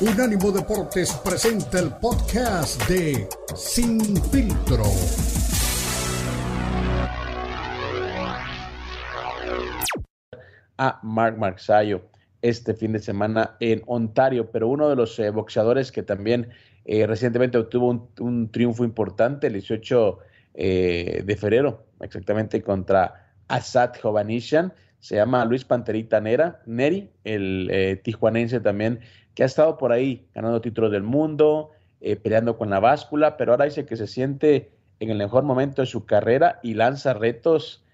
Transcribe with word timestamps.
Unánimo 0.00 0.52
Deportes 0.52 1.12
presenta 1.24 1.80
el 1.80 1.90
podcast 1.90 2.88
de 2.88 3.28
Sin 3.56 4.00
Filtro. 4.30 4.84
A 10.76 11.00
Mark 11.02 11.36
Marsayo 11.36 12.02
este 12.40 12.74
fin 12.74 12.92
de 12.92 13.00
semana 13.00 13.56
en 13.58 13.82
Ontario, 13.86 14.52
pero 14.52 14.68
uno 14.68 14.88
de 14.88 14.94
los 14.94 15.18
eh, 15.18 15.30
boxeadores 15.30 15.90
que 15.90 16.04
también 16.04 16.50
eh, 16.84 17.04
recientemente 17.04 17.58
obtuvo 17.58 18.08
un, 18.20 18.52
triunfo 18.52 18.84
importante 18.84 19.48
el 19.48 19.54
18 19.54 20.18
eh, 20.54 21.22
de 21.24 21.36
febrero, 21.36 21.86
exactamente 22.00 22.62
contra 22.62 23.32
Asad 23.48 23.94
Jovanishan, 24.00 24.72
se 25.00 25.16
llama 25.16 25.44
Luis 25.44 25.64
Panterita 25.64 26.20
Nera, 26.20 26.62
Neri, 26.66 27.10
el 27.24 28.00
tijuanense 28.02 28.60
también, 28.60 29.00
que 29.34 29.42
ha 29.42 29.46
estado 29.46 29.78
por 29.78 29.92
ahí 29.92 30.28
ganando 30.34 30.60
títulos 30.60 30.90
del 30.90 31.02
mundo, 31.02 31.70
peleando 32.22 32.56
con 32.56 32.70
la 32.70 32.80
báscula, 32.80 33.36
pero 33.36 33.52
ahora 33.52 33.64
dice 33.64 33.86
que 33.86 33.96
se 33.96 34.06
siente 34.06 34.72
en 35.00 35.10
el 35.10 35.18
mejor 35.18 35.44
momento 35.44 35.82
de 35.82 35.86
su 35.86 36.06
carrera 36.06 36.58
y 36.62 36.74
lanza 36.74 37.14
retos 37.14 37.84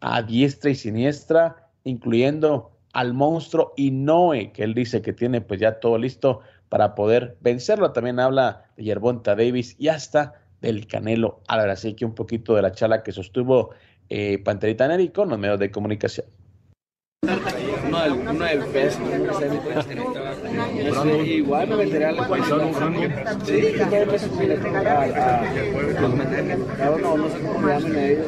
a 0.00 0.22
diestra 0.22 0.70
y 0.70 0.74
siniestra, 0.74 1.70
incluyendo 1.84 2.72
al 2.92 3.12
monstruo 3.12 3.72
Inoue, 3.76 4.52
que 4.52 4.62
él 4.62 4.74
dice 4.74 5.02
que 5.02 5.12
tiene 5.12 5.40
pues 5.40 5.60
ya 5.60 5.80
todo 5.80 5.98
listo 5.98 6.40
para 6.68 6.94
poder 6.94 7.36
vencerlo. 7.40 7.92
También 7.92 8.20
habla 8.20 8.66
de 8.76 8.84
Yerbonta 8.84 9.34
Davis 9.34 9.76
y 9.78 9.88
hasta 9.88 10.34
del 10.60 10.86
Canelo 10.86 11.42
Álvarez. 11.48 11.80
Así 11.80 11.94
que 11.94 12.04
un 12.04 12.14
poquito 12.14 12.54
de 12.54 12.62
la 12.62 12.72
charla 12.72 13.02
que 13.02 13.12
sostuvo 13.12 13.70
eh, 14.08 14.38
Panterita 14.38 14.86
Neri 14.88 15.08
con 15.08 15.28
los 15.28 15.38
medios 15.38 15.58
de 15.58 15.70
comunicación. 15.70 16.26
Uno 17.86 18.02
del, 18.02 18.12
uno 18.12 18.44
del 18.44 18.64
peso, 18.66 18.98
igual 21.24 21.68
me 21.68 21.76
meteré 21.76 22.04
al 22.06 22.16
Sí, 23.44 23.60
que 23.60 23.84
puede. 25.72 25.94
Peso 26.78 26.98
no, 26.98 27.16
no 27.16 27.28
sé 27.28 27.38
cómo 27.40 27.58
me 27.60 27.72
llaman 27.72 27.96
ellos, 27.96 28.26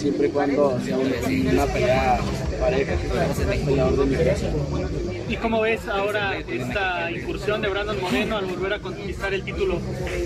siempre 0.00 0.26
y 0.28 0.30
cuando 0.30 0.80
sea 0.80 0.98
una 0.98 1.66
pelea 1.66 2.18
pareja 2.56 2.96
que 2.96 3.08
sea 3.08 3.64
peleador 3.64 3.96
de 3.96 4.06
mi 4.06 4.16
peso. 4.16 4.46
¿Y 5.28 5.36
cómo 5.36 5.60
ves 5.60 5.86
ahora 5.88 6.38
esta 6.38 7.10
incursión 7.10 7.60
de 7.60 7.68
Brandon 7.68 8.00
Moreno 8.00 8.36
al 8.36 8.46
volver 8.46 8.74
a 8.74 8.78
conquistar 8.78 9.34
el 9.34 9.42
título? 9.42 9.80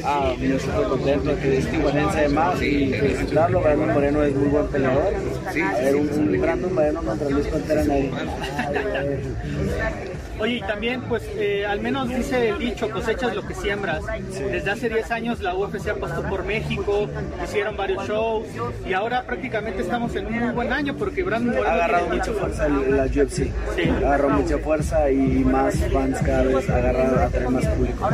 Ah, 0.04 0.34
yo 0.38 0.56
estoy 0.56 0.84
contento 0.84 1.36
que 1.40 1.58
es 1.58 1.72
de 1.72 2.28
más 2.28 2.62
y 2.62 2.92
felicitarlo. 2.92 3.60
Brandon 3.60 3.94
Moreno 3.94 4.22
es 4.22 4.34
muy 4.34 4.48
buen 4.48 4.66
peleador. 4.66 5.14
Sí, 5.52 5.60
a 5.60 5.72
ver, 5.72 5.96
un, 5.96 6.08
un 6.08 6.40
Brandon 6.40 6.74
Moreno 6.74 7.02
contra 7.02 7.30
Luis 7.30 7.46
Pantera 7.46 7.84
nadie. 7.84 8.10
Oye, 10.40 10.56
y 10.56 10.60
también, 10.60 11.02
pues, 11.02 11.22
eh, 11.36 11.66
al 11.66 11.80
menos 11.80 12.08
dice 12.08 12.48
el 12.48 12.58
dicho, 12.58 12.90
cosechas 12.90 13.34
lo 13.34 13.46
que 13.46 13.54
siembras. 13.54 14.02
Desde 14.30 14.70
hace 14.70 14.88
10 14.88 15.10
años 15.10 15.40
la 15.40 15.54
UFC 15.54 15.90
apostó 15.90 16.22
por 16.22 16.44
México, 16.44 17.08
hicieron 17.44 17.76
varios 17.76 18.08
shows, 18.08 18.46
y 18.86 18.94
ahora 18.94 19.24
prácticamente 19.24 19.82
estamos 19.82 20.14
en 20.16 20.26
un 20.26 20.38
muy 20.38 20.52
buen 20.52 20.72
año 20.72 20.96
porque 20.96 21.22
Brandon 21.22 21.54
Moreno... 21.54 21.68
Ha 21.68 21.74
agarrado 21.74 22.08
mucha 22.08 22.32
fuerza 22.32 22.68
la 22.68 23.04
UFC. 23.04 23.50
Sí. 23.76 23.88
Agarró 23.98 24.30
mucha 24.30 24.58
fuerza 24.58 25.10
y 25.10 25.44
más 25.44 25.76
fans 25.92 26.18
cada 26.24 26.42
vez, 26.42 26.70
agarrado 26.70 27.20
a 27.20 27.28
tener 27.28 27.50
más 27.50 27.66
público. 27.66 28.08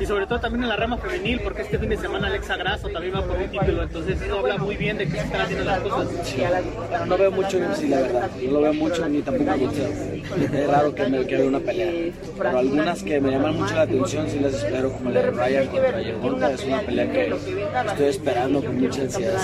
Y 0.00 0.06
sobre 0.06 0.26
todo 0.26 0.40
también 0.40 0.62
en 0.62 0.68
la 0.68 0.76
rama 0.76 0.98
femenil, 0.98 1.40
porque 1.40 1.62
este 1.62 1.78
fin 1.78 1.88
de 1.88 1.96
semana 1.96 2.28
Alexa 2.28 2.56
Grasso 2.56 2.88
también 2.88 3.14
va 3.14 3.22
por 3.22 3.36
un 3.36 3.48
título, 3.48 3.82
entonces 3.82 4.20
eso 4.20 4.38
habla 4.38 4.58
muy 4.58 4.76
bien 4.76 4.98
de 4.98 5.06
que 5.06 5.12
se 5.12 5.24
están 5.24 5.40
haciendo 5.40 5.64
las 5.64 5.80
cosas. 5.80 6.08
no 7.06 7.18
veo 7.18 7.30
mucho 7.32 7.58
UFC, 7.58 7.88
la 7.88 8.00
verdad. 8.00 8.30
No 8.44 8.52
lo 8.52 8.60
veo 8.60 8.74
mucho 8.74 9.08
ni 9.08 9.22
tampoco 9.22 9.50
me 9.56 10.56
Es 10.60 10.66
raro 10.68 10.94
que 10.94 11.06
me 11.08 11.26
quede 11.26 11.48
una 11.48 11.55
pelea. 11.60 12.12
Pero 12.36 12.58
algunas 12.58 13.02
que 13.02 13.20
me 13.20 13.30
llaman 13.30 13.56
mucho 13.56 13.74
la 13.74 13.82
atención 13.82 14.28
sí 14.28 14.38
las 14.38 14.54
espero, 14.54 14.92
como 14.92 15.10
la 15.10 15.22
de 15.22 15.30
Ryan 15.30 15.66
contra 15.66 16.02
Yermonta. 16.02 16.52
Es 16.52 16.64
una 16.64 16.80
pelea 16.80 17.12
que 17.12 17.34
estoy 17.88 18.06
esperando 18.06 18.64
con 18.64 18.80
mucha 18.80 19.02
ansiedad 19.02 19.40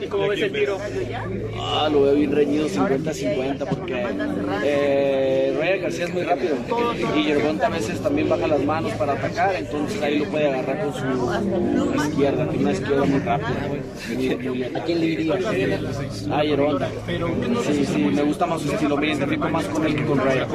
¿Y 0.00 0.06
cómo 0.06 0.28
ves 0.28 0.42
el 0.42 0.52
tiro? 0.52 0.78
Ah, 1.60 1.88
lo 1.90 2.02
veo 2.02 2.14
bien 2.14 2.32
reñido 2.32 2.68
50-50 2.68 3.66
porque 3.68 4.06
eh, 4.64 5.78
García 5.82 6.04
es 6.06 6.14
muy 6.14 6.22
rápido 6.22 6.56
y 7.16 7.24
Yerbonta 7.24 7.66
a 7.66 7.70
veces 7.70 8.00
también 8.00 8.28
baja 8.28 8.46
las 8.46 8.62
manos 8.64 8.92
para 8.92 9.12
atacar, 9.12 9.54
entonces 9.54 10.02
ahí 10.02 10.18
lo 10.18 10.24
puede 10.26 10.48
agarrar 10.48 10.84
con 10.84 10.94
su 10.94 11.94
izquierda, 12.08 12.48
tiene 12.48 12.64
una 12.64 12.72
izquierda 12.72 13.04
muy 13.04 13.20
rápida. 13.20 14.78
¿A 14.78 14.84
quién 14.84 15.00
le 15.00 15.06
dirías? 15.06 15.44
A 16.30 16.44
Yerbonta. 16.44 16.88
Sí, 17.66 17.84
sí, 17.86 17.98
me 17.98 18.22
gusta 18.22 18.46
más 18.46 18.62
su 18.62 18.72
estilo, 18.72 18.96
me 18.96 19.06
identifico 19.08 19.48
más 19.48 19.64
con 19.66 19.86
él 19.86 19.96
que 19.96 20.04
con 20.04 20.18
Ryan. 20.18 20.48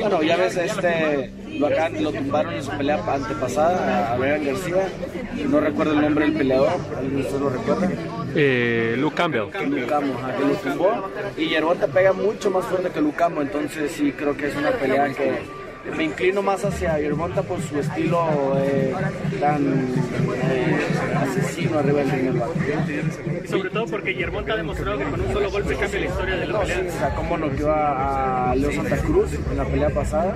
Bueno, 0.00 0.22
ya 0.22 0.36
ves, 0.36 0.56
este, 0.56 1.30
lo, 1.58 1.66
acá, 1.66 1.88
lo 1.88 2.12
tumbaron 2.12 2.54
en 2.54 2.62
su 2.62 2.70
pelea 2.70 3.02
antepasada 3.06 4.12
a 4.12 4.16
Ryan 4.16 4.44
García, 4.44 4.88
no 5.48 5.60
recuerdo 5.60 5.92
el 5.92 6.00
nombre 6.00 6.26
del 6.26 6.34
peleador, 6.34 6.72
¿alguien 6.96 7.40
lo 7.40 7.48
recuerda? 7.48 7.90
Eh, 8.34 8.96
Luke 8.98 9.14
Campbell. 9.14 9.46
Luke 9.68 9.86
Campbell, 9.86 10.16
que 10.36 10.44
lo 10.44 10.54
tumbó. 10.54 11.08
Y 11.36 11.48
Yerbota 11.48 11.86
pega 11.86 12.12
mucho 12.12 12.50
más 12.50 12.64
fuerte 12.64 12.90
que 12.90 13.00
Luke 13.00 13.16
Campbell, 13.16 13.46
entonces 13.46 13.92
sí 13.92 14.12
creo 14.12 14.36
que 14.36 14.48
es 14.48 14.56
una 14.56 14.70
pelea 14.72 15.12
que 15.12 15.64
me 15.96 16.04
inclino 16.04 16.42
más 16.42 16.64
hacia 16.64 16.98
Yermonta 16.98 17.42
por 17.42 17.60
su 17.60 17.78
estilo 17.78 18.56
eh, 18.58 18.94
tan 19.38 19.62
eh, 19.62 20.86
asesino 21.36 21.78
arriba 21.78 22.00
del 22.00 22.10
ring. 22.10 23.48
Sobre 23.48 23.70
todo 23.70 23.86
porque 23.86 24.14
Yermonta 24.14 24.52
ha 24.54 24.56
demostrado 24.56 24.98
que 24.98 25.04
con 25.04 25.20
un 25.20 25.32
solo 25.32 25.50
golpe 25.50 25.76
cambia 25.76 26.00
la 26.00 26.06
historia 26.06 26.36
de 26.36 26.46
la 26.46 26.60
pelea. 26.60 26.78
o 26.88 26.98
sea, 26.98 27.14
como 27.14 27.36
noqueó 27.36 27.70
a, 27.70 28.50
a 28.50 28.54
Leo 28.54 28.72
Santa 28.72 28.96
Cruz 28.98 29.32
en 29.32 29.56
la 29.56 29.64
pelea 29.64 29.90
pasada, 29.90 30.34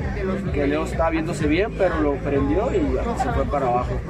que 0.52 0.66
Leo 0.66 0.84
estaba 0.84 1.10
viéndose 1.10 1.46
bien, 1.46 1.72
pero 1.76 2.00
lo 2.00 2.14
prendió 2.16 2.70
y 2.72 3.20
se 3.20 3.32
fue 3.32 3.44
para 3.46 3.66
abajo. 3.66 4.00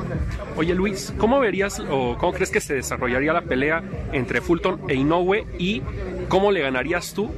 Oye 0.56 0.74
Luis, 0.74 1.14
¿cómo 1.18 1.40
verías 1.40 1.80
o 1.80 2.16
cómo 2.18 2.32
crees 2.32 2.50
que 2.50 2.60
se 2.60 2.74
desarrollaría 2.74 3.32
la 3.32 3.42
pelea 3.42 3.82
entre 4.12 4.40
Fulton 4.40 4.80
e 4.88 4.94
Inoue 4.94 5.46
y 5.58 5.82
cómo 6.28 6.50
le 6.50 6.60
ganarías 6.60 7.12
tú 7.12 7.30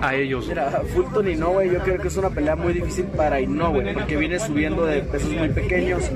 a 0.00 0.14
ellos? 0.14 0.48
Mira, 0.48 0.82
Fulton 0.94 1.28
y 1.28 1.32
Inoue 1.32 1.70
yo 1.70 1.78
creo 1.80 1.98
que 2.00 2.08
es 2.08 2.16
una 2.16 2.30
pelea 2.30 2.56
muy 2.56 2.72
difícil 2.72 3.06
para 3.06 3.40
Inoue 3.40 3.92
porque 3.94 4.16
viene 4.16 4.38
subiendo 4.38 4.84
de 4.86 5.02
pesos 5.02 5.30
muy 5.32 5.48
pequeños. 5.50 6.10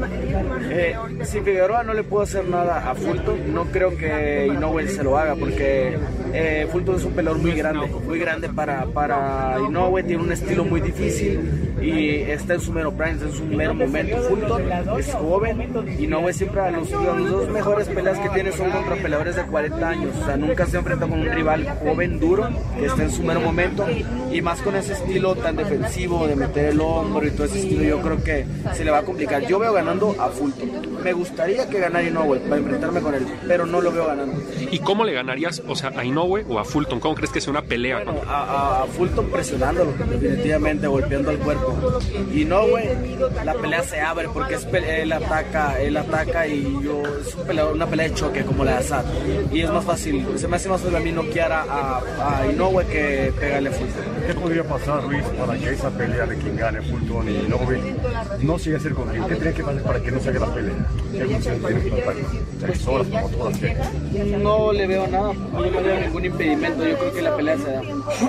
Eh, 0.70 0.96
si 1.22 1.40
Figueroa 1.40 1.84
no 1.84 1.94
le 1.94 2.02
puedo 2.02 2.22
hacer 2.22 2.48
nada 2.48 2.90
a 2.90 2.94
Fulton, 2.94 3.52
no 3.52 3.64
creo 3.66 3.96
que 3.96 4.46
Inoue 4.46 4.88
se 4.88 5.02
lo 5.02 5.18
haga 5.18 5.36
porque 5.36 5.98
eh, 6.32 6.66
Fulton 6.72 6.96
es 6.96 7.04
un 7.04 7.12
peleador 7.12 7.40
muy 7.40 7.52
grande, 7.52 7.86
muy 7.86 8.18
grande 8.18 8.48
para, 8.48 8.86
para 8.86 9.56
Inoue, 9.68 10.02
tiene 10.02 10.22
un 10.22 10.32
estilo 10.32 10.64
muy 10.64 10.80
difícil 10.80 11.74
y 11.80 12.22
está 12.30 12.54
en 12.54 12.60
su 12.60 12.72
mero 12.72 12.92
prime, 12.92 13.12
está 13.12 13.26
en 13.26 13.32
su 13.32 13.44
mero 13.44 13.74
momento. 13.74 14.16
Fulton 14.22 14.62
es 14.98 15.12
joven 15.14 15.68
y 15.98 16.04
Inoue 16.04 16.32
siempre 16.32 16.70
los, 16.72 16.90
los 16.90 17.30
dos 17.30 17.48
mejores 17.50 17.88
peleas 17.88 18.18
que 18.18 18.28
tiene 18.30 18.52
son 18.52 18.70
contra 18.70 18.96
peleadores 18.96 19.36
de 19.36 19.42
40 19.42 19.88
años. 19.88 20.16
O 20.20 20.24
sea, 20.24 20.36
nunca 20.36 20.66
se 20.66 20.78
enfrenta 20.78 21.06
con 21.06 21.20
un 21.20 21.30
rival 21.30 21.66
joven, 21.82 22.13
duro, 22.18 22.48
que 22.78 22.86
está 22.86 23.02
en 23.02 23.10
su 23.10 23.22
mero 23.22 23.40
momento. 23.40 23.86
Y 24.32 24.42
más 24.42 24.60
con 24.62 24.76
ese 24.76 24.94
estilo 24.94 25.34
tan 25.34 25.56
defensivo 25.56 26.26
de 26.26 26.36
meter 26.36 26.66
el 26.66 26.80
hombro 26.80 27.26
y 27.26 27.30
todo 27.30 27.44
ese 27.44 27.60
estilo, 27.60 27.82
yo 27.84 28.00
creo 28.00 28.22
que 28.22 28.46
se 28.74 28.84
le 28.84 28.90
va 28.90 28.98
a 28.98 29.02
complicar. 29.02 29.46
Yo 29.46 29.58
veo 29.58 29.72
ganando 29.72 30.14
a 30.18 30.28
Fulton. 30.28 31.02
Me 31.02 31.12
gustaría 31.12 31.68
que 31.68 31.78
ganara 31.80 32.06
Inoue 32.06 32.38
para 32.40 32.56
enfrentarme 32.56 33.00
con 33.00 33.14
él, 33.14 33.26
pero 33.46 33.66
no 33.66 33.80
lo 33.80 33.92
veo 33.92 34.06
ganando. 34.06 34.42
¿Y 34.70 34.78
cómo 34.78 35.04
le 35.04 35.12
ganarías, 35.12 35.62
o 35.66 35.76
sea, 35.76 35.92
a 35.96 36.04
Inoue 36.04 36.44
o 36.48 36.58
a 36.58 36.64
Fulton? 36.64 37.00
¿Cómo 37.00 37.14
crees 37.14 37.30
que 37.30 37.40
sea 37.40 37.50
una 37.50 37.62
pelea? 37.62 38.02
Bueno, 38.04 38.20
a, 38.26 38.86
Fulton 38.96 39.30
presionándolo, 39.30 39.92
definitivamente, 39.92 40.86
golpeando 40.86 41.30
el 41.30 41.38
cuerpo. 41.38 42.00
Inoue, 42.32 42.96
la 43.44 43.54
pelea 43.54 43.82
se 43.82 44.00
abre 44.00 44.28
porque 44.28 44.54
es, 44.54 44.66
él 44.72 45.12
ataca, 45.12 45.80
él 45.80 45.96
ataca 45.96 46.46
y 46.46 46.62
yo, 46.82 47.02
es 47.20 47.36
una 47.72 47.86
pelea 47.86 48.08
de 48.08 48.14
choque 48.14 48.44
como 48.44 48.64
la 48.64 48.72
de 48.72 48.78
Assad. 48.78 49.04
Y 49.52 49.60
es 49.60 49.70
más 49.70 49.84
fácil, 49.84 50.26
se 50.36 50.48
me 50.48 50.56
hace 50.56 50.68
más 50.68 50.80
fácil 50.80 50.96
a 50.96 51.00
mí 51.00 51.12
noquear 51.12 51.52
a, 51.52 51.62
a, 51.62 52.02
Inoue 52.52 52.84
que 52.86 53.32
pegarle 53.38 53.68
a 53.68 53.72
Fulton. 53.72 54.04
¿Qué 54.26 54.34
podría 54.34 54.64
pasar, 54.64 55.04
Luis, 55.04 55.24
para 55.24 55.58
que 55.58 55.70
esa 55.70 55.90
pelea 55.90 56.26
de 56.26 56.36
quien 56.36 56.56
gane 56.56 56.82
Fulton 56.82 57.28
y 57.28 57.36
Inoue 57.44 57.78
no 58.40 58.58
siga 58.58 58.78
a 58.78 58.80
ser 58.80 58.94
contigo? 58.94 59.26
¿Qué 59.26 59.36
tiene 59.36 59.52
que 59.52 59.62
pasar 59.62 59.82
para 59.82 60.00
que 60.00 60.10
no 60.10 60.20
se 60.20 60.28
haga 60.30 60.40
la 60.40 60.54
pelea? 60.54 60.74
No 64.42 64.72
le 64.72 64.86
veo 64.86 65.06
nada, 65.06 65.32
no 65.52 65.60
le 65.60 65.70
veo 65.70 66.00
ningún 66.00 66.24
impedimento. 66.24 66.86
Yo 66.86 66.98
creo 66.98 67.12
que 67.12 67.22
la 67.22 67.36
pelea 67.36 67.58
se 67.58 67.70
da. 67.70 67.82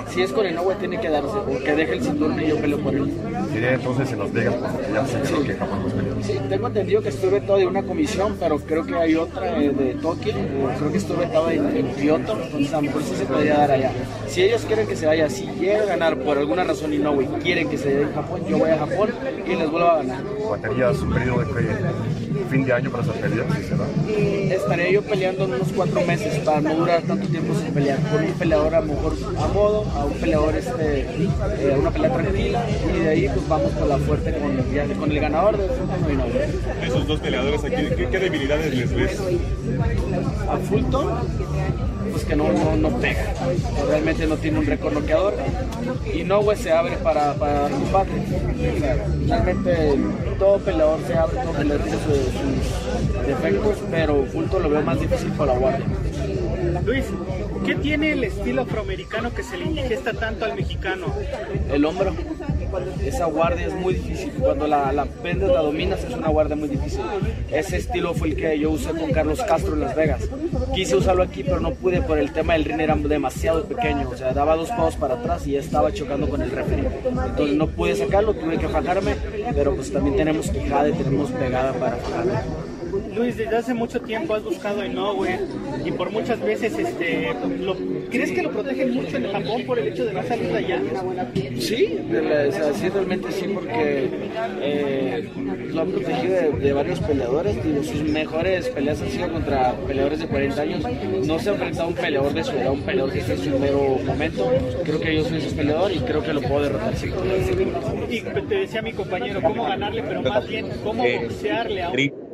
Si 0.08 0.22
es 0.22 0.32
con 0.32 0.46
Inoue, 0.46 0.74
tiene 0.76 1.00
que 1.00 1.08
darse, 1.08 1.36
porque 1.46 1.74
deje 1.74 1.92
el 1.94 2.02
cinturón 2.02 2.40
y 2.42 2.48
yo 2.48 2.60
peleo 2.60 2.78
por 2.78 2.94
él. 2.94 3.12
Sería 3.52 3.74
entonces 3.74 4.12
en 4.12 4.18
Las 4.18 4.32
Vegas, 4.32 4.54
porque 4.54 4.92
ya 4.92 5.06
sé 5.06 5.26
sí. 5.26 5.34
que 5.44 5.54
jamás 5.54 5.92
Sí, 6.22 6.38
tengo 6.48 6.66
entendido 6.66 7.02
que 7.02 7.10
estuve 7.10 7.40
todo 7.40 7.58
de 7.58 7.66
una 7.66 7.82
comisión, 7.82 8.36
pero 8.38 8.58
creo 8.58 8.84
que 8.84 8.94
hay 8.94 9.14
otra 9.14 9.62
eh, 9.62 9.70
de 9.70 9.94
Tokio. 9.94 10.34
creo 10.78 10.90
que 10.90 10.98
estuve 10.98 11.26
todo 11.26 11.50
en, 11.50 11.76
en, 11.76 11.86
Kyoto, 11.94 12.38
entonces 12.42 12.72
a 12.72 12.76
lo 12.76 12.82
mejor 12.82 13.02
sí 13.02 13.14
se 13.16 13.24
podría 13.26 13.65
allá. 13.70 13.90
Si 14.28 14.42
ellos 14.42 14.62
quieren 14.66 14.86
que 14.86 14.96
se 14.96 15.06
vaya, 15.06 15.28
si 15.30 15.46
llega 15.46 15.82
a 15.82 15.86
ganar 15.86 16.18
por 16.18 16.38
alguna 16.38 16.64
razón 16.64 16.92
y 16.92 16.98
no, 16.98 17.16
quieren 17.42 17.68
que 17.68 17.78
se 17.78 17.94
vaya 17.94 18.08
a 18.08 18.12
Japón, 18.14 18.40
yo 18.48 18.58
voy 18.58 18.70
a 18.70 18.78
Japón 18.78 19.10
y 19.46 19.54
les 19.54 19.70
vuelvo 19.70 19.88
a 19.88 19.96
ganar. 19.96 20.22
¿Baterías 20.50 20.98
un 21.00 21.12
periodo 21.12 21.40
de 21.40 21.46
fin 22.50 22.64
de 22.64 22.72
año 22.72 22.90
para 22.90 23.02
esa 23.02 23.12
pelea? 23.12 23.44
Estaré 24.54 24.92
yo 24.92 25.02
peleando 25.02 25.44
unos 25.44 25.68
cuatro 25.74 26.00
meses 26.02 26.38
para 26.40 26.60
no 26.60 26.74
durar 26.74 27.02
tanto 27.02 27.26
tiempo 27.28 27.54
sin 27.54 27.72
pelear. 27.72 27.98
Por 27.98 28.22
un 28.22 28.32
peleador 28.32 28.74
a 28.74 28.80
lo 28.80 28.86
mejor 28.86 29.12
a 29.38 29.46
modo, 29.48 29.84
a 29.96 30.04
un 30.04 30.12
peleador, 30.14 30.56
este, 30.56 31.00
eh, 31.00 31.72
a 31.74 31.78
una 31.78 31.90
pelea 31.90 32.12
tranquila, 32.12 32.64
y 32.94 32.98
de 32.98 33.08
ahí 33.08 33.28
pues 33.28 33.48
vamos 33.48 33.72
por 33.72 33.88
la 33.88 33.98
fuerte 33.98 34.34
con, 34.38 34.96
con 34.98 35.10
el 35.10 35.20
ganador 35.20 35.56
de 35.56 35.68
Fulton. 35.68 35.96
Esos 36.82 37.06
dos 37.06 37.20
peleadores 37.20 37.64
aquí, 37.64 37.82
¿qué, 37.96 38.08
qué 38.10 38.18
debilidades 38.18 38.74
les 38.74 38.94
ves? 38.94 39.20
A 40.48 40.56
Fulton, 40.58 41.08
que 42.26 42.36
no, 42.36 42.52
no, 42.52 42.76
no 42.76 42.98
pega, 42.98 43.34
realmente 43.88 44.26
no 44.26 44.36
tiene 44.36 44.58
un 44.58 44.66
récord 44.66 44.94
y 46.12 46.24
Nowe 46.24 46.56
se 46.56 46.72
abre 46.72 46.96
para, 46.96 47.34
para 47.34 47.60
dar 47.60 47.70
combate. 47.70 48.10
Realmente 49.26 49.98
todo 50.38 50.58
peleador 50.58 51.00
se 51.06 51.14
abre, 51.14 51.36
todo 51.42 51.52
peleador 51.52 51.82
tiene 51.84 51.98
sus, 51.98 52.16
sus 52.16 53.26
defectos, 53.26 53.78
pero 53.90 54.24
Fulton 54.26 54.62
lo 54.62 54.70
veo 54.70 54.82
más 54.82 55.00
difícil 55.00 55.30
por 55.32 55.46
la 55.46 55.58
guardia. 55.58 55.86
Luis, 56.84 57.04
¿qué 57.64 57.74
tiene 57.74 58.12
el 58.12 58.24
estilo 58.24 58.62
afroamericano 58.62 59.32
que 59.34 59.42
se 59.42 59.56
le 59.56 59.64
indigesta 59.66 60.12
tanto 60.12 60.44
al 60.44 60.54
mexicano? 60.54 61.06
el 61.72 61.84
hombro. 61.84 62.14
Esa 63.04 63.26
guardia 63.26 63.66
es 63.66 63.74
muy 63.74 63.94
difícil. 63.94 64.32
Cuando 64.32 64.66
la, 64.66 64.92
la 64.92 65.06
vendes, 65.22 65.48
la 65.48 65.60
dominas, 65.60 66.02
es 66.04 66.14
una 66.14 66.28
guardia 66.28 66.56
muy 66.56 66.68
difícil. 66.68 67.00
Ese 67.50 67.76
estilo 67.76 68.14
fue 68.14 68.28
el 68.28 68.36
que 68.36 68.58
yo 68.58 68.70
usé 68.70 68.90
con 68.90 69.10
Carlos 69.12 69.42
Castro 69.42 69.74
en 69.74 69.80
Las 69.80 69.94
Vegas. 69.94 70.22
Quise 70.74 70.96
usarlo 70.96 71.22
aquí, 71.22 71.42
pero 71.42 71.60
no 71.60 71.72
pude 71.72 72.02
por 72.02 72.18
el 72.18 72.32
tema 72.32 72.54
del 72.54 72.64
ring, 72.64 72.80
era 72.80 72.94
demasiado 72.96 73.64
pequeño. 73.64 74.08
O 74.10 74.16
sea, 74.16 74.32
daba 74.32 74.56
dos 74.56 74.70
pasos 74.70 74.96
para 74.96 75.14
atrás 75.14 75.46
y 75.46 75.52
ya 75.52 75.60
estaba 75.60 75.92
chocando 75.92 76.28
con 76.28 76.42
el 76.42 76.50
referee. 76.50 76.88
Entonces 77.04 77.56
no 77.56 77.68
pude 77.68 77.96
sacarlo, 77.96 78.34
tuve 78.34 78.58
que 78.58 78.68
fajarme, 78.68 79.14
pero 79.54 79.74
pues 79.74 79.92
también 79.92 80.16
tenemos 80.16 80.50
quijada 80.50 80.88
y 80.88 80.92
tenemos 80.92 81.30
pegada 81.30 81.72
para 81.72 81.96
fajarme. 81.96 82.65
Luis, 83.16 83.36
desde 83.36 83.56
hace 83.56 83.74
mucho 83.74 84.00
tiempo 84.00 84.34
has 84.34 84.44
buscado 84.44 84.82
a 84.82 84.86
Inoue 84.86 85.38
y 85.84 85.90
por 85.92 86.10
muchas 86.10 86.40
veces, 86.40 86.78
este, 86.78 87.28
lo- 87.60 87.76
¿crees 88.10 88.30
que 88.32 88.42
lo 88.42 88.50
protegen 88.50 88.94
mucho 88.94 89.16
en 89.16 89.30
Japón 89.32 89.62
por 89.66 89.78
el 89.78 89.88
hecho 89.88 90.04
de 90.04 90.12
no 90.12 90.22
salir 90.22 90.48
de 90.48 90.58
allá? 90.58 90.82
Sí, 91.58 91.98
de 92.10 92.22
la- 92.22 92.48
o 92.48 92.52
sea, 92.52 92.74
sí, 92.74 92.88
realmente 92.88 93.32
sí, 93.32 93.46
porque 93.54 94.08
eh, 94.60 95.28
lo 95.72 95.80
han 95.80 95.90
protegido 95.92 96.34
de, 96.34 96.50
de 96.52 96.72
varios 96.72 97.00
peleadores. 97.00 97.64
Digo, 97.64 97.82
sus 97.82 98.02
mejores 98.02 98.68
peleas 98.68 99.00
han 99.00 99.10
sido 99.10 99.32
contra 99.32 99.72
peleadores 99.86 100.18
de 100.20 100.26
40 100.26 100.62
años. 100.62 100.84
No 101.26 101.38
se 101.38 101.48
ha 101.50 101.52
enfrentado 101.52 101.84
a 101.84 101.88
un 101.88 101.94
peleador 101.94 102.34
de 102.34 102.44
su 102.44 102.52
edad, 102.52 102.70
un 102.72 102.82
peleador 102.82 103.12
que 103.12 103.20
esté 103.20 103.32
en 103.34 103.38
su 103.38 103.58
mero 103.58 103.98
momento. 104.04 104.50
Creo 104.84 105.00
que 105.00 105.16
yo 105.16 105.24
soy 105.24 105.38
ese 105.38 105.54
peleador 105.56 105.90
y 105.92 105.98
creo 106.00 106.22
que 106.22 106.32
lo 106.32 106.40
puedo 106.42 106.62
derrotar. 106.62 106.94
sí. 106.96 107.10
Y 108.10 108.20
te 108.20 108.54
decía 108.54 108.82
mi 108.82 108.92
compañero, 108.92 109.40
cómo 109.42 109.64
ganarle, 109.64 110.02
pero 110.02 110.22
más 110.22 110.46
bien, 110.46 110.68
cómo 110.84 111.04
Eh, 111.04 111.20
boxearle 111.22 111.82
a 111.82 111.90
un 111.90 112.25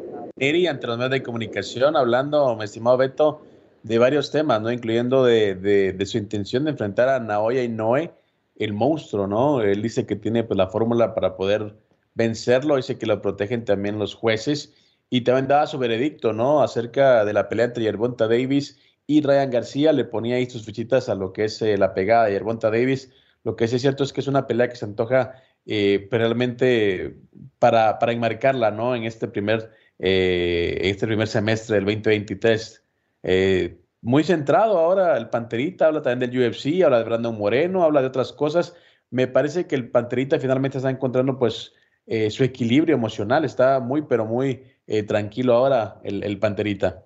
Eri- 0.43 0.67
ante 0.67 0.89
los 0.89 0.99
medios 0.99 1.13
de 1.13 1.23
comunicación, 1.23 1.97
hablando, 1.97 2.57
mi 2.57 2.65
estimado 2.65 2.97
Beto, 2.97 3.43
de 3.85 3.99
varios 3.99 4.33
temas, 4.33 4.61
¿no? 4.61 4.73
Incluyendo 4.73 5.25
de, 5.25 5.97
su 6.05 6.19
intención 6.19 6.65
de 6.65 6.73
enfrentar 6.73 7.09
a 7.09 7.21
Naoya 7.21 7.63
Inoue, 7.63 8.13
el 8.57 8.73
monstruo, 8.73 9.29
¿no? 9.29 9.61
Él 9.63 9.81
dice 9.83 10.05
que 10.05 10.17
tiene 10.17 10.43
pues, 10.43 10.57
la 10.57 10.67
fórmula 10.67 11.15
para 11.15 11.37
poder 11.37 11.77
vencerlo, 12.15 12.75
dice 12.75 12.99
que 12.99 13.07
lo 13.07 13.23
protegen 13.23 13.65
también 13.65 14.01
los 14.01 14.17
jueces 14.17 14.75
y 15.09 15.21
también 15.21 15.47
daba 15.47 15.69
su 15.69 15.79
veredicto, 15.79 16.33
¿no? 16.33 16.61
Acerca 16.61 17.25
de 17.25 17.33
la 17.35 17.49
pelea 17.49 17.67
entre 17.67 17.85
Yerbonta 17.85 18.27
Davis 18.27 18.81
y 19.07 19.23
Ryan 19.23 19.51
García, 19.51 19.93
le 19.93 20.05
ponía 20.05 20.37
ahí 20.37 20.51
sus 20.51 20.65
fichitas 20.65 21.09
a 21.09 21.15
lo 21.15 21.33
que 21.33 21.45
es 21.45 21.63
eh, 21.63 21.79
la 21.79 21.95
pegada 21.95 22.25
de 22.25 22.33
Yerbonta 22.33 22.69
Davis. 22.69 23.13
Lo 23.45 23.55
que 23.55 23.69
sí 23.69 23.77
es 23.77 23.83
cierto 23.83 24.03
es 24.03 24.13
que 24.13 24.21
es 24.21 24.27
una 24.27 24.49
pelea 24.49 24.69
que 24.69 24.75
se 24.77 24.87
antoja 24.87 25.35
eh, 25.67 26.09
realmente 26.11 27.17
para, 27.61 28.01
para 28.01 28.11
enmarcarla, 28.11 28.73
¿no? 28.73 28.97
En 28.97 29.05
este 29.05 29.29
primer, 29.29 29.71
eh, 30.03 30.79
este 30.83 31.07
primer 31.07 31.29
semestre 31.29 31.77
del 31.77 31.85
2023. 31.87 32.85
Eh, 33.23 33.79
muy 34.03 34.25
centrado 34.25 34.79
ahora 34.79 35.17
el 35.17 35.31
Panterita, 35.31 35.87
habla 35.87 36.03
también 36.03 36.31
del 36.33 36.41
UFC, 36.51 36.83
habla 36.85 36.99
de 36.99 37.05
Brandon 37.05 37.39
Moreno, 37.39 37.85
habla 37.85 38.01
de 38.03 38.09
otras 38.09 38.33
cosas. 38.33 38.75
Me 39.11 39.29
parece 39.29 39.67
que 39.69 39.77
el 39.77 39.91
Panterita 39.91 40.41
finalmente 40.41 40.79
está 40.79 40.91
encontrando 40.91 41.39
pues 41.39 41.73
eh, 42.07 42.31
su 42.31 42.43
equilibrio 42.43 42.97
emocional, 42.97 43.45
está 43.45 43.79
muy, 43.79 44.03
pero 44.03 44.27
muy 44.27 44.65
eh, 44.89 45.05
tranquilo 45.05 45.55
ahora 45.55 46.01
el, 46.03 46.25
el 46.25 46.39
Panterita. 46.41 47.05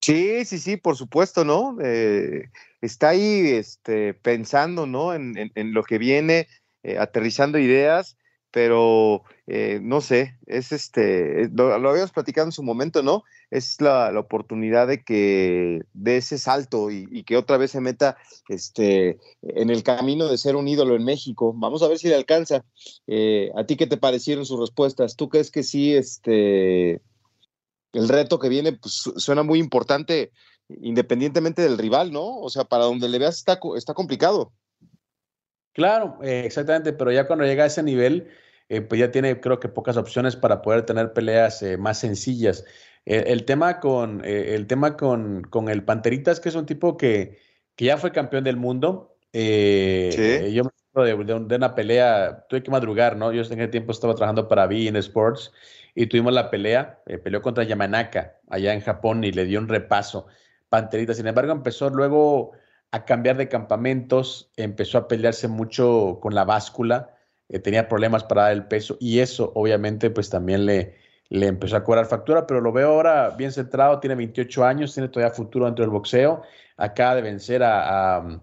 Sí, 0.00 0.44
sí, 0.44 0.58
sí, 0.58 0.76
por 0.76 0.96
supuesto, 0.96 1.44
¿no? 1.44 1.76
Eh, 1.82 2.50
está 2.80 3.08
ahí 3.10 3.48
este, 3.50 4.14
pensando, 4.14 4.86
¿no? 4.86 5.12
En, 5.12 5.36
en- 5.36 5.52
en 5.56 5.74
lo 5.74 5.82
que 5.82 5.98
viene, 5.98 6.46
eh, 6.84 6.98
aterrizando 6.98 7.58
ideas, 7.58 8.16
pero 8.52 9.24
eh, 9.50 9.80
no 9.82 10.02
sé, 10.02 10.36
es 10.46 10.72
este, 10.72 11.44
eh, 11.44 11.50
lo, 11.50 11.78
lo 11.78 11.88
habíamos 11.88 12.12
platicado 12.12 12.46
en 12.46 12.52
su 12.52 12.62
momento, 12.62 13.02
¿no? 13.02 13.24
Es 13.50 13.80
la, 13.80 14.12
la 14.12 14.20
oportunidad 14.20 14.86
de 14.86 15.02
que 15.02 15.80
de 15.94 16.18
ese 16.18 16.36
salto 16.36 16.90
y, 16.90 17.24
que 17.24 17.38
otra 17.38 17.56
vez 17.56 17.70
se 17.70 17.80
meta 17.80 18.18
este, 18.50 19.18
en 19.40 19.70
el 19.70 19.82
camino 19.82 20.28
de 20.28 20.36
ser 20.36 20.54
un 20.54 20.68
ídolo 20.68 20.96
en 20.96 21.04
México. 21.04 21.54
Vamos 21.56 21.82
a 21.82 21.88
ver 21.88 21.98
si 21.98 22.08
le 22.08 22.14
alcanza. 22.14 22.66
Eh, 23.06 23.50
¿A 23.56 23.64
ti 23.64 23.76
qué 23.76 23.86
te 23.86 23.96
parecieron 23.96 24.44
sus 24.44 24.60
respuestas? 24.60 25.16
¿Tú 25.16 25.30
crees 25.30 25.50
que 25.50 25.62
sí, 25.62 25.94
este, 25.94 27.00
el 27.94 28.08
reto 28.08 28.38
que 28.38 28.50
viene 28.50 28.72
pues, 28.72 28.92
su- 28.92 29.18
suena 29.18 29.42
muy 29.42 29.60
importante 29.60 30.30
independientemente 30.68 31.62
del 31.62 31.78
rival, 31.78 32.12
¿no? 32.12 32.38
O 32.38 32.50
sea, 32.50 32.64
para 32.64 32.84
donde 32.84 33.08
le 33.08 33.18
veas 33.18 33.36
está, 33.38 33.58
está 33.78 33.94
complicado. 33.94 34.52
Claro, 35.72 36.18
exactamente, 36.20 36.92
pero 36.92 37.12
ya 37.12 37.26
cuando 37.26 37.46
llega 37.46 37.64
a 37.64 37.68
ese 37.68 37.82
nivel, 37.82 38.28
eh, 38.68 38.80
pues 38.82 38.98
ya 39.00 39.10
tiene 39.10 39.40
creo 39.40 39.60
que 39.60 39.68
pocas 39.68 39.96
opciones 39.96 40.36
para 40.36 40.62
poder 40.62 40.84
tener 40.86 41.12
peleas 41.12 41.62
eh, 41.62 41.76
más 41.76 41.98
sencillas. 41.98 42.64
Eh, 43.04 43.24
el 43.28 43.44
tema 43.44 43.80
con, 43.80 44.22
el 44.24 44.66
tema 44.66 44.96
con, 44.96 45.42
con 45.44 45.68
el 45.68 45.84
Panterita 45.84 46.30
es 46.30 46.40
que 46.40 46.48
es 46.50 46.54
un 46.54 46.66
tipo 46.66 46.96
que, 46.96 47.38
que 47.76 47.86
ya 47.86 47.96
fue 47.96 48.12
campeón 48.12 48.44
del 48.44 48.56
mundo. 48.56 49.16
Eh, 49.32 50.48
Sí. 50.48 50.54
yo 50.54 50.64
me 50.64 50.70
acuerdo 50.90 51.18
de, 51.18 51.24
de 51.24 51.34
un- 51.34 51.48
de 51.48 51.56
una 51.56 51.74
pelea, 51.74 52.46
tuve 52.48 52.62
que 52.62 52.70
madrugar, 52.70 53.16
¿no? 53.16 53.32
Yo 53.32 53.42
en 53.42 53.52
ese 53.60 53.68
tiempo 53.68 53.92
estaba 53.92 54.14
trabajando 54.14 54.48
para 54.48 54.66
BeIN 54.66 54.96
Sports 54.96 55.52
y 55.94 56.06
tuvimos 56.06 56.32
la 56.32 56.50
pelea, 56.50 57.02
peleó 57.24 57.42
contra 57.42 57.64
Yamanaka 57.64 58.38
allá 58.48 58.72
en 58.74 58.80
Japón 58.80 59.24
y 59.24 59.32
le 59.32 59.44
dio 59.44 59.58
un 59.60 59.68
repaso. 59.68 60.26
Panterita, 60.68 61.14
sin 61.14 61.26
embargo, 61.26 61.52
empezó 61.52 61.90
luego 61.90 62.52
a 62.90 63.04
cambiar 63.04 63.36
de 63.36 63.48
campamentos, 63.48 64.50
empezó 64.56 64.98
a 64.98 65.08
pelearse 65.08 65.48
mucho 65.48 66.18
con 66.20 66.34
la 66.34 66.44
báscula, 66.44 67.14
eh, 67.48 67.58
tenía 67.58 67.88
problemas 67.88 68.24
para 68.24 68.42
dar 68.42 68.52
el 68.52 68.66
peso 68.66 68.96
y 69.00 69.20
eso 69.20 69.52
obviamente 69.54 70.10
pues 70.10 70.30
también 70.30 70.66
le, 70.66 70.96
le 71.30 71.46
empezó 71.46 71.76
a 71.76 71.84
cobrar 71.84 72.06
factura, 72.06 72.46
pero 72.46 72.60
lo 72.60 72.72
veo 72.72 72.88
ahora 72.90 73.30
bien 73.30 73.52
centrado, 73.52 74.00
tiene 74.00 74.14
28 74.16 74.64
años, 74.64 74.94
tiene 74.94 75.08
todavía 75.08 75.34
futuro 75.34 75.66
dentro 75.66 75.82
del 75.84 75.90
boxeo, 75.90 76.42
acaba 76.76 77.14
de 77.16 77.22
vencer 77.22 77.62
a, 77.62 78.40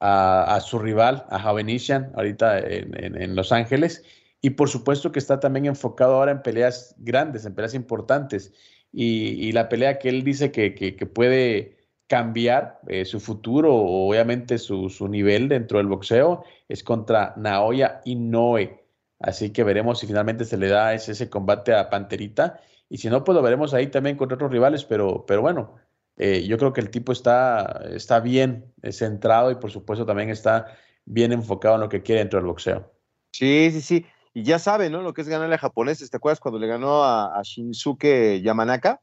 a, 0.00 0.60
su 0.60 0.78
rival, 0.78 1.24
a 1.30 1.38
Javenician, 1.38 2.12
ahorita 2.14 2.58
en, 2.58 3.02
en- 3.04 3.20
en 3.22 3.34
Los 3.36 3.52
Ángeles, 3.52 4.04
y 4.40 4.50
por 4.50 4.68
supuesto 4.68 5.12
que 5.12 5.18
está 5.18 5.40
también 5.40 5.66
enfocado 5.66 6.14
ahora 6.14 6.32
en 6.32 6.42
peleas 6.42 6.94
grandes, 6.98 7.46
en 7.46 7.54
peleas 7.54 7.74
importantes, 7.74 8.52
y, 8.92 9.28
y 9.48 9.52
la 9.52 9.68
pelea 9.68 9.98
que 9.98 10.08
él 10.08 10.22
dice 10.24 10.50
que, 10.52 10.74
que- 10.74 10.96
que 10.96 11.06
puede 11.06 11.75
cambiar 12.06 12.80
eh, 12.86 13.04
su 13.04 13.20
futuro, 13.20 13.74
obviamente 13.74 14.58
su, 14.58 14.88
su 14.88 15.08
nivel 15.08 15.48
dentro 15.48 15.78
del 15.78 15.88
boxeo, 15.88 16.44
es 16.68 16.82
contra 16.82 17.34
Naoya 17.36 18.00
Inoue. 18.04 18.84
Así 19.18 19.52
que 19.52 19.64
veremos 19.64 19.98
si 19.98 20.06
finalmente 20.06 20.44
se 20.44 20.56
le 20.56 20.68
da 20.68 20.94
ese, 20.94 21.12
ese 21.12 21.30
combate 21.30 21.74
a 21.74 21.90
Panterita. 21.90 22.60
Y 22.88 22.98
si 22.98 23.08
no, 23.08 23.24
pues 23.24 23.34
lo 23.34 23.42
veremos 23.42 23.74
ahí 23.74 23.88
también 23.88 24.16
contra 24.16 24.36
otros 24.36 24.52
rivales. 24.52 24.84
Pero, 24.84 25.24
pero 25.26 25.42
bueno, 25.42 25.76
eh, 26.16 26.44
yo 26.46 26.58
creo 26.58 26.72
que 26.72 26.80
el 26.80 26.90
tipo 26.90 27.12
está, 27.12 27.82
está 27.90 28.20
bien 28.20 28.72
eh, 28.82 28.92
centrado 28.92 29.50
y 29.50 29.56
por 29.56 29.70
supuesto 29.70 30.06
también 30.06 30.30
está 30.30 30.66
bien 31.04 31.32
enfocado 31.32 31.76
en 31.76 31.80
lo 31.80 31.88
que 31.88 32.02
quiere 32.02 32.20
dentro 32.20 32.38
del 32.38 32.46
boxeo. 32.46 32.92
Sí, 33.32 33.70
sí, 33.72 33.80
sí. 33.80 34.06
Y 34.34 34.42
ya 34.42 34.58
sabe, 34.58 34.90
¿no? 34.90 35.02
Lo 35.02 35.14
que 35.14 35.22
es 35.22 35.28
ganarle 35.28 35.54
a 35.54 35.58
japoneses. 35.58 36.10
¿Te 36.10 36.18
acuerdas 36.18 36.40
cuando 36.40 36.58
le 36.58 36.66
ganó 36.66 37.02
a 37.04 37.40
Shinsuke 37.42 38.42
Yamanaka? 38.42 39.00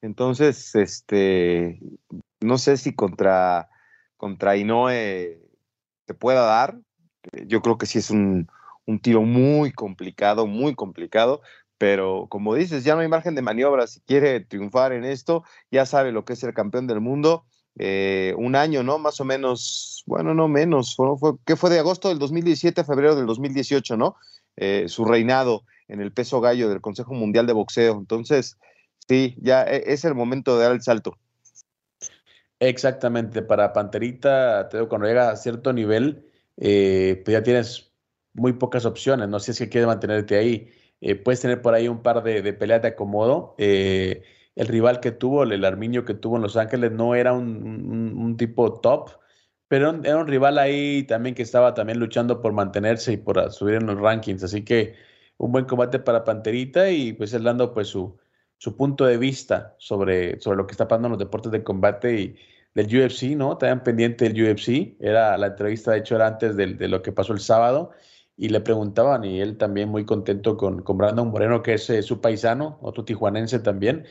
Entonces, 0.00 0.74
este, 0.74 1.80
no 2.42 2.58
sé 2.58 2.76
si 2.76 2.94
contra, 2.94 3.68
contra 4.16 4.56
Inoue 4.56 5.40
te 6.04 6.14
pueda 6.14 6.42
dar. 6.46 6.78
Eh, 7.32 7.44
Yo 7.46 7.62
creo 7.62 7.78
que 7.78 7.86
sí 7.86 7.98
es 7.98 8.10
un, 8.10 8.48
un 8.86 9.00
tiro 9.00 9.22
muy 9.22 9.72
complicado, 9.72 10.46
muy 10.46 10.74
complicado. 10.74 11.42
Pero 11.78 12.26
como 12.28 12.54
dices, 12.54 12.84
ya 12.84 12.94
no 12.94 13.00
hay 13.00 13.08
margen 13.08 13.34
de 13.34 13.42
maniobra. 13.42 13.86
Si 13.88 14.00
quiere 14.02 14.40
triunfar 14.40 14.92
en 14.92 15.04
esto, 15.04 15.42
ya 15.70 15.84
sabe 15.86 16.12
lo 16.12 16.24
que 16.24 16.34
es 16.34 16.38
ser 16.38 16.54
campeón 16.54 16.86
del 16.86 17.00
mundo. 17.00 17.44
Eh, 17.78 18.34
un 18.38 18.54
año, 18.54 18.82
¿no? 18.84 18.98
Más 18.98 19.20
o 19.20 19.24
menos, 19.24 20.04
bueno, 20.06 20.34
no 20.34 20.46
menos. 20.48 20.94
Fue, 20.94 21.16
fue, 21.18 21.32
¿Qué 21.44 21.56
fue 21.56 21.70
de 21.70 21.78
agosto 21.80 22.08
del 22.08 22.18
2017 22.20 22.82
a 22.82 22.84
febrero 22.84 23.16
del 23.16 23.26
2018, 23.26 23.96
¿no? 23.96 24.16
Eh, 24.56 24.84
su 24.88 25.04
reinado 25.04 25.64
en 25.88 26.00
el 26.00 26.12
peso 26.12 26.40
gallo 26.40 26.68
del 26.68 26.80
Consejo 26.80 27.14
Mundial 27.14 27.46
de 27.46 27.52
Boxeo. 27.54 27.94
Entonces, 27.98 28.58
sí, 29.08 29.34
ya 29.40 29.64
e- 29.64 29.92
es 29.92 30.04
el 30.04 30.14
momento 30.14 30.56
de 30.56 30.64
dar 30.64 30.72
el 30.72 30.82
salto. 30.82 31.18
Exactamente, 32.64 33.42
para 33.42 33.72
Panterita, 33.72 34.68
te 34.68 34.76
digo, 34.76 34.88
cuando 34.88 35.08
llega 35.08 35.30
a 35.30 35.36
cierto 35.36 35.72
nivel, 35.72 36.24
eh, 36.56 37.20
pues 37.24 37.32
ya 37.32 37.42
tienes 37.42 37.92
muy 38.34 38.52
pocas 38.52 38.84
opciones, 38.84 39.28
no 39.28 39.40
si 39.40 39.50
es 39.50 39.58
que 39.58 39.68
quieres 39.68 39.88
mantenerte 39.88 40.36
ahí. 40.38 40.70
Eh, 41.00 41.16
puedes 41.16 41.40
tener 41.40 41.60
por 41.60 41.74
ahí 41.74 41.88
un 41.88 42.02
par 42.04 42.22
de, 42.22 42.52
peleas 42.52 42.80
de 42.82 42.88
acomodo. 42.88 43.56
Eh, 43.58 44.22
el 44.54 44.68
rival 44.68 45.00
que 45.00 45.10
tuvo, 45.10 45.42
el 45.42 45.64
Armiño 45.64 46.04
que 46.04 46.14
tuvo 46.14 46.36
en 46.36 46.42
Los 46.42 46.56
Ángeles, 46.56 46.92
no 46.92 47.16
era 47.16 47.32
un, 47.32 47.64
un- 47.66 48.16
un 48.16 48.36
tipo 48.36 48.78
top. 48.80 49.10
pero 49.68 49.90
era 50.04 50.18
un 50.18 50.26
rival 50.26 50.58
ahí 50.58 51.04
también 51.04 51.34
que 51.34 51.42
estaba 51.42 51.74
también 51.74 51.98
luchando 51.98 52.40
por 52.42 52.52
mantenerse 52.52 53.12
y 53.12 53.16
por 53.16 53.50
subir 53.52 53.76
en 53.76 53.86
los 53.86 53.98
rankings, 53.98 54.42
así 54.44 54.64
que 54.64 54.94
un 55.38 55.50
buen 55.52 55.64
combate 55.64 55.98
para 55.98 56.24
Panterita 56.24 56.90
y 56.90 57.12
pues 57.14 57.32
él 57.32 57.42
dando 57.44 57.72
pues 57.72 57.88
su, 57.88 58.18
su 58.58 58.76
punto 58.76 59.04
de 59.06 59.16
vista 59.18 59.74
sobre, 59.78 60.38
sobre 60.40 60.58
lo 60.58 60.66
que 60.66 60.72
está 60.72 60.86
pasando 60.88 61.08
en 61.08 61.12
los 61.12 61.18
deportes 61.18 61.50
de 61.52 61.64
combate 61.64 62.20
y 62.20 62.36
del 62.74 62.86
UFC, 62.86 63.36
¿no? 63.36 63.58
También 63.58 63.82
pendiente 63.82 64.28
del 64.28 64.50
UFC, 64.50 64.96
era 65.00 65.36
la 65.38 65.48
entrevista 65.48 65.92
de 65.92 65.98
hecho 65.98 66.16
era 66.16 66.26
antes 66.26 66.56
de, 66.56 66.74
de 66.74 66.88
lo 66.88 67.02
que 67.02 67.12
pasó 67.12 67.32
el 67.32 67.40
sábado 67.40 67.92
y 68.36 68.48
le 68.48 68.60
preguntaban 68.60 69.24
y 69.24 69.40
él 69.40 69.56
también 69.56 69.88
muy 69.88 70.04
contento 70.04 70.56
con, 70.56 70.82
con 70.82 70.98
Brandon 70.98 71.28
Moreno, 71.28 71.62
que 71.62 71.74
es 71.74 71.88
eh, 71.90 72.02
su 72.02 72.20
paisano, 72.20 72.78
otro 72.82 73.04
tijuanense 73.04 73.58
también. 73.58 74.06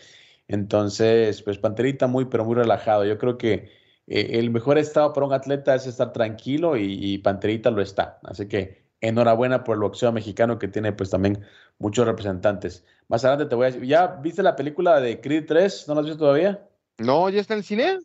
Entonces, 0.47 1.41
pues 1.43 1.57
Panterita 1.57 2.07
muy, 2.07 2.25
pero 2.25 2.45
muy 2.45 2.55
relajado. 2.55 3.05
Yo 3.05 3.17
creo 3.17 3.37
que 3.37 3.71
eh, 4.07 4.39
el 4.39 4.49
mejor 4.51 4.77
estado 4.77 5.13
para 5.13 5.25
un 5.25 5.33
atleta 5.33 5.75
es 5.75 5.87
estar 5.87 6.13
tranquilo 6.13 6.77
y, 6.77 7.17
Panterita 7.19 7.71
lo 7.71 7.81
está. 7.81 8.19
Así 8.23 8.47
que 8.47 8.85
enhorabuena 9.01 9.63
por 9.63 9.75
el 9.75 9.81
boxeo 9.81 10.11
mexicano 10.11 10.59
que 10.59 10.67
tiene 10.67 10.93
pues 10.93 11.09
también 11.09 11.43
muchos 11.79 12.05
representantes. 12.05 12.85
Más 13.07 13.25
adelante 13.25 13.49
te 13.49 13.55
voy 13.55 13.65
a 13.65 13.71
decir, 13.71 13.85
¿ya 13.85 14.07
viste 14.07 14.43
la 14.43 14.55
película 14.55 14.99
de 14.99 15.19
Creed 15.21 15.45
3? 15.47 15.87
¿No 15.87 15.95
la 15.95 16.01
has 16.01 16.05
visto 16.05 16.19
todavía? 16.19 16.67
No, 16.99 17.29
¿ya 17.29 17.41
está 17.41 17.53
en 17.55 17.59
el 17.59 17.63
cine? 17.63 17.99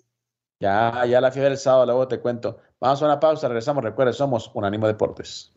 Ya, 0.58 1.04
ya 1.06 1.20
la 1.20 1.30
fui 1.30 1.42
a 1.42 1.48
el 1.48 1.58
sábado, 1.58 1.84
luego 1.86 2.08
te 2.08 2.18
cuento. 2.20 2.58
Vamos 2.80 3.02
a 3.02 3.04
una 3.04 3.20
pausa, 3.20 3.48
regresamos. 3.48 3.84
Recuerda, 3.84 4.12
somos 4.12 4.50
Unánimo 4.54 4.86
Deportes. 4.86 5.52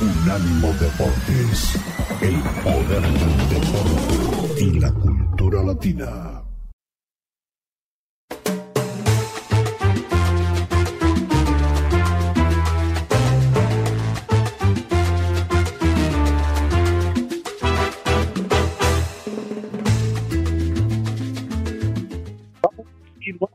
Unánimo 0.00 0.68
Deportes, 0.74 1.74
el 2.20 2.40
poder 2.62 3.02
del 3.02 3.48
deporte 3.48 4.62
y 4.62 4.78
la 4.78 4.92
cultura 4.92 5.64
latina. 5.64 6.47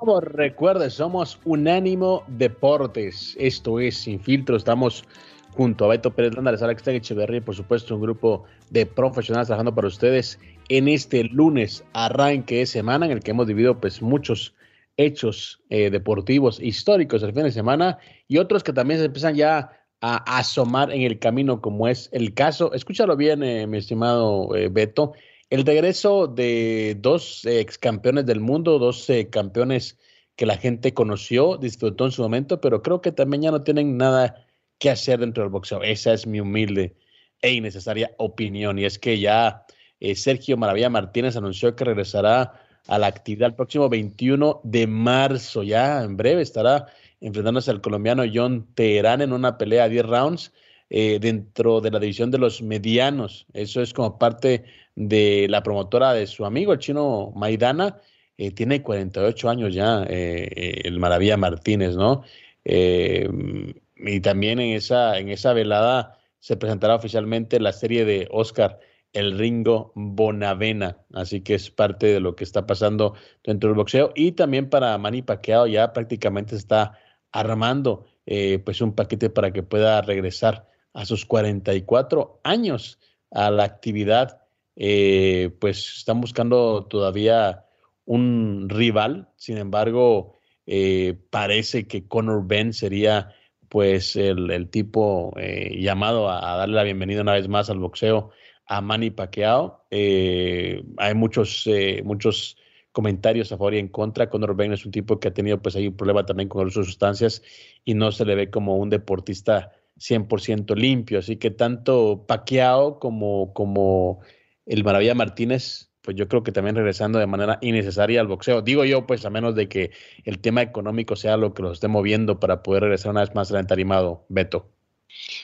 Vamos, 0.05 0.25
recuerde, 0.25 0.89
somos 0.89 1.39
Unánimo 1.45 2.25
Deportes. 2.27 3.37
Esto 3.39 3.79
es 3.79 3.95
Sin 3.95 4.19
Filtro. 4.19 4.57
Estamos 4.57 5.05
junto 5.51 5.85
a 5.85 5.87
Beto 5.87 6.13
Pérez 6.13 6.35
Landa, 6.35 6.51
Alex 6.51 6.85
Echeverría 6.85 7.37
y 7.37 7.39
por 7.39 7.55
supuesto 7.55 7.95
un 7.95 8.01
grupo 8.01 8.43
de 8.69 8.85
profesionales 8.85 9.47
trabajando 9.47 9.73
para 9.73 9.87
ustedes 9.87 10.41
en 10.67 10.89
este 10.89 11.23
lunes 11.23 11.85
arranque 11.93 12.57
de 12.57 12.65
semana 12.65 13.05
en 13.05 13.13
el 13.13 13.21
que 13.21 13.31
hemos 13.31 13.47
dividido 13.47 13.79
pues 13.79 14.01
muchos 14.01 14.53
hechos 14.97 15.61
eh, 15.69 15.89
deportivos 15.89 16.59
históricos 16.59 17.23
el 17.23 17.31
fin 17.31 17.43
de 17.43 17.53
semana 17.53 17.97
y 18.27 18.39
otros 18.39 18.61
que 18.61 18.73
también 18.73 18.99
se 18.99 19.05
empiezan 19.05 19.35
ya 19.35 19.71
a 20.01 20.37
asomar 20.37 20.91
en 20.91 21.03
el 21.03 21.17
camino 21.17 21.61
como 21.61 21.87
es 21.87 22.09
el 22.11 22.33
caso, 22.33 22.73
escúchalo 22.73 23.15
bien 23.15 23.41
eh, 23.41 23.67
mi 23.67 23.77
estimado 23.77 24.53
eh, 24.53 24.67
Beto, 24.67 25.13
el 25.53 25.67
regreso 25.67 26.25
de 26.25 26.97
dos 26.99 27.45
ex 27.45 27.77
campeones 27.77 28.25
del 28.25 28.39
mundo, 28.39 28.79
dos 28.79 29.07
campeones 29.29 29.99
que 30.35 30.47
la 30.47 30.57
gente 30.57 30.95
conoció, 30.95 31.57
disfrutó 31.57 32.05
en 32.05 32.11
su 32.11 32.23
momento, 32.23 32.59
pero 32.59 32.81
creo 32.81 33.01
que 33.01 33.11
también 33.11 33.43
ya 33.43 33.51
no 33.51 33.61
tienen 33.61 33.95
nada 33.95 34.47
qué 34.79 34.89
hacer 34.89 35.19
dentro 35.19 35.43
del 35.43 35.51
boxeo. 35.51 35.83
Esa 35.83 36.11
es 36.11 36.25
mi 36.25 36.39
humilde 36.39 36.95
e 37.39 37.51
innecesaria 37.51 38.15
opinión. 38.17 38.79
Y 38.79 38.85
es 38.85 38.97
que 38.97 39.19
ya 39.19 39.63
eh, 39.99 40.15
Sergio 40.15 40.57
Maravilla 40.57 40.89
Martínez 40.89 41.35
anunció 41.35 41.75
que 41.75 41.85
regresará 41.85 42.59
a 42.87 42.97
la 42.97 43.05
actividad 43.05 43.49
el 43.49 43.55
próximo 43.55 43.89
21 43.89 44.61
de 44.63 44.87
marzo. 44.87 45.61
Ya 45.61 46.01
en 46.01 46.17
breve 46.17 46.41
estará 46.41 46.87
enfrentándose 47.21 47.69
al 47.69 47.81
colombiano 47.81 48.23
John 48.33 48.73
Teherán 48.73 49.21
en 49.21 49.31
una 49.31 49.59
pelea 49.59 49.83
a 49.83 49.89
10 49.89 50.03
rounds 50.07 50.51
eh, 50.89 51.19
dentro 51.19 51.79
de 51.79 51.91
la 51.91 51.99
división 51.99 52.31
de 52.31 52.39
los 52.39 52.61
medianos. 52.61 53.45
Eso 53.53 53.81
es 53.81 53.93
como 53.93 54.17
parte 54.17 54.65
de 54.95 55.47
la 55.49 55.63
promotora 55.63 56.13
de 56.13 56.27
su 56.27 56.45
amigo, 56.45 56.73
el 56.73 56.79
chino 56.79 57.31
Maidana. 57.35 57.99
Eh, 58.37 58.51
tiene 58.51 58.81
48 58.81 59.49
años 59.49 59.73
ya, 59.73 60.03
el 60.03 60.99
Maravilla 60.99 61.37
Martínez, 61.37 61.95
¿no? 61.95 62.23
y 62.65 64.19
también 64.21 64.59
en 64.59 64.75
esa, 64.75 65.19
en 65.19 65.29
esa 65.29 65.53
velada 65.53 66.19
se 66.43 66.57
presentará 66.57 66.95
oficialmente 66.95 67.57
la 67.59 67.71
serie 67.71 68.03
de 68.03 68.27
Oscar 68.29 68.79
El 69.13 69.37
Ringo 69.37 69.93
Bonavena, 69.95 70.97
así 71.13 71.39
que 71.39 71.55
es 71.55 71.71
parte 71.71 72.07
de 72.07 72.19
lo 72.19 72.35
que 72.35 72.43
está 72.43 72.65
pasando 72.67 73.15
dentro 73.45 73.69
del 73.69 73.77
boxeo 73.77 74.11
y 74.13 74.33
también 74.33 74.69
para 74.69 74.97
Manny 74.97 75.21
Pacquiao 75.21 75.67
ya 75.67 75.93
prácticamente 75.93 76.57
está 76.57 76.99
armando 77.31 78.07
eh, 78.25 78.59
pues 78.59 78.81
un 78.81 78.93
paquete 78.93 79.29
para 79.29 79.53
que 79.53 79.63
pueda 79.63 80.01
regresar 80.01 80.67
a 80.93 81.05
sus 81.05 81.25
44 81.25 82.41
años 82.43 82.99
a 83.31 83.49
la 83.49 83.63
actividad, 83.63 84.41
eh, 84.75 85.55
pues 85.59 85.97
están 85.97 86.21
buscando 86.21 86.85
todavía 86.85 87.65
un 88.05 88.67
rival, 88.69 89.29
sin 89.37 89.57
embargo, 89.57 90.39
eh, 90.65 91.17
parece 91.29 91.87
que 91.87 92.07
Conor 92.07 92.47
Ben 92.47 92.73
sería 92.73 93.33
pues 93.69 94.15
el, 94.15 94.69
tipo 94.69 95.33
eh, 95.37 95.77
llamado 95.81 96.29
a, 96.29 96.57
darle 96.57 96.75
la 96.75 96.83
bienvenida 96.83 97.21
una 97.21 97.33
vez 97.33 97.47
más 97.47 97.69
al 97.69 97.79
boxeo 97.79 98.29
a 98.67 98.81
Manny 98.81 99.09
Pacquiao. 99.09 99.85
Eh, 99.89 100.83
hay 100.97 101.15
muchos, 101.15 101.67
muchos 102.03 102.57
comentarios 102.91 103.51
a 103.51 103.57
favor 103.57 103.73
y 103.73 103.79
en 103.79 103.87
contra. 103.87 104.29
Conor 104.29 104.55
Ben 104.55 104.73
es 104.73 104.85
un 104.85 104.91
tipo 104.91 105.19
que 105.19 105.29
ha 105.29 105.33
tenido 105.33 105.59
pues 105.61 105.75
ahí 105.75 105.87
un 105.87 105.97
problema 105.97 106.25
también 106.25 106.49
con 106.49 106.69
sus 106.69 106.85
sustancias 106.85 107.41
y 107.83 107.95
no 107.95 108.11
se 108.11 108.25
le 108.25 108.35
ve 108.35 108.51
como 108.51 108.77
un 108.77 108.91
deportista 108.91 109.71
100% 109.97 110.75
limpio. 110.75 111.17
Así 111.17 111.37
que 111.37 111.49
tanto 111.49 112.25
Pacquiao 112.27 112.99
como 112.99 114.19
el 114.65 114.83
Maravilla 114.83 115.15
Martínez 115.15 115.93
pues 116.03 116.17
yo 116.17 116.27
creo 116.27 116.43
que 116.43 116.51
también 116.51 116.75
regresando 116.75 117.17
de 117.17 117.27
manera 117.27 117.59
innecesaria 117.61 118.19
al 118.19 118.27
boxeo. 118.27 118.61
Digo 118.61 118.83
yo, 118.83 119.07
pues 119.07 119.25
a 119.25 119.29
menos 119.29 119.55
de 119.55 119.69
que 119.69 119.91
el 120.25 120.39
tema 120.39 120.61
económico 120.61 121.15
sea 121.15 121.37
lo 121.37 121.53
que 121.53 121.63
los 121.63 121.73
esté 121.73 121.87
moviendo 121.87 122.41
para 122.41 122.61
poder 122.61 122.83
regresar 122.83 123.11
una 123.11 123.21
vez 123.21 123.33
más 123.33 123.49
al 123.51 123.61
entarimado, 123.61 124.25
Beto. 124.27 124.69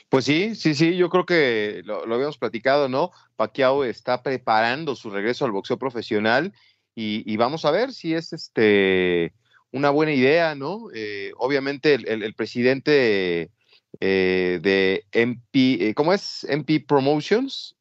Pues 0.10 0.26
sí, 0.26 0.56
sí, 0.56 0.76
sí, 0.76 0.98
yo 0.98 1.10
creo 1.10 1.26
que 1.26 1.82
lo, 1.86 2.04
habíamos 2.14 2.38
platicado, 2.38 2.90
¿no? 2.90 3.12
Pacquiao 3.38 3.86
está 3.86 4.22
preparando 4.22 4.96
su 4.96 5.10
regreso 5.10 5.46
al 5.46 5.52
boxeo 5.52 5.78
profesional 5.78 6.54
y, 6.94 7.38
vamos 7.38 7.64
a 7.64 7.72
ver 7.72 7.94
si 7.94 8.14
es 8.14 8.34
este 8.34 9.34
una 9.72 9.92
buena 9.92 10.12
idea, 10.12 10.56
¿no? 10.56 10.88
Eh, 10.94 11.32
obviamente 11.38 11.94
el, 11.94 12.34
presidente 12.34 13.52
eh, 14.02 14.60
de 14.62 15.06
MP, 15.14 15.90
eh, 15.90 15.94
¿cómo 15.94 16.12
es? 16.12 16.44
MP 16.50 16.82
Promotions, 16.82 17.78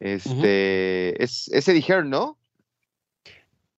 este, 0.00 1.22
es, 1.22 1.48
ese 1.52 1.72
dijeron, 1.72 2.10
¿no? 2.10 2.38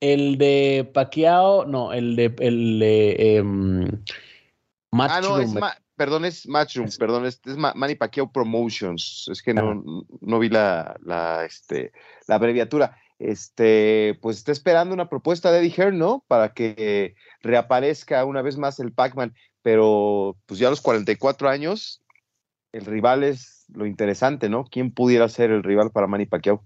El 0.00 0.38
de 0.38 0.90
Pacquiao, 0.92 1.66
no, 1.66 1.92
el 1.92 2.16
de, 2.16 2.34
el 2.40 2.78
de 2.80 3.40
um, 3.42 3.86
Ah, 4.92 5.20
no, 5.22 5.38
es 5.38 5.54
perdón, 5.96 6.24
es 6.24 6.48
Matchroom, 6.48 6.88
perdón, 6.98 7.26
es, 7.26 7.40
es 7.46 7.56
Manny 7.56 7.94
Pacquiao 7.94 8.30
Promotions. 8.30 9.28
Es 9.30 9.42
que 9.42 9.54
no, 9.54 10.04
no 10.20 10.38
vi 10.38 10.48
la, 10.48 10.96
la, 11.04 11.44
este, 11.44 11.92
la 12.26 12.34
abreviatura. 12.36 12.96
Este, 13.18 14.18
pues 14.20 14.38
está 14.38 14.52
esperando 14.52 14.92
una 14.92 15.08
propuesta 15.08 15.52
de 15.52 15.60
Eddie 15.60 15.74
Hearn, 15.76 15.98
¿no? 15.98 16.24
Para 16.26 16.52
que 16.52 17.14
reaparezca 17.40 18.24
una 18.24 18.42
vez 18.42 18.58
más 18.58 18.80
el 18.80 18.92
Pac-Man, 18.92 19.34
pero 19.62 20.36
pues 20.46 20.58
ya 20.58 20.66
a 20.66 20.70
los 20.70 20.80
44 20.80 21.48
años, 21.48 22.01
el 22.72 22.84
rival 22.84 23.22
es 23.22 23.66
lo 23.74 23.86
interesante, 23.86 24.48
¿no? 24.48 24.64
¿Quién 24.64 24.90
pudiera 24.90 25.28
ser 25.28 25.50
el 25.50 25.62
rival 25.62 25.90
para 25.90 26.06
Manny 26.06 26.26
Pacquiao? 26.26 26.64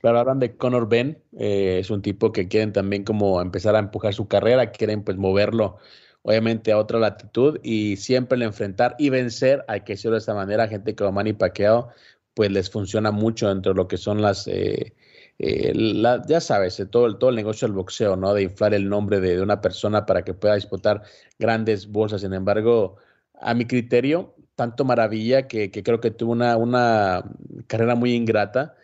Claro, 0.00 0.18
hablan 0.18 0.38
de 0.38 0.56
Conor 0.56 0.88
Ben, 0.88 1.22
eh, 1.38 1.78
es 1.80 1.90
un 1.90 2.00
tipo 2.00 2.32
que 2.32 2.48
quieren 2.48 2.72
también 2.72 3.04
como 3.04 3.40
empezar 3.42 3.76
a 3.76 3.80
empujar 3.80 4.14
su 4.14 4.28
carrera, 4.28 4.70
quieren 4.70 5.02
pues 5.02 5.18
moverlo 5.18 5.78
obviamente 6.22 6.72
a 6.72 6.78
otra 6.78 6.98
latitud 6.98 7.58
y 7.62 7.96
siempre 7.96 8.36
el 8.36 8.42
enfrentar 8.42 8.94
y 8.98 9.10
vencer, 9.10 9.64
hay 9.68 9.82
que 9.82 9.94
decirlo 9.94 10.14
de 10.14 10.20
esta 10.20 10.34
manera, 10.34 10.68
gente 10.68 10.94
como 10.94 11.12
Manny 11.12 11.32
Pacquiao, 11.32 11.88
pues 12.34 12.50
les 12.50 12.70
funciona 12.70 13.10
mucho 13.10 13.48
dentro 13.48 13.72
de 13.72 13.76
lo 13.76 13.88
que 13.88 13.96
son 13.96 14.22
las, 14.22 14.46
eh, 14.46 14.94
eh, 15.38 15.72
ya 16.28 16.40
sabes, 16.40 16.82
todo 16.90 17.06
el, 17.06 17.18
todo 17.18 17.30
el 17.30 17.36
negocio 17.36 17.66
del 17.66 17.74
boxeo, 17.74 18.16
¿no? 18.16 18.34
De 18.34 18.42
inflar 18.42 18.74
el 18.74 18.88
nombre 18.88 19.20
de, 19.20 19.36
de 19.36 19.42
una 19.42 19.60
persona 19.60 20.06
para 20.06 20.22
que 20.22 20.34
pueda 20.34 20.54
disputar 20.54 21.02
grandes 21.38 21.88
bolsas. 21.90 22.20
Sin 22.20 22.34
embargo, 22.34 22.96
a 23.40 23.54
mi 23.54 23.66
criterio, 23.66 24.34
tanto 24.60 24.84
maravilla 24.84 25.48
que, 25.48 25.70
creo 25.70 26.00
que 26.00 26.10
tuvo 26.10 26.32
una, 26.32 26.58
una, 26.58 27.24
carrera 27.66 27.94
muy 27.94 28.12
ingrata 28.12 28.76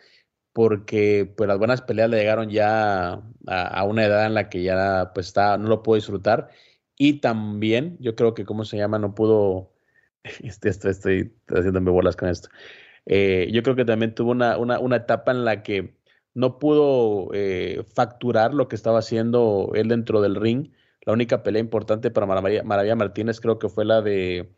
porque 0.51 1.31
pues 1.37 1.47
las 1.47 1.59
buenas 1.59 1.83
peleas 1.83 2.09
le 2.09 2.17
llegaron 2.17 2.49
ya 2.49 3.21
a, 3.45 3.83
una 3.83 4.05
edad 4.05 4.25
en 4.25 4.33
la 4.33 4.49
que 4.49 4.63
ya 4.63 5.11
pues 5.13 5.27
está, 5.27 5.55
no 5.59 5.69
lo 5.69 5.83
pudo 5.83 5.97
disfrutar 5.97 6.49
y 6.97 7.19
también 7.21 7.95
yo 7.99 8.15
creo 8.15 8.33
que 8.33 8.43
cómo 8.43 8.65
se 8.65 8.77
llama 8.77 8.97
no 8.97 9.13
pudo 9.13 9.71
Este, 10.43 10.69
estoy, 10.69 10.93
estoy 10.95 11.31
haciéndome 11.47 11.91
bolas 11.91 12.15
con 12.15 12.29
esto. 12.29 12.49
Eh, 13.05 13.47
yo 13.53 13.61
creo 13.61 13.75
que 13.75 13.85
también 13.85 14.15
tuvo 14.15 14.31
una, 14.31 14.57
una, 14.57 14.79
una 14.79 14.95
etapa 14.95 15.31
en 15.31 15.45
la 15.45 15.61
que 15.61 15.95
no 16.33 16.57
pudo 16.57 17.29
eh, 17.35 17.83
facturar 17.93 18.51
lo 18.51 18.67
que 18.67 18.75
estaba 18.75 18.97
haciendo 18.97 19.71
él 19.75 19.89
dentro 19.89 20.21
del 20.21 20.35
ring. 20.35 20.71
La 21.05 21.13
única 21.13 21.43
pelea 21.43 21.61
importante 21.61 22.09
para 22.09 22.25
Maravilla, 22.25 22.63
Maravilla 22.63 22.95
Martínez 22.95 23.39
creo 23.39 23.59
que 23.59 23.69
fue 23.69 23.85
la 23.85 24.01
de 24.01 24.49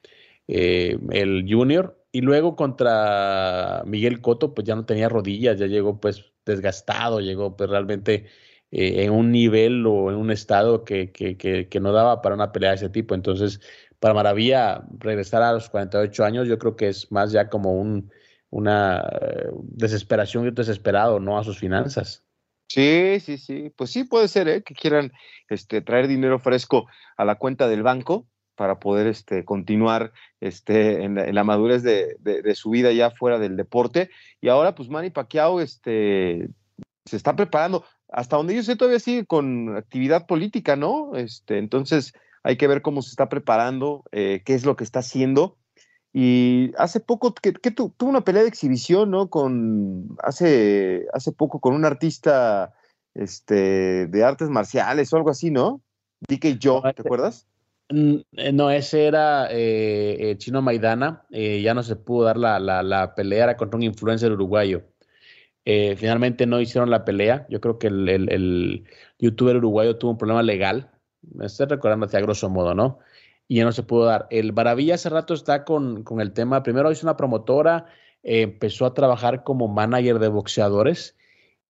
eh, 0.50 0.98
el 1.12 1.46
Junior. 1.48 1.96
Y 2.12 2.22
luego 2.22 2.56
contra 2.56 3.84
Miguel 3.86 4.20
Cotto, 4.20 4.56
pues 4.56 4.66
ya 4.66 4.76
no 4.76 4.86
tenía 4.86 5.08
rodillas, 5.10 5.60
ya 5.60 5.68
llegó 5.68 6.00
pues 6.00 6.32
desgastado, 6.44 7.20
llegó 7.20 7.56
pues 7.56 7.70
realmente 7.70 8.26
eh, 8.72 9.04
en 9.04 9.12
un 9.12 9.32
nivel 9.32 9.86
o 9.86 10.10
en 10.10 10.18
un 10.18 10.32
estado 10.32 10.84
que, 10.84 11.12
que, 11.12 11.38
que, 11.38 11.80
no 11.80 11.92
daba 11.92 12.24
para 12.24 12.34
una 12.34 12.52
pelea 12.52 12.72
de 12.72 12.78
ese 12.78 12.90
tipo. 12.90 13.14
Entonces, 13.14 13.62
para 14.00 14.16
Maravilla 14.16 14.84
regresar 14.98 15.44
a 15.44 15.54
los 15.54 15.70
48 15.70 16.26
años, 16.26 16.48
yo 16.48 16.58
creo 16.58 16.76
que 16.76 16.88
es 16.88 17.12
más 17.12 17.32
ya 17.32 17.48
como 17.48 17.74
un, 17.80 18.12
una 18.50 19.08
eh, 19.22 19.50
desesperación 19.62 20.48
y 20.48 20.52
desesperado, 20.52 21.20
¿no? 21.20 21.38
A 21.38 21.44
sus 21.44 21.60
finanzas. 21.60 22.24
Sí, 22.68 23.20
sí, 23.20 23.38
sí. 23.38 23.72
Pues 23.76 23.92
sí 23.92 24.04
puede 24.04 24.28
ser, 24.28 24.48
¿eh? 24.48 24.64
Que 24.64 24.74
quieran 24.74 25.12
este, 25.48 25.82
traer 25.82 26.08
dinero 26.08 26.40
fresco 26.40 26.88
a 27.18 27.26
la 27.26 27.36
cuenta 27.36 27.68
del 27.68 27.84
banco 27.84 28.28
para 28.60 28.78
poder 28.78 29.08
este, 29.08 29.46
continuar 29.46 30.12
este, 30.42 31.06
en, 31.06 31.16
la, 31.34 31.44
madurez 31.46 31.82
de, 31.82 32.56
su 32.56 32.72
vida 32.72 32.92
ya 32.92 33.10
fuera 33.10 33.40
del 33.40 33.56
deporte. 33.56 34.10
Y 34.42 34.50
ahora, 34.50 34.76
pues 34.76 34.90
Manny 34.90 35.12
Pacquiao 35.12 35.62
este, 35.62 36.50
se 37.06 37.16
está 37.16 37.38
preparando. 37.38 37.86
Hasta 38.10 38.36
donde 38.36 38.54
yo 38.54 38.62
sé, 38.62 38.76
todavía 38.76 39.00
sigue 39.00 39.26
con 39.26 39.78
actividad 39.78 40.28
política, 40.28 40.76
¿no? 40.76 41.16
Este, 41.16 41.58
entonces, 41.58 42.12
hay 42.44 42.58
que 42.58 42.68
ver 42.68 42.82
cómo 42.82 43.02
se 43.02 43.12
está 43.12 43.30
preparando, 43.30 44.04
eh, 44.12 44.42
qué 44.44 44.56
es 44.56 44.66
lo 44.66 44.76
que 44.76 44.84
está 44.84 45.00
haciendo. 45.00 45.56
Y 46.12 46.74
hace 46.78 47.00
poco, 47.00 47.34
que, 47.34 47.54
tuvo 47.72 47.94
una 48.02 48.26
pelea 48.26 48.42
de 48.42 48.50
exhibición, 48.50 49.10
¿no? 49.10 49.30
Con, 49.30 50.18
hace, 50.22 51.06
hace 51.14 51.32
poco 51.32 51.62
con 51.62 51.74
un 51.76 51.86
artista 51.86 52.74
este, 53.14 54.08
de 54.08 54.24
artes 54.26 54.50
marciales 54.50 55.14
o 55.14 55.16
algo 55.16 55.30
así, 55.30 55.50
¿no? 55.50 55.80
DK 56.28 56.60
Joe, 56.62 56.94
¿te 56.94 57.04
acuerdas? 57.04 57.48
Eh, 57.90 58.52
no, 58.54 58.72
ese 58.72 59.08
era 59.08 59.48
eh, 59.52 60.36
Chino 60.38 60.62
Maidana. 60.62 61.26
ya 61.30 61.74
no 61.74 61.84
se 61.84 61.96
pudo 61.96 62.26
dar 62.26 62.38
la, 62.38 62.60
la, 62.60 63.16
pelea, 63.16 63.46
era 63.46 63.58
contra 63.58 63.78
un 63.78 63.84
influencer 63.84 64.32
uruguayo. 64.32 64.84
finalmente 65.66 66.46
no 66.46 66.60
hicieron 66.62 66.90
la 66.90 67.06
pelea. 67.06 67.46
Yo 67.50 67.62
creo 67.62 67.80
que 67.80 67.88
el, 67.88 68.10
el, 68.10 68.86
youtuber 69.20 69.58
uruguayo 69.58 69.98
tuvo 69.98 70.12
un 70.12 70.18
problema 70.18 70.44
legal. 70.44 70.92
Me 71.22 71.46
estoy 71.46 71.68
recordando 71.68 72.06
hacia 72.06 72.22
grosso 72.22 72.50
modo, 72.50 72.74
¿no? 72.76 73.00
y 73.50 73.58
ya 73.58 73.66
no 73.66 73.74
se 73.74 73.84
pudo 73.84 74.06
dar. 74.06 74.28
El 74.30 74.54
Maravilla 74.54 74.96
hace 74.96 75.10
rato 75.10 75.34
está 75.34 75.66
con, 75.66 76.04
con 76.04 76.22
el 76.22 76.32
tema, 76.34 76.64
primero 76.64 76.92
hizo 76.92 77.06
una 77.06 77.18
promotora, 77.18 77.88
eh, 78.24 78.44
empezó 78.44 78.86
a 78.86 78.94
trabajar 78.94 79.44
como 79.44 79.68
manager 79.68 80.20
de 80.20 80.30
boxeadores 80.30 81.18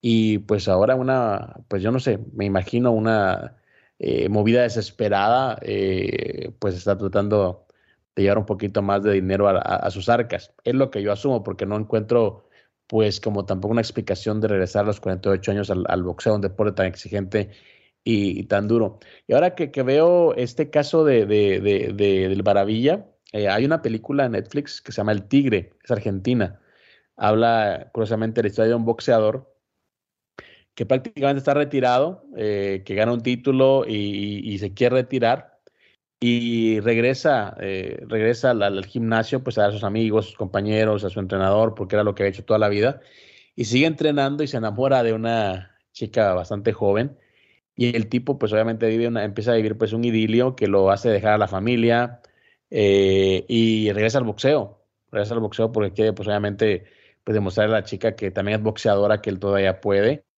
y 0.01 0.39
pues 0.39 0.67
ahora 0.67 0.95
una, 0.95 1.55
pues 1.69 1.81
yo 1.81 1.91
no 1.91 1.99
sé, 1.99 2.19
me 2.33 2.45
imagino 2.45 2.91
una 2.91 3.58
eh, 3.99 4.29
movida 4.29 4.61
desesperada, 4.63 5.59
eh, 5.61 6.51
pues 6.59 6.75
está 6.75 6.97
tratando 6.97 7.67
de 8.15 8.23
llevar 8.23 8.37
un 8.37 8.45
poquito 8.45 8.81
más 8.81 9.03
de 9.03 9.13
dinero 9.13 9.49
a, 9.49 9.91
sus 9.91 10.09
arcas. 10.09 10.53
Es 10.63 10.73
lo 10.73 10.89
que 10.89 11.01
yo 11.01 11.11
asumo 11.11 11.43
porque 11.43 11.65
no 11.65 11.77
encuentro 11.77 12.49
pues 12.87 13.19
como 13.19 13.45
tampoco 13.45 13.73
una 13.73 13.81
explicación 13.81 14.41
de 14.41 14.47
regresar 14.47 14.83
a 14.85 14.87
los 14.87 14.99
48 15.01 15.51
años 15.51 15.69
al, 15.69 16.03
boxeo, 16.03 16.35
un 16.35 16.41
deporte 16.41 16.73
tan 16.73 16.85
exigente 16.87 17.51
y, 18.03 18.43
tan 18.45 18.67
duro. 18.67 18.99
Y 19.27 19.33
ahora 19.33 19.55
que, 19.55 19.83
veo 19.83 20.33
este 20.35 20.69
caso 20.71 21.03
de, 21.05 21.25
del 21.27 22.43
Maravilla, 22.43 23.05
eh, 23.33 23.47
hay 23.49 23.65
una 23.65 23.81
película 23.81 24.25
en 24.25 24.31
Netflix 24.33 24.81
que 24.81 24.91
se 24.91 24.97
llama 24.97 25.11
El 25.11 25.27
Tigre, 25.27 25.73
es 25.83 25.91
argentina. 25.91 26.59
Habla 27.17 27.89
curiosamente 27.93 28.39
de 28.39 28.43
la 28.43 28.49
historia 28.49 28.69
de 28.69 28.75
un 28.75 28.85
boxeador 28.85 29.53
que 30.79 30.85
prácticamente 30.85 31.39
está 31.39 31.53
retirado, 31.53 32.23
eh, 32.37 32.83
que 32.85 32.95
gana 32.95 33.11
un 33.11 33.21
título 33.21 33.83
y, 33.85 34.57
se 34.59 34.73
quiere 34.73 34.95
retirar 34.95 35.59
y 36.21 36.79
regresa, 36.79 37.57
eh, 37.59 38.01
regresa 38.07 38.51
al, 38.51 38.85
gimnasio 38.85 39.43
pues 39.43 39.57
a 39.57 39.71
sus 39.71 39.83
amigos, 39.83 40.27
sus 40.27 40.37
compañeros, 40.37 41.03
a 41.03 41.09
su 41.09 41.19
entrenador, 41.19 41.75
porque 41.75 41.97
era 41.97 42.05
lo 42.05 42.15
que 42.15 42.23
había 42.23 42.31
hecho 42.31 42.45
toda 42.45 42.59
la 42.59 42.69
vida, 42.69 43.01
y 43.57 43.65
sigue 43.65 43.87
entrenando 43.87 44.41
y 44.41 44.47
se 44.47 44.55
enamora 44.55 45.03
de 45.03 45.11
una 45.11 45.75
chica 45.91 46.33
bastante 46.33 46.71
joven 46.71 47.17
y 47.75 47.93
el 47.93 48.07
tipo 48.07 48.39
pues 48.39 48.53
obviamente 48.53 48.87
vive 48.87 49.09
una, 49.09 49.25
empieza 49.25 49.51
a 49.51 49.55
vivir 49.55 49.77
pues 49.77 49.91
un 49.91 50.05
idilio 50.05 50.55
que 50.55 50.67
lo 50.67 50.91
hace 50.91 51.09
dejar 51.09 51.33
a 51.33 51.37
la 51.37 51.49
familia 51.49 52.21
eh, 52.69 53.43
y 53.49 53.91
regresa 53.91 54.19
al 54.19 54.23
boxeo, 54.23 54.85
regresa 55.11 55.33
al 55.33 55.41
boxeo 55.41 55.73
porque 55.73 55.91
quiere 55.91 56.13
pues 56.13 56.29
obviamente 56.29 56.85
pues 57.25 57.35
demostrarle 57.35 57.75
a 57.75 57.79
la 57.81 57.85
chica 57.85 58.15
que 58.15 58.31
también 58.31 58.59
es 58.59 58.63
boxeadora, 58.63 59.21
que 59.21 59.29
él 59.29 59.39
todavía 59.39 59.81
puede 59.81 60.28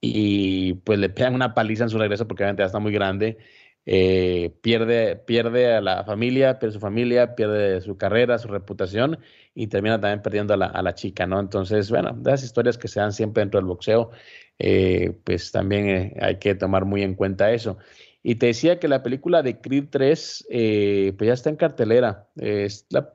y 0.00 0.74
pues 0.74 0.98
le 0.98 1.08
pegan 1.08 1.34
una 1.34 1.54
paliza 1.54 1.84
en 1.84 1.90
su 1.90 1.98
regreso 1.98 2.28
porque 2.28 2.42
obviamente 2.42 2.62
ya 2.62 2.66
está 2.66 2.78
muy 2.78 2.92
grande, 2.92 3.38
eh, 3.86 4.52
pierde, 4.62 5.16
pierde 5.16 5.74
a 5.74 5.80
la 5.80 6.04
familia, 6.04 6.58
pierde 6.58 6.74
su 6.74 6.80
familia, 6.80 7.36
pierde 7.36 7.80
su 7.80 7.96
carrera, 7.96 8.38
su 8.38 8.48
reputación 8.48 9.18
y 9.54 9.68
termina 9.68 10.00
también 10.00 10.22
perdiendo 10.22 10.54
a 10.54 10.56
la, 10.56 10.66
a 10.66 10.82
la 10.82 10.94
chica, 10.94 11.26
¿no? 11.26 11.38
Entonces, 11.40 11.90
bueno, 11.90 12.12
de 12.12 12.30
las 12.32 12.42
historias 12.42 12.78
que 12.78 12.88
se 12.88 13.00
dan 13.00 13.12
siempre 13.12 13.42
dentro 13.42 13.60
del 13.60 13.66
boxeo 13.66 14.10
eh, 14.58 15.12
pues 15.24 15.52
también 15.52 15.88
eh, 15.88 16.16
hay 16.20 16.38
que 16.38 16.54
tomar 16.54 16.84
muy 16.84 17.02
en 17.02 17.14
cuenta 17.14 17.52
eso. 17.52 17.78
Y 18.22 18.36
te 18.36 18.46
decía 18.46 18.80
que 18.80 18.88
la 18.88 19.02
película 19.02 19.42
de 19.42 19.60
Creed 19.60 19.86
3, 19.90 20.46
eh, 20.50 21.14
pues 21.16 21.28
ya 21.28 21.34
está 21.34 21.50
en 21.50 21.56
cartelera. 21.56 22.28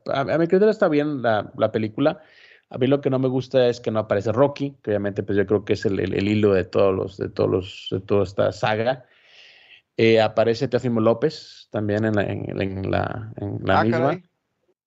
a, 0.07 0.37
mí 0.37 0.47
Creed 0.47 0.63
está 0.63 0.87
bien 0.87 1.21
la, 1.21 1.71
película. 1.73 2.21
A 2.71 2.77
mí 2.77 2.87
lo 2.87 3.01
que 3.01 3.09
no 3.09 3.19
me 3.19 3.27
gusta 3.27 3.67
es 3.67 3.81
que 3.81 3.91
no 3.91 3.99
aparece 3.99 4.31
Rocky, 4.31 4.77
que 4.81 4.91
obviamente 4.91 5.23
pues 5.23 5.37
yo 5.37 5.45
creo 5.45 5.65
que 5.65 5.73
es 5.73 5.85
el, 5.85 5.99
hilo 6.27 6.53
de 6.53 6.63
todos 6.63 6.95
los, 6.95 7.17
de 7.17 7.27
todos 7.27 7.49
los, 7.49 7.87
de 7.91 7.99
toda 7.99 8.23
esta 8.23 8.51
saga. 8.53 9.05
aparece 10.23 10.69
Teofimo 10.69 11.01
López 11.01 11.67
también 11.69 12.05
en 12.05 12.15
la, 12.15 12.23
en, 12.23 12.89
la, 12.89 13.33
ah, 13.67 13.83
misma. 13.83 14.21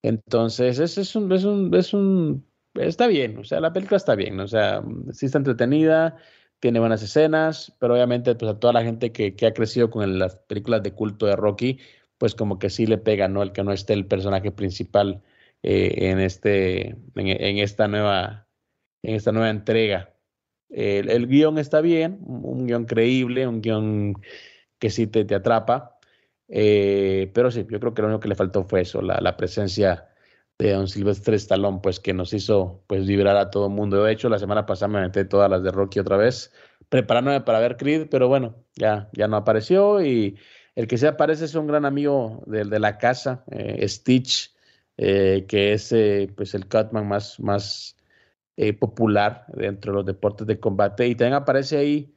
Entonces, 0.00 0.78
es, 0.78 0.96
es, 0.96 1.14
un, 1.14 1.30
es, 1.30 1.44
un, 1.44 1.74
es 1.74 1.92
un, 1.92 2.46
está 2.74 3.06
bien, 3.06 3.36
o 3.38 3.44
sea, 3.44 3.60
la 3.60 3.74
película 3.74 3.98
está 3.98 4.14
bien, 4.14 4.40
o 4.40 4.48
sea, 4.48 4.82
sí 5.12 5.26
está 5.26 5.36
entretenida, 5.36 6.16
tiene 6.60 6.80
buenas 6.80 7.02
escenas, 7.02 7.76
pero 7.78 7.94
obviamente 7.94 8.34
pues 8.34 8.50
a 8.50 8.58
toda 8.58 8.72
la 8.72 8.82
gente 8.82 9.12
que, 9.12 9.36
que 9.36 9.46
ha 9.46 9.52
crecido 9.52 9.90
con 9.90 10.18
las 10.18 10.36
películas 10.36 10.82
de 10.82 10.92
culto 10.92 11.26
de 11.26 11.36
Rocky, 11.36 11.80
pues 12.16 12.34
como 12.34 12.58
que 12.58 12.70
sí 12.70 12.86
le 12.86 12.96
pega, 12.96 13.28
¿no? 13.28 13.42
El 13.42 13.52
que 13.52 13.62
no 13.62 13.72
esté 13.72 13.92
el 13.92 14.06
personaje 14.06 14.50
principal 14.50 15.22
eh, 15.66 16.10
en, 16.10 16.20
este, 16.20 16.94
en, 17.14 17.58
esta 17.58 17.88
nueva, 17.88 18.46
en 19.02 19.14
esta 19.14 19.32
nueva 19.32 19.48
entrega. 19.48 20.14
El, 20.68 21.08
el 21.10 21.26
guion 21.26 21.56
está 21.56 21.80
bien, 21.80 22.18
un, 22.26 22.66
guion 22.66 22.84
creíble, 22.84 23.46
un 23.46 23.62
guion 23.62 24.14
que 24.78 24.90
sí 24.90 25.06
te, 25.06 25.24
te 25.24 25.34
atrapa, 25.34 25.98
eh, 26.48 27.30
pero 27.32 27.50
sí, 27.50 27.66
yo 27.70 27.80
creo 27.80 27.94
que 27.94 28.02
lo 28.02 28.08
único 28.08 28.20
que 28.20 28.28
le 28.28 28.34
faltó 28.34 28.64
fue 28.64 28.82
eso, 28.82 29.00
la, 29.00 29.18
la 29.22 29.38
presencia 29.38 30.06
de 30.58 30.72
Don 30.72 30.86
Silvestre 30.86 31.36
Stallone, 31.36 31.80
pues 31.82 31.98
que 31.98 32.12
nos 32.12 32.34
hizo 32.34 32.84
pues 32.86 33.06
vibrar 33.06 33.38
a 33.38 33.50
todo 33.50 33.68
el 33.68 33.72
mundo. 33.72 34.04
De 34.04 34.12
hecho, 34.12 34.28
la 34.28 34.38
semana 34.38 34.66
pasada 34.66 34.88
me 34.88 35.00
metí 35.00 35.24
todas 35.24 35.50
las 35.50 35.62
de 35.62 35.70
Rocky 35.70 35.98
otra 35.98 36.18
vez, 36.18 36.52
preparándome 36.90 37.40
para 37.40 37.58
ver 37.60 37.78
Creed, 37.78 38.08
pero 38.10 38.28
bueno, 38.28 38.54
ya, 38.76 39.08
ya 39.14 39.28
no 39.28 39.36
apareció 39.38 40.04
y 40.04 40.36
el 40.74 40.86
que 40.88 40.98
se 40.98 41.08
aparece 41.08 41.46
es 41.46 41.54
un 41.54 41.68
gran 41.68 41.86
amigo 41.86 42.42
de, 42.46 42.64
de 42.64 42.78
la 42.80 42.98
casa, 42.98 43.44
eh, 43.50 43.88
Stitch, 43.88 44.53
eh, 44.96 45.44
que 45.48 45.72
es 45.72 45.92
eh, 45.92 46.30
pues 46.34 46.54
el 46.54 46.68
Cutman 46.68 47.06
más, 47.06 47.38
más 47.40 47.96
popular 48.78 49.46
dentro 49.48 49.90
de 49.90 49.96
los 49.96 50.06
deportes 50.06 50.46
de 50.46 50.60
combate 50.60 51.08
y 51.08 51.16
también 51.16 51.34
aparece 51.34 51.76
ahí 51.76 52.14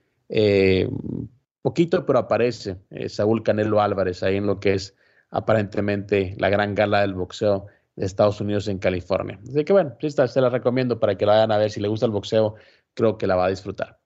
poquito, 1.64 2.06
pero 2.06 2.20
aparece 2.20 2.78
Saúl 3.08 3.42
Canelo 3.42 3.82
Álvarez 3.82 4.22
ahí 4.22 4.36
en 4.36 4.46
lo 4.46 4.60
que 4.60 4.76
es 4.76 4.96
aparentemente 5.32 6.36
la 6.38 6.50
gran 6.50 6.76
gala 6.76 7.02
del 7.02 7.16
boxeo 7.16 7.66
de 7.96 8.06
Estados 8.06 8.40
Unidos 8.40 8.68
en 8.68 8.78
California. 8.78 9.40
Así 9.50 9.66
que 9.66 9.74
bueno, 9.74 9.96
sí, 10.00 10.12
se 10.12 10.42
la 10.42 10.50
recomiendo 10.50 11.00
para 11.00 11.18
que 11.18 11.26
la 11.26 11.34
vayan 11.34 11.52
a 11.52 11.58
ver. 11.58 11.72
Si 11.72 11.82
le 11.82 11.88
gusta 11.88 12.06
el 12.06 12.12
boxeo, 12.12 12.56
creo 12.94 13.18
que 13.18 13.26
la 13.26 13.36
va 13.36 13.46
a 13.46 13.50
disfrutar. 13.50 14.00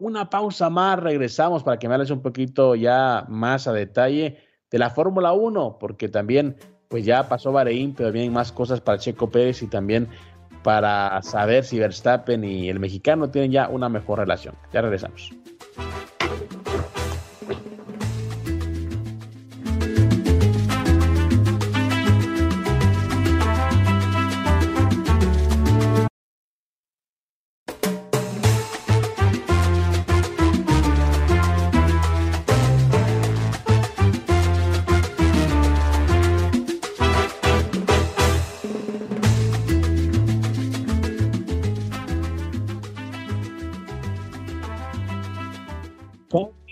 Una 0.00 0.28
pausa 0.28 0.70
más, 0.70 0.98
regresamos 0.98 1.62
para 1.62 1.78
que 1.78 1.86
me 1.86 1.94
hables 1.94 2.10
un 2.10 2.20
poquito 2.20 2.74
ya 2.74 3.24
más 3.28 3.68
a 3.68 3.72
detalle 3.72 4.38
de 4.68 4.78
la 4.78 4.90
Fórmula 4.90 5.32
1, 5.32 5.78
porque 5.78 6.08
también 6.08 6.56
pues 6.92 7.06
ya 7.06 7.26
pasó 7.26 7.52
Bahrein, 7.52 7.94
pero 7.94 8.12
vienen 8.12 8.34
más 8.34 8.52
cosas 8.52 8.82
para 8.82 8.98
Checo 8.98 9.30
Pérez 9.30 9.62
y 9.62 9.66
también 9.66 10.08
para 10.62 11.22
saber 11.22 11.64
si 11.64 11.78
Verstappen 11.78 12.44
y 12.44 12.68
el 12.68 12.80
mexicano 12.80 13.30
tienen 13.30 13.50
ya 13.50 13.70
una 13.70 13.88
mejor 13.88 14.18
relación. 14.18 14.54
Ya 14.74 14.82
regresamos. 14.82 15.32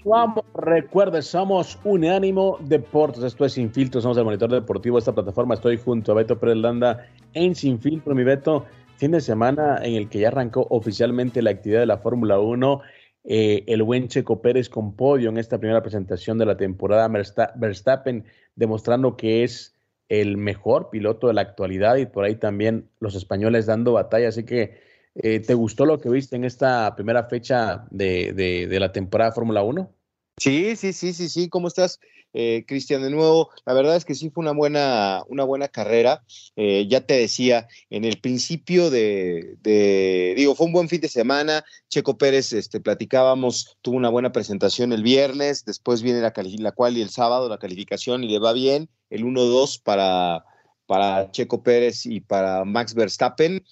Vamos, 0.05 0.45
recuerde, 0.55 1.21
somos 1.21 1.79
Unánimo 1.85 2.57
Deportes. 2.61 3.23
Esto 3.23 3.45
es 3.45 3.53
Sin 3.53 3.71
Filtro, 3.71 4.01
somos 4.01 4.17
el 4.17 4.25
monitor 4.25 4.51
deportivo 4.51 4.97
de 4.97 5.01
esta 5.01 5.15
plataforma. 5.15 5.55
Estoy 5.55 5.77
junto 5.77 6.13
a 6.13 6.15
Beto 6.15 6.39
Pérez 6.39 6.57
Landa 6.57 7.07
en 7.35 7.55
Sin 7.55 7.79
Filtro, 7.79 8.15
mi 8.15 8.25
Beto. 8.25 8.65
Fin 8.97 9.11
de 9.11 9.21
semana 9.21 9.79
en 9.83 9.95
el 9.95 10.09
que 10.09 10.21
ya 10.21 10.29
arrancó 10.29 10.67
oficialmente 10.71 11.43
la 11.43 11.51
actividad 11.51 11.81
de 11.81 11.87
la 11.87 11.99
Fórmula 11.99 12.39
1. 12.39 12.81
Eh, 13.25 13.65
el 13.67 13.83
buen 13.83 14.09
Checo 14.09 14.41
Pérez 14.41 14.71
con 14.71 14.97
podio 14.97 15.29
en 15.29 15.37
esta 15.37 15.59
primera 15.59 15.83
presentación 15.83 16.39
de 16.39 16.47
la 16.47 16.57
temporada. 16.57 17.09
Verstappen 17.57 18.25
demostrando 18.57 19.19
que 19.19 19.45
es 19.45 19.77
el 20.09 20.39
mejor 20.39 20.89
piloto 20.89 21.27
de 21.27 21.35
la 21.35 21.43
actualidad 21.43 21.97
y 21.97 22.07
por 22.07 22.25
ahí 22.25 22.37
también 22.37 22.89
los 23.01 23.15
españoles 23.15 23.67
dando 23.67 23.93
batalla. 23.93 24.29
Así 24.29 24.45
que 24.45 24.81
eh, 25.15 25.41
¿Te 25.41 25.55
gustó 25.55 25.87
lo 25.87 26.01
que 26.01 26.09
viste 26.09 26.37
en 26.37 26.45
esta 26.45 26.95
primera 26.95 27.25
fecha 27.25 27.87
de, 27.91 28.33
de, 28.33 28.81
la 28.81 28.93
temporada 28.93 29.33
Fórmula 29.33 29.63
1? 29.63 29.93
Sí, 30.37 30.77
sí, 30.77 30.93
sí, 30.93 31.13
sí, 31.13 31.29
sí. 31.29 31.49
¿Cómo 31.49 31.69
estás, 31.69 31.99
eh, 32.33 32.65
Cristian? 32.67 33.03
De 33.03 33.11
nuevo, 33.11 33.51
la 33.67 33.75
verdad 33.75 33.97
es 33.97 34.05
que 34.05 34.15
sí 34.15 34.31
fue 34.31 34.43
una 34.43 34.53
buena, 34.53 35.25
una 35.29 35.43
buena 35.45 35.69
carrera. 35.69 36.23
Eh, 36.55 36.87
ya 36.89 37.01
te 37.01 37.15
decía, 37.15 37.67
en 37.91 38.05
el 38.05 38.21
principio 38.21 38.89
de, 38.89 39.57
digo, 40.37 40.55
fue 40.55 40.67
un 40.67 40.73
buen 40.73 40.89
fin 40.89 41.01
de 41.01 41.09
semana. 41.09 41.65
Checo 41.89 42.17
Pérez, 42.17 42.53
este, 42.53 42.81
platicábamos, 42.81 43.77
tuvo 43.83 43.97
una 43.97 44.11
buena 44.11 44.31
presentación 44.31 44.93
el 44.93 45.03
viernes, 45.03 45.65
después 45.65 46.03
viene 46.03 46.21
la, 46.21 46.33
la 46.37 46.73
cual 46.73 46.97
y 46.97 47.03
el 47.03 47.11
sábado 47.11 47.49
la 47.49 47.59
calificación 47.59 48.23
y 48.23 48.29
le 48.29 48.39
va 48.39 48.53
bien. 48.53 48.89
El 49.11 49.25
1-2 49.25 49.83
para, 49.83 50.45
para 50.87 51.33
Checo 51.33 51.65
Pérez 51.65 52.07
y 52.07 52.21
para 52.21 52.65
Max 52.65 52.95
Verstappen 52.95 53.65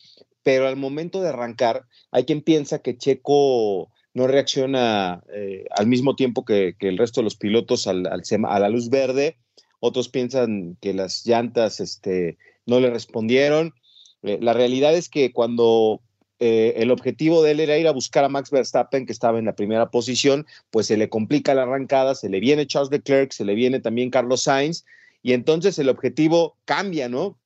pero 0.48 0.66
al 0.66 0.76
momento 0.76 1.20
de 1.20 1.28
arrancar, 1.28 1.84
hay 2.10 2.24
quien 2.24 2.40
piensa 2.40 2.78
que 2.78 2.96
Checo 2.96 3.90
no 4.14 4.26
reacciona 4.26 5.22
eh, 5.30 5.66
al 5.68 5.86
mismo 5.86 6.16
tiempo 6.16 6.46
que, 6.46 6.74
el 6.80 6.96
resto 6.96 7.20
de 7.20 7.24
los 7.24 7.36
pilotos 7.36 7.86
al, 7.86 8.06
a 8.06 8.58
la 8.58 8.68
luz 8.70 8.88
verde, 8.88 9.36
otros 9.78 10.08
piensan 10.08 10.78
que 10.80 10.94
las 10.94 11.26
llantas 11.26 11.80
este, 11.80 12.38
no 12.64 12.80
le 12.80 12.88
respondieron. 12.88 13.74
Eh, 14.22 14.38
la 14.40 14.54
realidad 14.54 14.94
es 14.94 15.10
que 15.10 15.34
cuando 15.34 16.00
eh, 16.38 16.72
el 16.78 16.92
objetivo 16.92 17.42
de 17.42 17.50
él 17.50 17.60
era 17.60 17.76
ir 17.76 17.86
a 17.86 17.92
buscar 17.92 18.24
a 18.24 18.30
Max 18.30 18.50
Verstappen, 18.50 19.04
que 19.04 19.12
estaba 19.12 19.38
en 19.38 19.44
la 19.44 19.54
primera 19.54 19.90
posición, 19.90 20.46
pues 20.70 20.86
se 20.86 20.96
le 20.96 21.10
complica 21.10 21.52
la 21.52 21.64
arrancada, 21.64 22.14
se 22.14 22.30
le 22.30 22.40
viene 22.40 22.66
Charles 22.66 22.90
Leclerc, 22.90 23.32
se 23.32 23.44
le 23.44 23.54
viene 23.54 23.80
también 23.80 24.08
Carlos 24.08 24.44
Sainz, 24.44 24.86
y 25.22 25.34
entonces 25.34 25.78
el 25.78 25.90
objetivo 25.90 26.56
cambia, 26.64 27.10
¿no? 27.10 27.38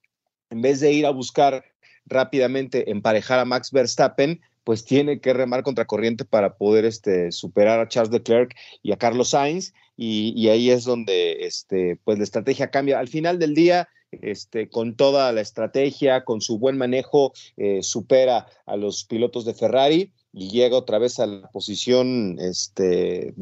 En 0.51 0.63
vez 0.63 0.79
de 0.79 0.93
ir 0.93 1.05
a 1.05 1.11
buscar 1.11 1.65
rápidamente 2.13 2.91
emparejar 2.91 3.39
a 3.39 3.45
Max 3.45 3.71
Verstappen, 3.71 4.41
pues 4.65 4.85
tiene 4.85 5.21
que 5.21 5.33
remar 5.33 5.63
contra 5.63 5.87
corriente 5.87 6.25
para 6.25 6.55
poder 6.57 6.85
este, 6.85 7.33
superar 7.33 7.81
a 7.81 7.89
Charles 7.89 8.13
Leclerc 8.13 8.55
y 8.83 8.93
a 8.93 8.97
Carlos 8.97 9.31
Sainz, 9.31 9.73
y, 9.97 10.49
ahí 10.49 10.71
es 10.71 10.85
donde 10.85 11.45
este, 11.45 11.99
pues 12.05 12.19
la 12.19 12.25
estrategia 12.25 12.71
cambia. 12.71 12.99
Al 12.99 13.09
final 13.09 13.39
del 13.39 13.55
día, 13.55 13.89
este, 14.11 14.69
con 14.69 14.97
toda 14.97 15.33
la 15.33 15.41
estrategia, 15.41 16.25
con 16.25 16.41
su 16.41 16.59
buen 16.59 16.77
manejo, 16.77 17.33
eh, 17.57 17.83
supera 17.83 18.47
a 18.67 18.77
los 18.77 19.05
pilotos 19.05 19.45
de 19.45 19.55
Ferrari 19.55 20.13
y 20.33 20.49
llega 20.49 20.77
otra 20.77 20.99
vez 20.99 21.19
a 21.21 21.27
la 21.27 21.49
posición 21.51 22.37
2, 22.37 22.45
este, 22.49 23.35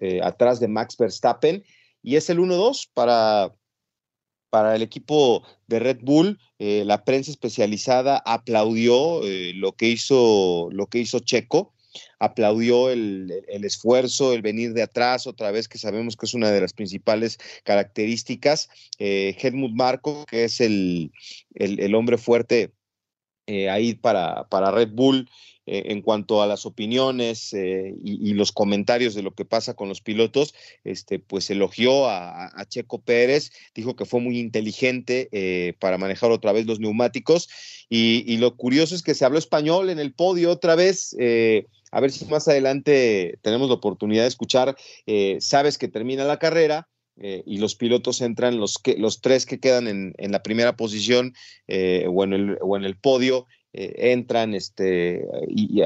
eh, 0.00 0.20
atrás 0.22 0.60
de 0.60 0.68
Max 0.68 0.96
Verstappen, 0.96 1.64
y 2.02 2.16
es 2.16 2.30
el 2.30 2.38
1-2 2.38 2.88
para, 2.94 3.52
para 4.50 4.76
el 4.76 4.82
equipo 4.82 5.44
de 5.66 5.78
Red 5.78 6.00
Bull, 6.02 6.38
eh, 6.58 6.84
la 6.84 7.04
prensa 7.04 7.30
especializada 7.30 8.22
aplaudió 8.24 9.24
eh, 9.24 9.52
lo, 9.54 9.72
que 9.72 9.88
hizo, 9.88 10.68
lo 10.72 10.88
que 10.88 10.98
hizo 10.98 11.20
Checo, 11.20 11.72
aplaudió 12.18 12.90
el, 12.90 13.32
esfuerzo, 13.48 14.32
el 14.32 14.42
venir 14.42 14.72
de 14.74 14.82
atrás, 14.82 15.26
otra 15.26 15.50
vez 15.50 15.68
que 15.68 15.78
sabemos 15.78 16.16
que 16.16 16.26
es 16.26 16.34
una 16.34 16.50
de 16.50 16.60
las 16.60 16.72
principales 16.72 17.38
características. 17.64 18.68
Eh, 18.98 19.36
Helmut 19.40 19.72
Marco, 19.72 20.26
que 20.26 20.44
es 20.44 20.60
el, 20.60 21.12
el 21.54 21.94
hombre 21.94 22.18
fuerte 22.18 22.72
ahí 23.68 23.94
para, 23.94 24.46
para 24.48 24.70
Red 24.70 24.90
Bull, 24.92 25.28
eh, 25.72 25.92
en 25.92 26.02
cuanto 26.02 26.42
a 26.42 26.48
las 26.48 26.66
opiniones 26.66 27.52
eh, 27.52 27.94
y, 28.02 28.34
los 28.34 28.50
comentarios 28.50 29.14
de 29.14 29.22
lo 29.22 29.30
que 29.30 29.44
pasa 29.44 29.74
con 29.74 29.88
los 29.88 30.00
pilotos, 30.00 30.52
este, 30.82 31.20
pues 31.20 31.48
elogió 31.48 32.08
a, 32.08 32.50
Checo 32.68 33.00
Pérez, 33.00 33.52
dijo 33.72 33.94
que 33.94 34.04
fue 34.04 34.18
muy 34.18 34.40
inteligente 34.40 35.28
eh, 35.30 35.74
para 35.78 35.96
manejar 35.96 36.32
otra 36.32 36.50
vez 36.50 36.66
los 36.66 36.80
neumáticos 36.80 37.48
y, 37.88 38.36
lo 38.38 38.56
curioso 38.56 38.96
es 38.96 39.02
que 39.02 39.14
se 39.14 39.24
habló 39.24 39.38
español 39.38 39.90
en 39.90 40.00
el 40.00 40.12
podio 40.12 40.50
otra 40.50 40.74
vez. 40.74 41.14
a 41.92 42.00
ver 42.00 42.10
si 42.10 42.24
más 42.24 42.48
adelante 42.48 43.38
tenemos 43.42 43.68
la 43.68 43.74
oportunidad 43.74 44.22
de 44.22 44.28
escuchar. 44.28 44.76
sabes 45.38 45.78
que 45.78 45.86
termina 45.86 46.24
la 46.24 46.40
carrera, 46.40 46.88
y 47.16 47.58
los 47.58 47.76
pilotos 47.76 48.22
entran, 48.22 48.58
los, 48.58 48.78
que, 48.78 48.96
los 48.96 49.20
tres 49.20 49.44
que 49.46 49.60
quedan 49.60 49.86
en, 49.86 50.32
la 50.32 50.42
primera 50.42 50.74
posición 50.74 51.34
o, 51.68 52.24
en 52.24 52.32
el, 52.32 52.58
o, 52.60 52.76
en 52.76 52.84
el, 52.84 52.96
podio, 52.96 53.46
eh, 53.72 54.12
entran 54.12 54.54
este, 54.54 55.24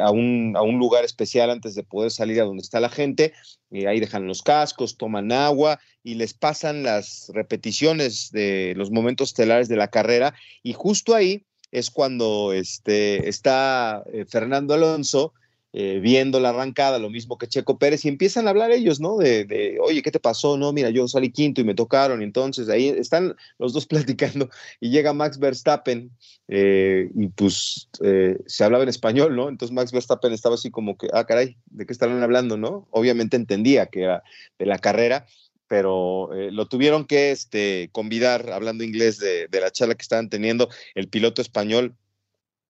a, 0.00 0.10
un, 0.10 0.54
a, 0.56 0.62
un, 0.62 0.78
lugar 0.78 1.04
especial 1.04 1.50
antes 1.50 1.74
de 1.74 1.82
poder 1.82 2.10
salir 2.10 2.40
a 2.40 2.44
donde 2.44 2.62
está 2.62 2.80
la 2.80 2.88
gente, 2.88 3.34
y 3.70 3.86
ahí 3.86 4.00
dejan 4.00 4.26
los 4.26 4.42
cascos, 4.42 4.96
toman 4.96 5.32
agua 5.32 5.80
y 6.02 6.14
les 6.14 6.32
pasan 6.32 6.82
las 6.82 7.30
repeticiones 7.34 8.30
de 8.30 8.74
los 8.76 8.90
momentos 8.90 9.30
estelares 9.30 9.68
de 9.68 9.76
la 9.76 9.88
carrera 9.88 10.34
y 10.62 10.72
justo 10.72 11.14
ahí 11.14 11.44
es 11.72 11.90
cuando 11.90 12.52
este, 12.52 13.28
está 13.28 14.04
eh, 14.12 14.24
Fernando 14.28 14.74
Alonso 14.74 15.34
eh, 15.76 15.98
viendo 15.98 16.38
la 16.38 16.50
arrancada, 16.50 17.00
lo 17.00 17.10
mismo 17.10 17.36
que 17.36 17.48
Checo 17.48 17.80
Pérez, 17.80 18.04
y 18.04 18.08
empiezan 18.08 18.46
a 18.46 18.50
hablar 18.50 18.70
ellos, 18.70 19.00
¿no? 19.00 19.16
De, 19.16 19.76
oye, 19.82 20.02
¿qué 20.02 20.12
te 20.12 20.20
pasó? 20.20 20.56
No, 20.56 20.72
mira, 20.72 20.90
yo 20.90 21.08
salí 21.08 21.32
quinto 21.32 21.60
y 21.60 21.64
me 21.64 21.74
tocaron, 21.74 22.22
entonces 22.22 22.68
ahí 22.68 22.90
están 22.90 23.34
los 23.58 23.72
dos 23.72 23.84
platicando, 23.86 24.48
y 24.78 24.90
llega 24.90 25.12
Max 25.12 25.36
Verstappen, 25.40 26.12
eh, 26.46 27.10
y 27.16 27.26
pues 27.26 27.88
eh, 28.04 28.38
se 28.46 28.62
hablaba 28.62 28.84
en 28.84 28.88
español, 28.88 29.34
¿no? 29.34 29.48
Entonces 29.48 29.74
Max 29.74 29.90
Verstappen 29.90 30.32
estaba 30.32 30.54
así 30.54 30.70
como 30.70 30.96
que, 30.96 31.08
ah, 31.12 31.26
caray, 31.26 31.56
¿de 31.66 31.86
qué 31.86 31.92
estaban 31.92 32.22
hablando, 32.22 32.56
no? 32.56 32.86
Obviamente 32.92 33.36
entendía 33.36 33.86
que 33.86 34.02
era 34.02 34.22
de 34.60 34.66
la 34.66 34.78
carrera, 34.78 35.26
pero 35.66 36.30
lo 36.52 36.68
tuvieron 36.68 37.04
que 37.04 37.32
este, 37.32 37.88
convidar, 37.90 38.52
hablando 38.52 38.84
inglés 38.84 39.18
de, 39.18 39.48
de 39.48 39.60
la 39.60 39.72
charla 39.72 39.96
que 39.96 40.02
estaban 40.02 40.30
teniendo, 40.30 40.68
el 40.94 41.08
piloto 41.08 41.42
español 41.42 41.96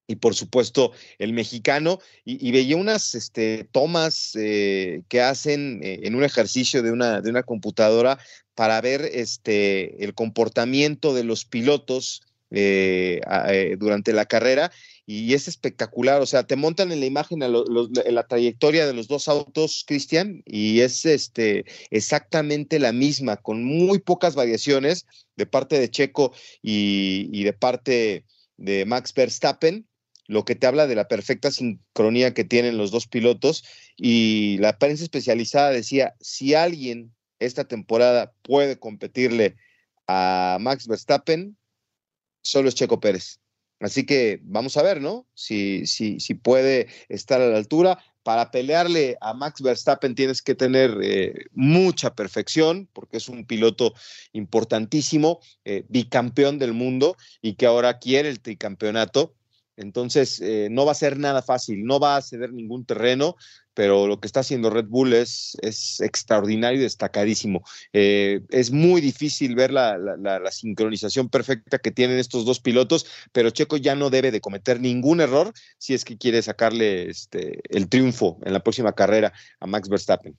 y 0.06 0.16
por 0.16 0.34
supuesto 0.34 0.92
el 1.18 1.32
mexicano, 1.32 1.98
y, 2.24 2.50
veía 2.52 2.76
unas 2.76 3.14
este, 3.14 3.64
tomas 3.72 4.32
eh, 4.36 5.02
que 5.08 5.20
hacen 5.22 5.80
eh, 5.82 6.00
en 6.02 6.14
un 6.14 6.24
ejercicio 6.24 6.82
de 6.82 6.92
una, 6.92 7.20
de 7.20 7.30
una 7.30 7.42
computadora 7.42 8.18
para 8.54 8.80
ver 8.80 9.02
este, 9.12 10.04
el 10.04 10.14
comportamiento 10.14 11.14
de 11.14 11.24
los 11.24 11.44
pilotos 11.44 12.22
eh, 12.50 13.20
durante 13.78 14.12
la 14.12 14.26
carrera 14.26 14.70
y 15.06 15.34
es 15.34 15.48
espectacular, 15.48 16.22
o 16.22 16.26
sea, 16.26 16.46
te 16.46 16.56
montan 16.56 16.92
en 16.92 17.00
la 17.00 17.06
imagen 17.06 17.42
en 17.42 18.14
la 18.14 18.26
trayectoria 18.26 18.86
de 18.86 18.94
los 18.94 19.08
dos 19.08 19.28
autos, 19.28 19.84
Cristian, 19.86 20.42
y 20.46 20.80
es 20.80 21.04
este, 21.04 21.64
exactamente 21.90 22.78
la 22.78 22.92
misma, 22.92 23.36
con 23.36 23.64
muy 23.64 23.98
pocas 23.98 24.34
variaciones 24.34 25.06
de 25.36 25.46
parte 25.46 25.78
de 25.78 25.90
Checo 25.90 26.32
y, 26.62 27.28
y 27.32 27.44
de 27.44 27.52
parte 27.52 28.24
de 28.56 28.86
Max 28.86 29.12
Verstappen, 29.12 29.86
lo 30.26 30.44
que 30.44 30.54
te 30.54 30.66
habla 30.66 30.86
de 30.86 30.94
la 30.94 31.08
perfecta 31.08 31.50
sincronía 31.50 32.34
que 32.34 32.44
tienen 32.44 32.78
los 32.78 32.90
dos 32.90 33.06
pilotos 33.06 33.64
y 33.96 34.58
la 34.58 34.78
prensa 34.78 35.04
especializada 35.04 35.70
decía, 35.70 36.14
si 36.20 36.54
alguien 36.54 37.14
esta 37.38 37.64
temporada 37.64 38.32
puede 38.42 38.78
competirle 38.78 39.56
a 40.06 40.58
Max 40.60 40.86
Verstappen, 40.86 41.56
solo 42.42 42.68
es 42.68 42.74
Checo 42.74 43.00
Pérez. 43.00 43.40
Así 43.80 44.06
que 44.06 44.40
vamos 44.44 44.76
a 44.76 44.82
ver, 44.82 45.00
¿no? 45.00 45.26
Si, 45.34 45.86
si, 45.86 46.20
si 46.20 46.34
puede 46.34 46.88
estar 47.08 47.40
a 47.40 47.48
la 47.48 47.58
altura. 47.58 47.98
Para 48.22 48.50
pelearle 48.50 49.18
a 49.20 49.34
Max 49.34 49.60
Verstappen 49.60 50.14
tienes 50.14 50.40
que 50.40 50.54
tener 50.54 50.96
eh, 51.02 51.44
mucha 51.52 52.14
perfección, 52.14 52.88
porque 52.94 53.18
es 53.18 53.28
un 53.28 53.44
piloto 53.44 53.92
importantísimo, 54.32 55.40
eh, 55.66 55.84
bicampeón 55.90 56.58
del 56.58 56.72
mundo 56.72 57.18
y 57.42 57.56
que 57.56 57.66
ahora 57.66 57.98
quiere 57.98 58.30
el 58.30 58.40
tricampeonato. 58.40 59.34
Entonces, 59.76 60.40
eh, 60.40 60.68
no 60.70 60.86
va 60.86 60.92
a 60.92 60.96
ser 60.96 61.18
nada 61.18 61.42
fácil, 61.42 61.84
no 61.84 61.98
va 61.98 62.16
a 62.16 62.22
ceder 62.22 62.52
ningún 62.52 62.84
terreno, 62.84 63.36
pero 63.74 64.06
lo 64.06 64.20
que 64.20 64.26
está 64.26 64.40
haciendo 64.40 64.70
Red 64.70 64.86
Bull 64.86 65.12
es, 65.14 65.56
extraordinario 66.00 66.78
y 66.78 66.82
destacadísimo. 66.82 67.62
Eh, 67.92 68.40
es 68.50 68.70
muy 68.70 69.00
difícil 69.00 69.56
ver 69.56 69.72
la, 69.72 69.98
sincronización 70.50 71.28
perfecta 71.28 71.78
que 71.78 71.90
tienen 71.90 72.18
estos 72.18 72.44
dos 72.44 72.60
pilotos, 72.60 73.06
pero 73.32 73.50
Checo 73.50 73.76
ya 73.76 73.96
no 73.96 74.10
debe 74.10 74.30
de 74.30 74.40
cometer 74.40 74.80
ningún 74.80 75.20
error 75.20 75.52
si 75.78 75.94
es 75.94 76.04
que 76.04 76.16
quiere 76.16 76.40
sacarle 76.42 77.10
este, 77.10 77.60
el 77.68 77.88
triunfo 77.88 78.38
en 78.44 78.52
la 78.52 78.60
próxima 78.60 78.92
carrera 78.92 79.32
a 79.58 79.66
Max 79.66 79.88
Verstappen. 79.88 80.38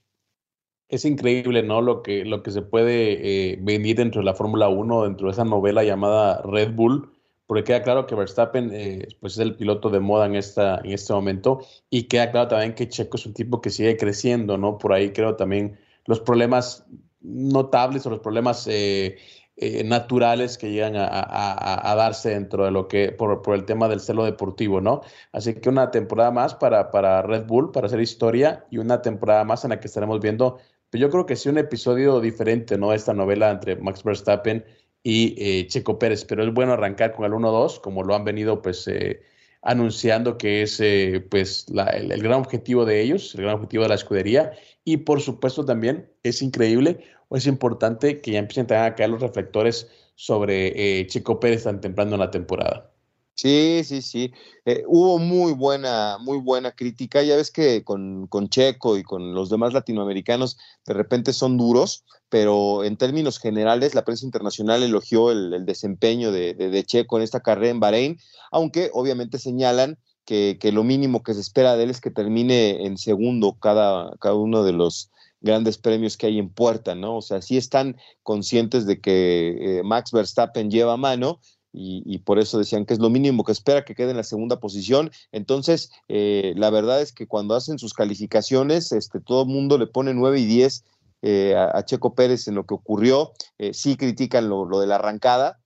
Es 0.88 1.04
increíble, 1.04 1.64
¿no? 1.64 1.82
Lo 1.82 2.04
que, 2.04 2.24
lo 2.26 2.44
que 2.44 2.52
se 2.52 2.62
puede 2.62 3.54
eh, 3.54 3.58
venir 3.60 3.98
dentro 3.98 4.22
de 4.22 4.26
la 4.26 4.36
Fórmula 4.36 4.70
1, 4.70 5.04
dentro 5.04 5.28
de 5.28 5.34
esa 5.34 5.44
novela 5.44 5.84
llamada 5.84 6.42
Red 6.44 6.74
Bull 6.74 7.15
porque 7.48 7.64
queda 7.64 7.84
claro 7.84 8.08
que 8.08 8.16
Verstappen 8.16 8.72
eh, 8.74 9.08
pues 9.20 9.34
es 9.34 9.40
el 9.40 9.56
piloto 9.56 9.90
de 9.90 10.00
moda 10.00 10.26
en, 10.26 10.36
esta, 10.36 10.80
en 10.84 10.92
este 10.92 11.14
momento 11.14 11.66
y 11.90 12.04
queda 12.04 12.32
claro 12.32 12.48
también 12.48 12.76
que 12.76 12.90
Checo 12.90 13.18
es 13.18 13.26
un 13.26 13.34
tipo 13.34 13.62
que 13.62 13.70
sigue 13.70 13.98
creciendo, 13.98 14.58
¿no? 14.58 14.78
Por 14.78 14.94
ahí 14.94 15.12
creo 15.12 15.36
también 15.36 15.78
los 16.06 16.20
problemas 16.20 16.86
notables 17.22 18.06
o 18.06 18.10
los 18.10 18.20
problemas 18.20 18.68
eh, 18.68 19.18
eh, 19.58 19.84
naturales 19.84 20.58
que 20.58 20.72
llegan 20.72 20.96
a, 20.98 21.96
darse 21.96 22.30
dentro 22.32 22.66
de 22.66 22.72
lo 22.72 22.88
que, 22.88 23.12
por, 23.12 23.42
por, 23.42 23.56
el 23.56 23.66
tema 23.66 23.88
del 23.88 24.02
celo 24.02 24.26
deportivo, 24.26 24.82
¿no? 24.82 25.02
Así 25.32 25.54
que 25.56 25.70
una 25.70 25.92
temporada 25.92 26.32
más 26.32 26.56
para, 26.56 26.92
para 26.92 27.22
Red 27.22 27.46
Bull, 27.46 27.72
para 27.72 27.88
hacer 27.88 28.02
historia 28.02 28.66
y 28.70 28.80
una 28.80 29.02
temporada 29.02 29.44
más 29.46 29.64
en 29.64 29.70
la 29.70 29.80
que 29.80 29.88
estaremos 29.88 30.20
viendo, 30.20 30.58
pues 30.90 31.02
yo 31.02 31.10
creo 31.10 31.26
que 31.26 31.36
sí 31.36 31.50
un 31.50 31.58
episodio 31.58 32.20
diferente, 32.20 32.78
¿no? 32.78 32.94
Esta 32.94 33.14
novela 33.14 33.50
entre 33.50 33.76
Max 33.78 34.04
Verstappen 34.04 34.66
eh, 35.06 35.68
Checo 35.68 36.00
Pérez, 36.00 36.26
pero 36.26 36.44
es 36.44 36.52
bueno 36.52 36.74
arrancar 36.74 37.14
con 37.14 37.26
el 37.26 37.32
1-2, 37.32 37.80
como 37.80 38.04
lo 38.04 38.16
han 38.16 38.24
venido 38.26 38.62
pues 38.64 38.88
eh, 38.88 39.22
anunciando 39.62 40.38
que 40.38 40.64
es 40.64 40.80
eh, 40.80 41.24
pues 41.30 41.68
el, 41.70 42.12
el, 42.12 42.24
gran 42.24 42.40
objetivo 42.40 42.86
de 42.86 43.02
ellos, 43.02 43.36
el 43.36 43.42
gran 43.44 43.56
objetivo 43.56 43.84
de 43.84 43.90
la 43.90 43.96
escudería, 43.96 44.54
y 44.84 44.98
por 44.98 45.22
supuesto 45.22 45.64
también 45.64 46.10
es 46.24 46.42
increíble 46.42 47.00
o 47.30 47.38
es 47.38 47.46
importante 47.46 48.20
que 48.20 48.32
ya 48.32 48.40
empiecen 48.40 48.66
a 48.74 48.96
caer 48.96 49.12
los 49.12 49.22
reflectores 49.22 49.92
sobre 50.16 51.06
Checo 51.08 51.40
Pérez 51.40 51.64
tan 51.64 51.82
temprano 51.82 52.14
en 52.16 52.20
la 52.22 52.32
temporada. 52.32 52.95
Sí, 53.36 53.82
sí, 53.84 54.02
sí. 54.02 54.32
Eh, 54.64 54.84
hubo 54.88 55.20
muy 55.20 55.52
buena, 55.52 56.18
muy 56.22 56.38
buena 56.38 56.72
crítica. 56.72 57.22
Ya 57.22 57.36
ves 57.36 57.52
que 57.52 57.84
con, 57.84 58.28
con, 58.28 58.48
Checo 58.48 58.98
y 58.98 59.04
con 59.04 59.34
los 59.36 59.50
demás 59.50 59.74
latinoamericanos 59.74 60.58
de 60.86 60.94
repente 60.94 61.34
son 61.34 61.58
duros, 61.58 62.06
pero 62.30 62.86
en 62.86 62.96
términos 62.96 63.38
generales 63.38 63.94
la 63.94 64.06
prensa 64.06 64.26
internacional 64.26 64.84
elogió 64.84 65.32
el, 65.32 65.66
desempeño 65.66 66.32
de, 66.32 66.54
de, 66.54 66.84
Checo 66.86 67.18
en 67.18 67.24
esta 67.24 67.42
carrera 67.42 67.72
en 67.72 67.82
Bahrein, 67.82 68.20
aunque 68.52 68.90
obviamente 68.94 69.38
señalan 69.38 69.98
que, 70.24 70.58
que, 70.60 70.72
lo 70.72 70.86
mínimo 70.86 71.22
que 71.22 71.34
se 71.34 71.42
espera 71.42 71.76
de 71.76 71.84
él 71.84 71.90
es 71.90 72.00
que 72.00 72.12
termine 72.12 72.86
en 72.86 72.98
segundo 72.98 73.58
cada, 73.60 74.16
cada 74.20 74.36
uno 74.36 74.64
de 74.64 74.72
los 74.72 75.12
grandes 75.42 75.78
premios 75.78 76.18
que 76.18 76.28
hay 76.28 76.40
en 76.40 76.50
puerta, 76.50 76.96
¿no? 76.96 77.18
O 77.18 77.22
sea, 77.22 77.42
sí 77.42 77.58
están 77.58 77.98
conscientes 78.24 78.86
de 78.86 79.00
que 79.00 79.80
eh, 79.80 79.84
Max 79.84 80.12
Verstappen 80.12 80.72
lleva 80.72 80.98
mano, 80.98 81.40
y, 81.78 82.20
por 82.20 82.40
eso 82.40 82.58
decían 82.58 82.86
que 82.86 82.94
es 82.94 83.00
lo 83.00 83.10
mínimo 83.10 83.44
que 83.44 83.52
espera 83.52 83.84
que 83.84 83.96
quede 83.96 84.12
en 84.12 84.18
la 84.18 84.24
segunda 84.24 84.60
posición. 84.60 85.12
Entonces, 85.32 85.92
eh, 86.08 86.54
la 86.56 86.70
verdad 86.70 87.02
es 87.02 87.12
que 87.12 87.28
cuando 87.28 87.54
hacen 87.54 87.80
sus 87.80 87.94
calificaciones, 87.94 88.92
este, 88.92 89.20
todo 89.20 89.44
el 89.44 89.50
mundo 89.50 89.78
le 89.78 89.88
pone 89.88 90.14
9 90.14 90.40
y 90.40 90.46
10 90.46 90.86
eh, 91.22 91.56
a, 91.56 91.84
Checo 91.84 92.16
Pérez 92.16 92.48
en 92.48 92.56
lo 92.56 92.66
que 92.66 92.76
ocurrió. 92.76 93.34
Eh, 93.58 93.74
sí 93.74 93.98
critican 93.98 94.48
lo, 94.48 94.80
de 94.80 94.88
la 94.88 94.96
arrancada, 94.96 95.60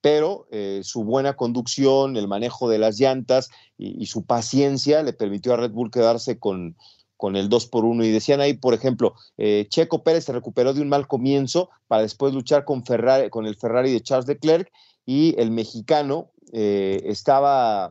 pero 0.00 0.46
su 0.82 1.04
buena 1.04 1.34
conducción, 1.34 2.16
el 2.16 2.28
manejo 2.28 2.68
de 2.68 2.78
las 2.78 2.98
llantas 2.98 3.48
y, 3.78 4.06
su 4.06 4.24
paciencia 4.24 5.02
le 5.02 5.12
permitió 5.14 5.54
a 5.54 5.56
Red 5.56 5.72
Bull 5.72 5.90
quedarse 5.90 6.38
con, 6.38 6.76
con 7.16 7.36
el 7.36 7.48
2 7.48 7.66
por 7.66 7.84
1 7.84 8.04
y 8.04 8.10
decían 8.10 8.40
ahí, 8.40 8.54
por 8.54 8.74
ejemplo, 8.74 9.14
eh, 9.38 9.66
Checo 9.68 10.02
Pérez 10.02 10.24
se 10.24 10.32
recuperó 10.32 10.74
de 10.74 10.80
un 10.80 10.88
mal 10.88 11.06
comienzo 11.06 11.70
para 11.86 12.02
después 12.02 12.34
luchar 12.34 12.64
con, 12.64 12.84
Ferrari, 12.84 13.30
con 13.30 13.46
el 13.46 13.56
Ferrari 13.56 13.92
de 13.92 14.00
Charles 14.00 14.28
Leclerc 14.28 14.70
y 15.06 15.34
el 15.38 15.50
mexicano 15.50 16.30
eh, 16.52 17.00
estaba 17.04 17.90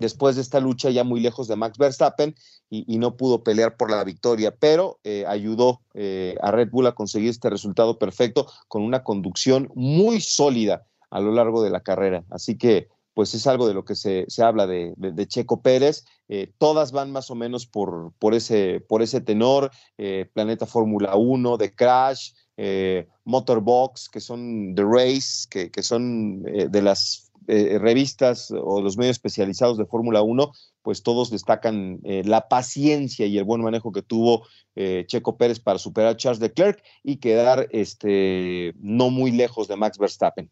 después 0.00 0.36
de 0.36 0.42
esta 0.42 0.60
lucha 0.60 0.90
ya 0.90 1.04
muy 1.04 1.20
lejos 1.20 1.48
de 1.48 1.56
Max 1.56 1.76
Verstappen 1.76 2.34
y, 2.70 2.98
no 2.98 3.16
pudo 3.16 3.42
pelear 3.42 3.76
por 3.78 3.90
la 3.90 4.04
victoria, 4.04 4.54
pero 4.54 4.98
eh, 5.02 5.24
ayudó 5.26 5.80
a 6.42 6.50
Red 6.50 6.68
Bull 6.70 6.86
a 6.86 6.94
conseguir 6.94 7.30
este 7.30 7.48
resultado 7.48 7.98
perfecto 7.98 8.46
con 8.68 8.82
una 8.82 9.02
conducción 9.02 9.70
muy 9.74 10.20
sólida 10.20 10.86
a 11.10 11.20
lo 11.20 11.32
largo 11.32 11.62
de 11.62 11.70
la 11.70 11.80
carrera. 11.80 12.24
Así 12.30 12.58
que 12.58 12.88
pues 13.18 13.34
es 13.34 13.48
algo 13.48 13.66
de 13.66 13.74
lo 13.74 13.84
que 13.84 13.96
se, 13.96 14.28
habla 14.40 14.68
de, 14.68 15.26
Checo 15.26 15.60
Pérez. 15.60 16.04
Eh, 16.28 16.52
todas 16.56 16.92
van 16.92 17.10
más 17.10 17.32
o 17.32 17.34
menos 17.34 17.66
por, 17.66 18.12
por, 18.20 18.32
ese, 18.32 18.78
por 18.78 19.02
ese 19.02 19.20
tenor, 19.20 19.72
eh, 19.96 20.30
Planeta 20.32 20.66
Fórmula 20.66 21.16
1, 21.16 21.56
de 21.56 21.74
Crash, 21.74 22.30
eh, 22.56 23.08
Motorbox, 23.24 24.08
que 24.08 24.20
son 24.20 24.72
The 24.76 24.84
Race, 24.84 25.48
que, 25.50 25.82
son 25.82 26.44
de 26.44 26.80
las 26.80 27.32
revistas 27.48 28.52
o 28.52 28.80
los 28.82 28.96
medios 28.96 29.16
especializados 29.16 29.78
de 29.78 29.86
Fórmula 29.86 30.22
1, 30.22 30.52
pues 30.82 31.02
todos 31.02 31.28
destacan 31.28 31.98
la 32.04 32.46
paciencia 32.46 33.26
y 33.26 33.36
el 33.36 33.42
buen 33.42 33.62
manejo 33.62 33.90
que 33.90 34.02
tuvo 34.02 34.46
Checo 34.76 35.36
Pérez 35.36 35.58
para 35.58 35.80
superar 35.80 36.10
a 36.10 36.16
Charles 36.16 36.40
Leclerc 36.40 36.84
y 37.02 37.16
quedar 37.16 37.66
este, 37.72 38.74
no 38.78 39.10
muy 39.10 39.32
lejos 39.32 39.66
de 39.66 39.74
Max 39.74 39.98
Verstappen. 39.98 40.48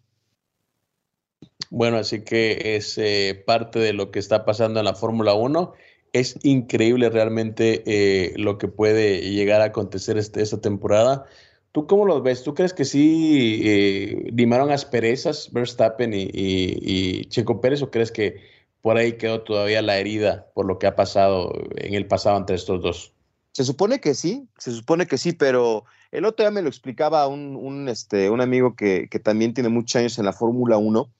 Bueno, 1.70 1.98
así 1.98 2.22
que 2.22 2.76
es 2.76 2.96
eh, 2.98 3.42
parte 3.46 3.78
de 3.78 3.92
lo 3.92 4.10
que 4.10 4.18
está 4.18 4.44
pasando 4.44 4.80
en 4.80 4.86
la 4.86 4.94
Fórmula 4.94 5.34
1. 5.34 5.72
Es 6.12 6.38
increíble 6.44 7.10
realmente 7.10 7.82
eh, 7.86 8.32
lo 8.36 8.58
que 8.58 8.68
puede 8.68 9.30
llegar 9.30 9.60
a 9.60 9.66
acontecer 9.66 10.16
este, 10.16 10.42
esta 10.42 10.60
temporada. 10.60 11.26
¿Tú 11.72 11.86
cómo 11.86 12.06
lo 12.06 12.22
ves? 12.22 12.42
¿Tú 12.42 12.54
crees 12.54 12.72
que 12.72 12.84
sí 12.84 13.60
eh, 13.64 14.30
limaron 14.32 14.70
asperezas 14.70 15.52
Verstappen 15.52 16.12
y, 16.14 17.24
Checo 17.26 17.60
Pérez 17.60 17.82
o 17.82 17.90
crees 17.90 18.10
que 18.10 18.40
por 18.80 18.96
ahí 18.96 19.14
quedó 19.14 19.42
todavía 19.42 19.82
la 19.82 19.98
herida 19.98 20.46
por 20.54 20.64
lo 20.64 20.78
que 20.78 20.86
ha 20.86 20.96
pasado 20.96 21.52
en 21.76 21.94
el 21.94 22.06
pasado 22.06 22.38
entre 22.38 22.56
estos 22.56 22.80
dos? 22.80 23.12
Se 23.52 23.64
supone 23.64 24.00
que 24.00 24.14
sí, 24.14 24.48
se 24.56 24.70
supone 24.70 25.06
que 25.06 25.18
sí, 25.18 25.32
pero 25.32 25.84
el 26.12 26.24
otro 26.24 26.44
día 26.44 26.50
me 26.50 26.62
lo 26.62 26.68
explicaba 26.68 27.26
un, 27.26 27.56
un, 27.56 27.88
este, 27.88 28.30
un 28.30 28.40
amigo 28.40 28.74
que, 28.74 29.08
que 29.10 29.18
también 29.18 29.52
tiene 29.52 29.68
muchos 29.68 29.96
años 29.96 30.18
en 30.18 30.24
la 30.24 30.32
Fórmula 30.32 30.78
1 30.78 31.10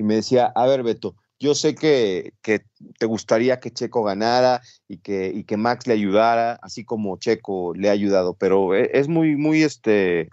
y 0.00 0.02
me 0.02 0.14
decía, 0.14 0.50
a 0.54 0.66
ver, 0.66 0.82
Beto, 0.82 1.14
yo 1.38 1.54
sé 1.54 1.74
que, 1.74 2.32
te 2.42 3.04
gustaría 3.04 3.60
que 3.60 3.70
Checo 3.70 4.02
ganara 4.02 4.62
y 4.88 4.96
que, 4.96 5.44
que 5.46 5.58
Max 5.58 5.86
le 5.86 5.92
ayudara, 5.92 6.58
así 6.62 6.86
como 6.86 7.18
Checo 7.18 7.74
le 7.74 7.90
ha 7.90 7.92
ayudado, 7.92 8.32
pero 8.32 8.74
e, 8.74 8.90
es 8.94 9.08
muy, 9.08 9.36
muy, 9.36 9.62
este, 9.62 10.30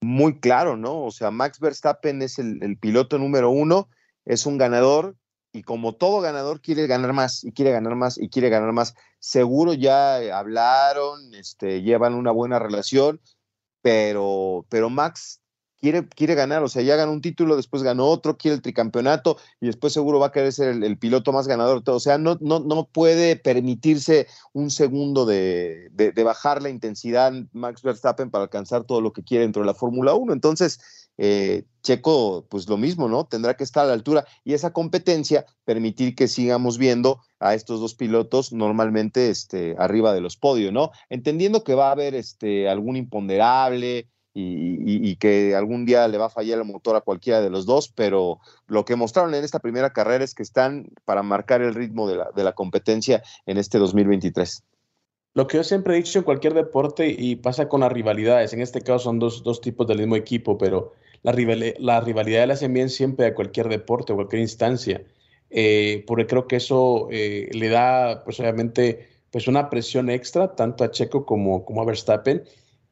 muy 0.00 0.40
claro, 0.40 0.76
¿no? 0.76 1.04
O 1.04 1.12
sea, 1.12 1.30
Max 1.30 1.60
Verstappen 1.60 2.22
es 2.22 2.40
el, 2.40 2.76
piloto 2.76 3.20
número 3.20 3.50
uno, 3.50 3.88
es 4.24 4.46
un 4.46 4.58
ganador 4.58 5.14
y 5.52 5.62
como 5.62 5.94
todo 5.94 6.20
ganador 6.20 6.60
quiere 6.60 6.88
ganar 6.88 7.12
más 7.12 7.44
y 7.44 7.52
quiere 7.52 7.70
ganar 7.70 7.94
más 7.94 8.18
y 8.18 8.28
quiere 8.30 8.48
ganar 8.48 8.72
más. 8.72 8.96
Seguro 9.20 9.74
ya 9.74 10.16
hablaron, 10.36 11.32
este, 11.36 11.82
llevan 11.82 12.14
una 12.14 12.32
buena 12.32 12.58
relación, 12.58 13.20
pero, 13.80 14.66
pero 14.68 14.90
Max 14.90 15.40
quiere, 15.86 16.08
quiere 16.08 16.34
ganar, 16.34 16.64
o 16.64 16.68
sea, 16.68 16.82
ya 16.82 16.96
ganó 16.96 17.12
un 17.12 17.20
título, 17.20 17.54
después 17.54 17.84
ganó 17.84 18.06
otro, 18.06 18.36
quiere 18.36 18.56
el 18.56 18.62
tricampeonato 18.62 19.36
y 19.60 19.66
después 19.66 19.92
seguro 19.92 20.18
va 20.18 20.26
a 20.26 20.32
querer 20.32 20.52
ser 20.52 20.82
el, 20.82 20.98
piloto 20.98 21.32
más 21.32 21.46
ganador. 21.46 21.84
O 21.86 22.00
sea, 22.00 22.18
no, 22.18 22.36
no, 22.40 22.58
no 22.58 22.88
puede 22.90 23.36
permitirse 23.36 24.26
un 24.52 24.70
segundo 24.70 25.26
de, 25.26 25.88
de, 25.92 26.24
bajar 26.24 26.60
la 26.60 26.70
intensidad 26.70 27.32
Max 27.52 27.82
Verstappen 27.82 28.32
para 28.32 28.44
alcanzar 28.44 28.82
todo 28.82 29.00
lo 29.00 29.12
que 29.12 29.22
quiere 29.22 29.42
dentro 29.42 29.62
de 29.62 29.66
la 29.66 29.74
Fórmula 29.74 30.14
1. 30.14 30.32
Entonces, 30.32 30.80
eh, 31.18 31.64
Checo, 31.82 32.46
pues 32.50 32.68
lo 32.68 32.76
mismo, 32.76 33.08
¿no? 33.08 33.26
Tendrá 33.26 33.54
que 33.54 33.62
estar 33.62 33.84
a 33.84 33.88
la 33.88 33.94
altura 33.94 34.26
y 34.42 34.54
esa 34.54 34.72
competencia 34.72 35.46
permitir 35.64 36.16
que 36.16 36.26
sigamos 36.26 36.78
viendo 36.78 37.20
a 37.38 37.54
estos 37.54 37.78
dos 37.78 37.94
pilotos 37.94 38.52
normalmente 38.52 39.30
este, 39.30 39.76
arriba 39.78 40.12
de 40.12 40.20
los 40.20 40.36
podios, 40.36 40.72
¿no? 40.72 40.90
Entendiendo 41.10 41.62
que 41.62 41.76
va 41.76 41.88
a 41.88 41.92
haber 41.92 42.16
este, 42.16 42.68
algún 42.68 42.96
imponderable, 42.96 44.08
y, 44.38 45.16
que 45.16 45.54
algún 45.54 45.86
día 45.86 46.06
le 46.08 46.18
va 46.18 46.26
a 46.26 46.30
fallar 46.30 46.58
el 46.58 46.64
motor 46.64 46.94
a 46.96 47.00
cualquiera 47.00 47.40
de 47.40 47.48
los 47.48 47.64
dos, 47.64 47.88
pero 47.88 48.38
lo 48.66 48.84
que 48.84 48.96
mostraron 48.96 49.34
en 49.34 49.44
esta 49.44 49.60
primera 49.60 49.92
carrera 49.92 50.24
es 50.24 50.34
que 50.34 50.42
están 50.42 50.88
para 51.04 51.22
marcar 51.22 51.62
el 51.62 51.74
ritmo 51.74 52.08
de 52.08 52.16
la, 52.16 52.30
de 52.34 52.44
la 52.44 52.52
competencia 52.52 53.22
en 53.46 53.56
este 53.56 53.78
2023. 53.78 54.62
Lo 55.32 55.46
que 55.46 55.58
yo 55.58 55.64
siempre 55.64 55.94
he 55.94 55.96
dicho 55.98 56.18
en 56.18 56.24
cualquier 56.24 56.54
deporte 56.54 57.08
y 57.08 57.36
pasa 57.36 57.68
con 57.68 57.80
las 57.80 57.92
rivalidades, 57.92 58.52
en 58.52 58.60
este 58.60 58.80
caso 58.80 59.00
son 59.00 59.18
dos, 59.18 59.42
dos 59.42 59.60
tipos 59.60 59.86
del 59.86 59.98
mismo 59.98 60.16
equipo, 60.16 60.58
pero 60.58 60.92
la, 61.22 61.32
rival, 61.32 61.74
la 61.78 62.00
rivalidad 62.00 62.46
la 62.46 62.54
hacen 62.54 62.72
bien 62.72 62.90
siempre 62.90 63.26
a 63.26 63.34
cualquier 63.34 63.68
deporte, 63.68 64.12
a 64.12 64.16
cualquier 64.16 64.42
instancia, 64.42 65.02
eh, 65.50 66.04
porque 66.06 66.26
creo 66.26 66.46
que 66.46 66.56
eso 66.56 67.08
eh, 67.10 67.48
le 67.52 67.68
da, 67.68 68.22
pues 68.24 68.40
obviamente, 68.40 69.08
pues 69.30 69.48
una 69.48 69.68
presión 69.70 70.10
extra 70.10 70.54
tanto 70.54 70.84
a 70.84 70.90
Checo 70.90 71.26
como, 71.26 71.64
como 71.64 71.82
a 71.82 71.84
Verstappen 71.84 72.44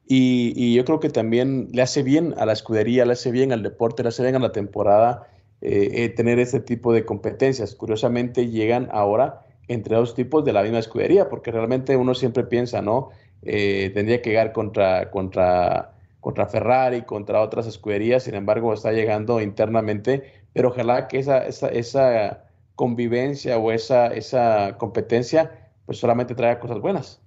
y, 0.07 0.75
yo 0.75 0.85
creo 0.85 1.01
que 1.01 1.09
también 1.09 1.69
le 1.73 1.83
hace 1.83 2.03
bien 2.03 2.35
a 2.37 2.47
la 2.47 2.53
escudería, 2.53 3.05
le 3.07 3.13
hace 3.13 3.31
bien 3.31 3.53
al 3.53 3.63
deporte, 3.63 4.03
le 4.03 4.11
hace 4.11 4.23
bien 4.23 4.37
a 4.37 4.39
la 4.39 4.53
temporada 4.53 5.29
eh, 5.61 6.05
eh, 6.05 6.09
tener 6.11 6.39
este 6.39 6.61
tipo 6.61 6.93
de 6.93 7.05
competencias. 7.05 7.75
Curiosamente 7.75 8.49
llegan 8.49 8.89
ahora 8.93 9.47
entre 9.69 9.97
dos 9.97 10.15
tipos 10.15 10.45
de 10.45 10.53
la 10.53 10.63
misma 10.63 10.79
escudería, 10.79 11.29
porque 11.29 11.51
realmente 11.51 11.97
uno 11.97 12.15
siempre 12.15 12.45
piensa, 12.45 12.83
¿no? 12.83 13.11
Eh, 13.43 13.91
tendría 13.95 14.21
que 14.21 14.31
llegar 14.31 14.53
contra, 14.53 15.11
contra, 15.11 15.95
contra 16.21 16.47
Ferrari, 16.47 17.03
contra 17.03 17.41
otras 17.41 17.67
escuderías, 17.67 18.25
sin 18.25 18.35
embargo 18.35 18.75
está 18.75 18.93
llegando 18.93 19.41
internamente, 19.41 20.45
pero 20.53 20.69
ojalá 20.69 21.09
que 21.09 21.19
esa, 21.19 21.47
esa, 21.47 21.69
esa 21.69 22.45
convivencia 22.75 23.57
o 23.57 23.73
esa, 23.73 24.09
esa 24.09 24.77
competencia 24.79 25.71
pues 25.87 25.99
solamente 25.99 26.35
traiga 26.35 26.61
cosas 26.61 26.81
buenas. 26.81 27.21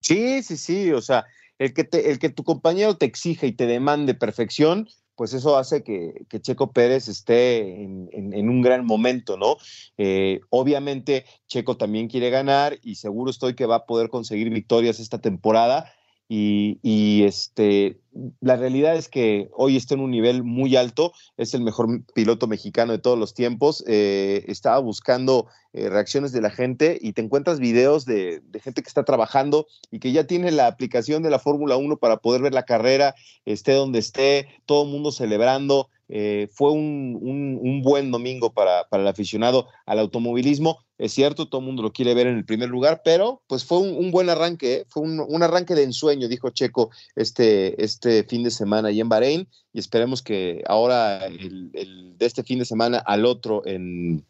Sí, 0.00 0.42
sí, 0.42 0.56
sí, 0.56 0.92
o 0.92 1.00
sea, 1.00 1.26
el 1.58 1.74
que, 1.74 1.88
el 1.92 2.18
que 2.18 2.28
tu 2.28 2.44
compañero 2.44 2.96
te 2.96 3.06
exija 3.06 3.46
y 3.46 3.52
te 3.52 3.66
demande 3.66 4.14
perfección, 4.14 4.88
pues 5.16 5.32
eso 5.32 5.56
hace 5.56 5.82
que, 5.82 6.26
Checo 6.40 6.72
Pérez 6.72 7.08
esté 7.08 7.82
en, 7.82 8.48
un 8.48 8.62
gran 8.62 8.84
momento, 8.84 9.36
¿no? 9.36 9.56
Eh, 9.96 10.40
obviamente 10.50 11.24
Checo 11.46 11.76
también 11.76 12.08
quiere 12.08 12.30
ganar 12.30 12.78
y 12.82 12.96
seguro 12.96 13.30
estoy 13.30 13.54
que 13.54 13.66
va 13.66 13.76
a 13.76 13.86
poder 13.86 14.10
conseguir 14.10 14.50
victorias 14.50 15.00
esta 15.00 15.18
temporada 15.18 15.90
y, 16.28 17.22
este, 17.24 18.00
la 18.40 18.56
realidad 18.56 18.96
es 18.96 19.08
que 19.08 19.48
hoy 19.52 19.76
está 19.76 19.94
en 19.94 20.00
un 20.00 20.10
nivel 20.10 20.42
muy 20.42 20.74
alto, 20.74 21.12
es 21.36 21.54
el 21.54 21.60
mejor 21.60 22.04
piloto 22.14 22.48
mexicano 22.48 22.92
de 22.92 22.98
todos 22.98 23.18
los 23.18 23.34
tiempos. 23.34 23.84
Eh, 23.86 24.44
estaba 24.48 24.78
buscando 24.80 25.46
eh, 25.72 25.88
reacciones 25.88 26.32
de 26.32 26.40
la 26.40 26.50
gente 26.50 26.98
y 27.00 27.12
te 27.12 27.22
encuentras 27.22 27.60
videos 27.60 28.06
de, 28.06 28.42
gente 28.60 28.82
que 28.82 28.88
está 28.88 29.04
trabajando 29.04 29.66
y 29.90 30.00
que 30.00 30.12
ya 30.12 30.26
tiene 30.26 30.50
la 30.50 30.66
aplicación 30.66 31.22
de 31.22 31.30
la 31.30 31.38
Fórmula 31.38 31.76
1 31.76 31.98
para 31.98 32.16
poder 32.16 32.42
ver 32.42 32.54
la 32.54 32.64
carrera, 32.64 33.14
esté 33.44 33.72
donde 33.72 34.00
esté, 34.00 34.48
todo 34.64 34.84
el 34.84 34.90
mundo 34.90 35.12
celebrando. 35.12 35.90
Eh, 36.08 36.48
fue 36.52 36.70
un, 36.70 37.82
buen 37.82 38.10
domingo 38.10 38.52
para, 38.52 38.86
el 38.92 39.06
aficionado 39.06 39.68
al 39.86 39.98
automovilismo. 39.98 40.78
Es 40.98 41.12
cierto, 41.12 41.48
todo 41.48 41.60
el 41.60 41.66
mundo 41.66 41.82
lo 41.82 41.92
quiere 41.92 42.14
ver 42.14 42.26
en 42.26 42.36
el 42.36 42.44
primer 42.44 42.68
lugar, 42.68 43.02
pero 43.04 43.42
pues 43.48 43.64
fue 43.64 43.78
un, 43.78 44.10
buen 44.10 44.30
arranque, 44.30 44.74
¿eh? 44.74 44.84
fue 44.88 45.02
un, 45.02 45.42
arranque 45.42 45.74
de 45.74 45.82
ensueño, 45.82 46.28
dijo 46.28 46.50
Checo, 46.50 46.90
este, 47.16 47.82
este 47.82 48.24
fin 48.24 48.42
de 48.44 48.50
semana 48.50 48.88
ahí 48.88 49.00
en 49.00 49.08
Bahrein, 49.08 49.48
y 49.72 49.78
esperemos 49.78 50.22
que 50.22 50.62
ahora 50.66 51.28
de 51.28 52.16
este 52.20 52.42
fin 52.44 52.60
de 52.60 52.64
semana 52.64 52.98
al 52.98 53.26
otro 53.26 53.62
en, 53.66 54.24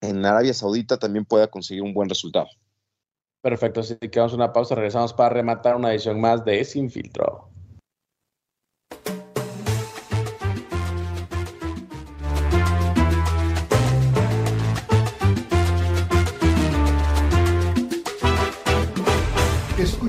en 0.00 0.24
Arabia 0.24 0.54
Saudita 0.54 0.98
también 0.98 1.24
pueda 1.24 1.48
conseguir 1.48 1.82
un 1.82 1.94
buen 1.94 2.08
resultado. 2.08 2.48
Perfecto, 3.40 3.80
así 3.80 3.96
que 3.96 4.18
vamos 4.18 4.32
a 4.32 4.36
una 4.36 4.52
pausa, 4.52 4.74
regresamos 4.74 5.12
para 5.12 5.30
rematar 5.30 5.76
una 5.76 5.90
edición 5.90 6.20
más 6.20 6.44
de 6.44 6.64
Sin 6.64 6.90
Filtro. 6.90 7.48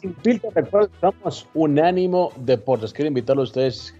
sin 0.00 0.16
filtro, 0.16 0.50
estamos 0.56 1.46
Unánimo 1.52 2.32
Deportes. 2.36 2.94
Quiero 2.94 3.08
invitarlos 3.08 3.50
a 3.50 3.50
ustedes 3.50 3.94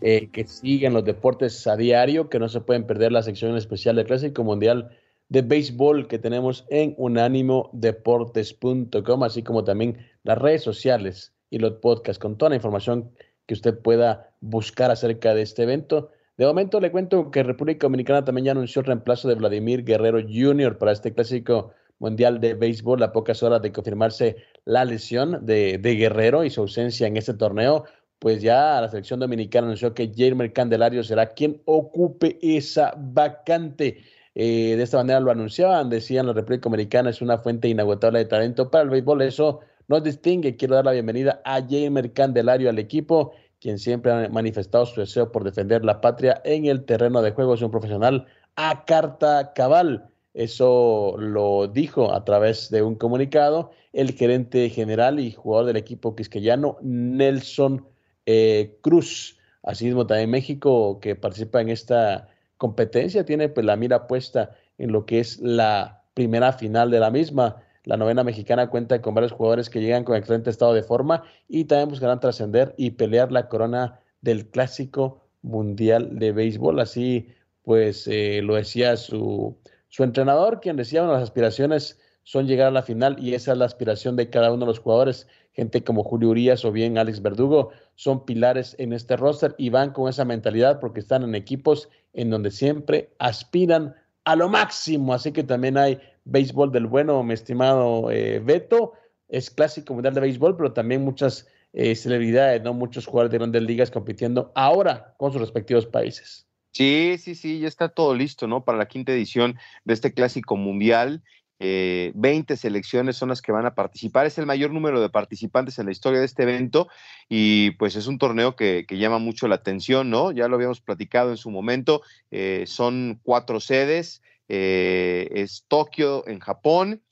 eh, 0.00 0.28
que 0.30 0.46
sigan 0.46 0.94
los 0.94 1.04
deportes 1.04 1.66
a 1.66 1.76
diario, 1.76 2.28
que 2.28 2.38
no 2.38 2.48
se 2.48 2.60
pueden 2.60 2.86
perder 2.86 3.10
la 3.12 3.24
sección 3.24 3.56
especial 3.56 3.96
del 3.96 4.06
Clásico 4.06 4.44
Mundial 4.44 4.96
de 5.28 5.42
Béisbol 5.42 6.06
que 6.08 6.18
tenemos 6.18 6.64
en 6.70 6.94
unánimodeportes.com, 6.98 9.22
así 9.24 9.42
como 9.42 9.64
también 9.64 9.98
las 10.22 10.38
redes 10.38 10.62
sociales 10.62 11.34
y 11.50 11.58
los 11.58 11.72
podcasts 11.74 12.20
con 12.20 12.38
toda 12.38 12.50
la 12.50 12.56
información 12.56 13.10
que 13.46 13.54
usted 13.54 13.76
pueda 13.78 14.30
buscar 14.40 14.92
acerca 14.92 15.34
de 15.34 15.42
este 15.42 15.64
evento. 15.64 16.10
De 16.36 16.46
momento 16.46 16.78
le 16.80 16.92
cuento 16.92 17.30
que 17.30 17.42
República 17.42 17.86
Dominicana 17.86 18.24
también 18.24 18.46
ya 18.46 18.52
anunció 18.52 18.80
el 18.80 18.86
reemplazo 18.86 19.28
de 19.28 19.34
Vladimir 19.34 19.84
Guerrero 19.84 20.20
Jr. 20.20 20.78
para 20.78 20.92
este 20.92 21.12
clásico 21.12 21.72
mundial 21.98 22.40
de 22.40 22.54
béisbol 22.54 23.02
a 23.02 23.12
pocas 23.12 23.42
horas 23.42 23.60
de 23.62 23.72
confirmarse 23.72 24.36
la 24.64 24.84
lesión 24.84 25.44
de, 25.44 25.78
Guerrero 25.78 26.44
y 26.44 26.50
su 26.50 26.62
ausencia 26.62 27.06
en 27.06 27.16
este 27.16 27.34
torneo, 27.34 27.84
pues 28.18 28.42
ya 28.42 28.80
la 28.80 28.88
selección 28.88 29.20
dominicana 29.20 29.66
anunció 29.66 29.94
que 29.94 30.12
Jamer 30.14 30.52
Candelario 30.52 31.02
será 31.02 31.32
quien 31.32 31.62
ocupe 31.64 32.38
esa 32.42 32.94
vacante. 32.96 34.04
Eh, 34.34 34.74
de 34.76 34.82
esta 34.82 34.98
manera 34.98 35.20
lo 35.20 35.30
anunciaban, 35.30 35.90
decían 35.90 36.26
la 36.26 36.32
República 36.32 36.64
Dominicana 36.64 37.10
es 37.10 37.20
una 37.20 37.38
fuente 37.38 37.68
inagotable 37.68 38.20
de 38.20 38.26
talento 38.26 38.70
para 38.70 38.84
el 38.84 38.90
béisbol. 38.90 39.22
Eso 39.22 39.60
nos 39.88 40.04
distingue. 40.04 40.56
Quiero 40.56 40.76
dar 40.76 40.84
la 40.84 40.92
bienvenida 40.92 41.40
a 41.44 41.60
Jamer 41.66 42.12
Candelario 42.12 42.70
al 42.70 42.78
equipo, 42.78 43.32
quien 43.60 43.78
siempre 43.78 44.12
ha 44.12 44.28
manifestado 44.28 44.86
su 44.86 45.00
deseo 45.00 45.32
por 45.32 45.44
defender 45.44 45.84
la 45.84 46.00
patria 46.00 46.40
en 46.44 46.66
el 46.66 46.84
terreno 46.84 47.22
de 47.22 47.32
juego. 47.32 47.54
Es 47.54 47.62
un 47.62 47.70
profesional 47.70 48.26
a 48.56 48.84
carta 48.84 49.52
cabal. 49.54 50.09
Eso 50.34 51.16
lo 51.18 51.66
dijo 51.66 52.14
a 52.14 52.24
través 52.24 52.70
de 52.70 52.82
un 52.82 52.94
comunicado 52.94 53.72
el 53.92 54.12
gerente 54.12 54.68
general 54.70 55.18
y 55.18 55.32
jugador 55.32 55.66
del 55.66 55.76
equipo 55.76 56.14
quisqueyano, 56.14 56.78
Nelson 56.82 57.86
eh, 58.26 58.78
Cruz. 58.80 59.38
Asimismo, 59.62 60.06
también 60.06 60.30
México, 60.30 61.00
que 61.00 61.16
participa 61.16 61.60
en 61.60 61.68
esta 61.68 62.28
competencia, 62.56 63.24
tiene 63.24 63.48
pues, 63.48 63.66
la 63.66 63.76
mira 63.76 64.06
puesta 64.06 64.56
en 64.78 64.92
lo 64.92 65.04
que 65.04 65.20
es 65.20 65.40
la 65.40 66.04
primera 66.14 66.52
final 66.52 66.90
de 66.90 67.00
la 67.00 67.10
misma. 67.10 67.62
La 67.84 67.96
novena 67.96 68.22
mexicana 68.22 68.70
cuenta 68.70 69.02
con 69.02 69.14
varios 69.14 69.32
jugadores 69.32 69.68
que 69.68 69.80
llegan 69.80 70.04
con 70.04 70.16
excelente 70.16 70.50
estado 70.50 70.74
de 70.74 70.82
forma 70.82 71.24
y 71.48 71.64
también 71.64 71.88
buscarán 71.88 72.20
trascender 72.20 72.74
y 72.76 72.90
pelear 72.90 73.32
la 73.32 73.48
corona 73.48 74.00
del 74.20 74.48
clásico 74.50 75.22
mundial 75.42 76.18
de 76.18 76.32
béisbol. 76.32 76.78
Así 76.80 77.28
pues 77.62 78.06
eh, 78.06 78.40
lo 78.42 78.54
decía 78.54 78.96
su 78.96 79.56
su 79.90 80.04
entrenador, 80.04 80.60
quien 80.60 80.76
decía, 80.76 81.02
bueno, 81.02 81.14
las 81.14 81.24
aspiraciones 81.24 81.98
son 82.22 82.46
llegar 82.46 82.68
a 82.68 82.70
la 82.70 82.82
final 82.82 83.16
y 83.18 83.34
esa 83.34 83.52
es 83.52 83.58
la 83.58 83.64
aspiración 83.64 84.14
de 84.14 84.30
cada 84.30 84.52
uno 84.52 84.60
de 84.60 84.70
los 84.70 84.78
jugadores. 84.78 85.26
Gente 85.52 85.82
como 85.82 86.04
Julio 86.04 86.30
Urias 86.30 86.64
o 86.64 86.70
bien 86.70 86.96
Alex 86.96 87.20
Verdugo 87.22 87.70
son 87.96 88.24
pilares 88.24 88.76
en 88.78 88.92
este 88.92 89.16
roster 89.16 89.54
y 89.58 89.70
van 89.70 89.92
con 89.92 90.08
esa 90.08 90.24
mentalidad 90.24 90.78
porque 90.78 91.00
están 91.00 91.24
en 91.24 91.34
equipos 91.34 91.88
en 92.12 92.30
donde 92.30 92.52
siempre 92.52 93.12
aspiran 93.18 93.94
a 94.24 94.36
lo 94.36 94.48
máximo. 94.48 95.12
Así 95.12 95.32
que 95.32 95.42
también 95.42 95.76
hay 95.76 95.98
béisbol 96.24 96.70
del 96.70 96.86
bueno, 96.86 97.22
mi 97.24 97.34
estimado 97.34 98.10
eh, 98.12 98.38
Beto. 98.38 98.92
Es 99.28 99.50
clásico 99.50 99.94
mundial 99.94 100.14
de 100.14 100.20
béisbol, 100.20 100.56
pero 100.56 100.72
también 100.72 101.02
muchas 101.02 101.48
eh, 101.72 101.96
celebridades, 101.96 102.62
¿no? 102.62 102.74
Muchos 102.74 103.06
jugadores 103.06 103.32
de 103.32 103.38
grandes 103.38 103.62
ligas 103.62 103.90
compitiendo 103.90 104.52
ahora 104.54 105.14
con 105.18 105.32
sus 105.32 105.40
respectivos 105.40 105.86
países. 105.86 106.49
Sí, 106.72 107.16
sí, 107.18 107.34
sí, 107.34 107.60
ya 107.60 107.68
está 107.68 107.88
todo 107.88 108.14
listo, 108.14 108.46
¿no? 108.46 108.64
Para 108.64 108.78
la 108.78 108.86
quinta 108.86 109.12
edición 109.12 109.58
de 109.84 109.94
este 109.94 110.14
clásico 110.14 110.56
mundial. 110.56 111.22
Eh, 111.62 112.12
20 112.14 112.56
selecciones 112.56 113.16
son 113.16 113.28
las 113.28 113.42
que 113.42 113.52
van 113.52 113.66
a 113.66 113.74
participar. 113.74 114.26
Es 114.26 114.38
el 114.38 114.46
mayor 114.46 114.70
número 114.70 115.00
de 115.00 115.10
participantes 115.10 115.78
en 115.78 115.86
la 115.86 115.92
historia 115.92 116.20
de 116.20 116.26
este 116.26 116.44
evento 116.44 116.88
y 117.28 117.72
pues 117.72 117.96
es 117.96 118.06
un 118.06 118.18
torneo 118.18 118.56
que, 118.56 118.86
llama 118.88 119.18
mucho 119.18 119.46
la 119.46 119.56
atención, 119.56 120.10
¿no? 120.10 120.32
Ya 120.32 120.48
lo 120.48 120.56
habíamos 120.56 120.80
platicado 120.80 121.30
en 121.30 121.36
su 121.36 121.50
momento. 121.50 122.02
Eh, 122.30 122.64
son 122.66 123.20
cuatro 123.22 123.60
sedes. 123.60 124.22
Eh, 124.48 125.28
es 125.32 125.64
Tokio 125.68 126.26
en 126.26 126.40
Japón, 126.40 127.02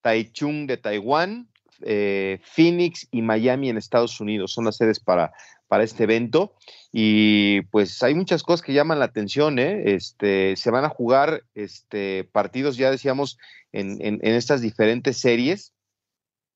Taichung 0.00 0.66
de 0.66 0.78
Taiwán, 0.78 1.48
eh, 1.82 2.40
Phoenix 2.42 3.06
y 3.12 3.22
Miami 3.22 3.68
en 3.68 3.76
Estados 3.76 4.20
Unidos. 4.20 4.52
Son 4.52 4.64
las 4.64 4.78
sedes 4.78 4.98
para, 4.98 5.32
para 5.68 5.84
este 5.84 6.04
evento. 6.04 6.54
Y 6.90 7.62
pues 7.70 8.02
hay 8.02 8.14
muchas 8.14 8.42
cosas 8.42 8.62
que 8.62 8.72
llaman 8.72 8.98
la 8.98 9.04
atención, 9.04 9.58
¿eh? 9.58 9.94
Este, 9.94 10.56
se 10.56 10.70
van 10.70 10.84
a 10.84 10.88
jugar 10.88 11.44
este, 11.54 12.24
partidos, 12.24 12.76
ya 12.76 12.90
decíamos, 12.90 13.38
en, 13.72 13.98
en, 14.00 14.18
estas 14.22 14.60
diferentes 14.60 15.18
series. 15.18 15.74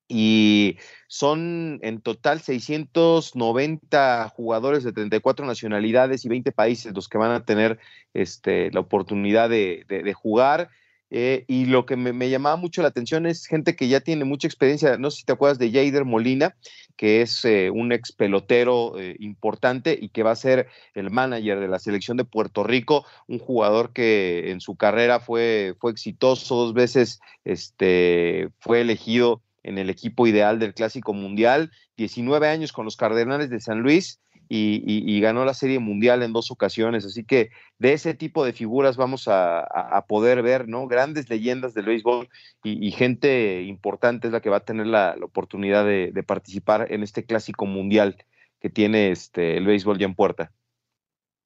Y 0.09 0.79
son 1.07 1.79
en 1.83 2.01
total 2.01 2.41
690 2.41 4.29
jugadores 4.35 4.85
de 4.85 4.93
34 4.93 5.47
nacionalidades 5.47 6.25
y 6.25 6.29
20 6.29 6.53
países 6.53 6.93
los 6.95 7.09
que 7.09 7.19
van 7.19 7.31
a 7.31 7.45
tener 7.45 7.79
este, 8.13 8.71
la 8.73 8.81
oportunidad 8.81 9.49
de, 9.49 9.87
de 9.89 10.13
jugar. 10.13 10.71
Eh, 11.15 11.45
y 11.47 11.67
lo 11.67 11.85
que 11.85 11.95
me, 11.95 12.31
llamaba 12.31 12.57
mucho 12.57 12.81
la 12.81 12.89
atención 12.89 13.27
es 13.27 13.45
gente 13.45 13.77
que 13.77 13.87
ya 13.87 14.01
tiene 14.01 14.25
mucha 14.25 14.49
experiencia. 14.49 14.97
No 14.97 15.11
sé 15.11 15.19
si 15.19 15.25
te 15.25 15.35
acuerdas 15.35 15.59
de 15.59 15.71
Jader 15.71 16.07
Molina, 16.07 16.57
que 16.97 17.21
es 17.21 17.45
eh, 17.45 17.69
un 17.71 17.93
ex 17.93 18.13
pelotero 18.13 18.99
eh, 18.99 19.17
importante 19.19 19.99
y 20.01 20.09
que 20.09 20.23
va 20.23 20.31
a 20.31 20.37
ser 20.37 20.69
el 20.95 21.11
manager 21.11 21.61
de 21.61 21.69
la 21.69 21.79
selección 21.79 22.17
de 22.17 22.25
Puerto 22.25 22.65
Rico, 22.65 23.05
un 23.29 23.39
jugador 23.39 23.93
que 23.93 24.53
en 24.53 24.63
su 24.63 24.75
carrera 24.77 25.21
fue, 25.21 25.75
fue 25.79 25.91
exitoso, 25.91 26.55
dos 26.55 26.73
veces 26.73 27.21
este, 27.45 28.49
fue 28.59 28.81
elegido 28.81 29.43
en 29.65 29.77
el 29.77 29.91
equipo 29.91 30.27
ideal 30.27 30.59
del 30.59 30.73
Clásico 30.73 31.13
Mundial, 31.13 31.71
19 31.99 32.49
años 32.49 32.73
con 32.73 32.87
los 32.87 32.97
Cardenales 32.97 33.51
de 33.51 33.61
San 33.61 33.81
Luis 33.81 34.19
y, 34.55 35.21
ganó 35.21 35.45
la 35.45 35.55
Serie 35.55 35.79
Mundial 35.79 36.23
en 36.23 36.33
dos 36.33 36.51
ocasiones. 36.51 37.07
Así 37.07 37.25
que 37.25 37.51
de 37.79 37.95
ese 37.95 38.13
tipo 38.13 38.45
de 38.45 38.53
figuras 38.53 38.97
vamos 38.97 39.27
a, 39.27 40.05
poder 40.09 40.43
ver, 40.43 40.69
¿no? 40.69 40.87
Grandes 40.87 41.31
leyendas 41.31 41.73
del 41.75 41.87
béisbol 41.87 42.29
y, 42.63 42.91
gente 42.93 43.63
importante 43.63 44.27
es 44.27 44.33
la 44.33 44.41
que 44.41 44.51
va 44.51 44.59
a 44.59 44.65
tener 44.65 44.87
la, 44.87 45.17
oportunidad 45.23 45.85
de, 45.87 46.25
participar 46.27 46.93
en 46.93 47.03
este 47.03 47.25
clásico 47.25 47.67
mundial 47.67 48.17
que 48.61 48.69
tiene 48.71 49.11
este, 49.11 49.57
el 49.57 49.67
béisbol 49.67 49.99
ya 49.99 50.07
en 50.07 50.15
puerta. 50.15 50.53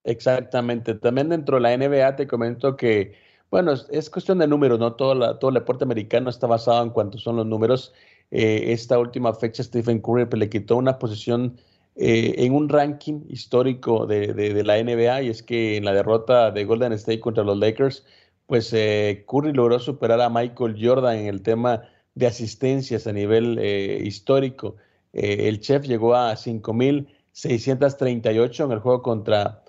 Exactamente. 0.05 0.95
También 0.95 1.29
dentro 1.29 1.57
de 1.57 1.63
la 1.63 1.77
NBA 1.77 2.17
te 2.17 2.27
comento 2.27 2.77
que, 2.77 3.15
bueno, 3.51 3.73
es, 3.73 4.11
cuestión 4.11 4.39
de 4.39 4.49
números, 4.49 4.79
¿no? 4.79 4.95
Todo, 4.95 5.39
todo 5.39 5.49
el 5.51 5.55
deporte 5.55 5.85
americano 5.85 6.29
está 6.31 6.47
basado 6.47 6.83
en 6.83 6.91
cuanto 6.91 7.19
son 7.19 7.37
los 7.37 7.47
números. 7.47 7.95
Eh, 8.33 8.73
esta 8.73 8.99
última 8.99 9.33
fecha 9.33 9.63
Stephen 9.63 10.01
Curry 10.01 10.27
le 10.37 10.49
quitó 10.49 10.77
una 10.77 10.99
posición 10.99 11.57
eh, 11.99 12.45
en 12.45 12.53
un 12.53 12.69
ranking 12.69 13.23
histórico 13.31 14.07
de, 14.07 14.63
la 14.65 14.77
NBA 14.83 15.23
y 15.23 15.31
es 15.31 15.43
que 15.43 15.79
en 15.79 15.87
la 15.87 15.95
derrota 15.95 16.51
de 16.51 16.67
Golden 16.67 16.93
State 16.93 17.21
contra 17.21 17.43
los 17.43 17.57
Lakers, 17.57 18.05
pues 18.47 18.71
eh, 18.75 19.25
Curry 19.27 19.55
logró 19.55 19.79
superar 19.79 20.21
a 20.21 20.29
Michael 20.29 20.77
Jordan 20.79 21.17
en 21.17 21.25
el 21.27 21.41
tema 21.41 21.89
de 22.15 22.27
asistencias 22.27 23.07
a 23.07 23.13
nivel 23.13 23.59
eh, 23.59 24.03
histórico. 24.05 24.77
el 25.13 25.61
chef 25.61 25.87
llegó 25.87 26.15
a 26.15 26.35
5.638 26.35 28.65
en 28.67 28.73
el 28.73 28.81
juego 28.81 29.01
contra 29.03 29.63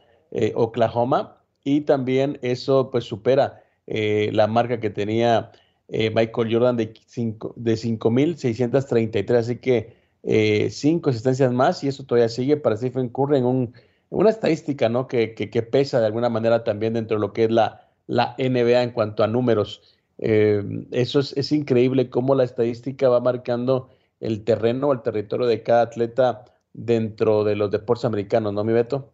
Oklahoma 0.56 1.38
y 1.64 1.82
también 1.82 2.40
eso 2.42 2.92
pues 2.92 3.06
supera 3.06 3.64
la 3.86 4.48
marca 4.48 4.80
que 4.82 4.90
tenía 4.90 5.52
Michael 5.88 6.54
Jordan 6.54 6.76
de, 6.76 6.88
de 6.88 7.74
5.633. 7.74 9.36
Así 9.36 9.58
que 9.60 10.07
eh, 10.30 10.70
cinco 10.72 11.10
asistencias 11.10 11.54
más 11.54 11.86
y 11.86 11.88
eso 11.88 12.04
todavía 12.04 12.28
sigue 12.28 12.58
para 12.58 12.76
Stephen 12.76 13.08
Curry 13.08 13.38
en, 13.38 13.74
una 14.10 14.30
estadística 14.30 14.90
¿no? 14.90 15.08
Que, 15.08 15.30
pesa 15.72 16.02
de 16.02 16.06
alguna 16.06 16.28
manera 16.28 16.66
también 16.66 16.96
dentro 16.96 17.16
de 17.16 17.22
lo 17.22 17.32
que 17.32 17.46
es 17.46 17.50
la, 17.50 17.88
NBA 18.10 18.84
en 18.84 18.92
cuanto 18.92 19.24
a 19.24 19.28
números. 19.28 19.82
Eh, 20.18 20.64
eso 20.92 21.22
es, 21.22 21.52
increíble 21.54 22.10
cómo 22.10 22.36
la 22.36 22.44
estadística 22.44 23.08
va 23.08 23.22
marcando 23.22 23.90
el 24.20 24.44
terreno, 24.44 24.92
el 24.92 25.02
territorio 25.02 25.48
de 25.48 25.64
cada 25.64 25.84
atleta 25.84 26.44
dentro 26.74 27.46
de 27.46 27.56
los 27.56 27.72
deportes 27.72 28.04
americanos, 28.04 28.54
¿no, 28.54 28.66
mi 28.66 28.74
Beto? 28.74 29.14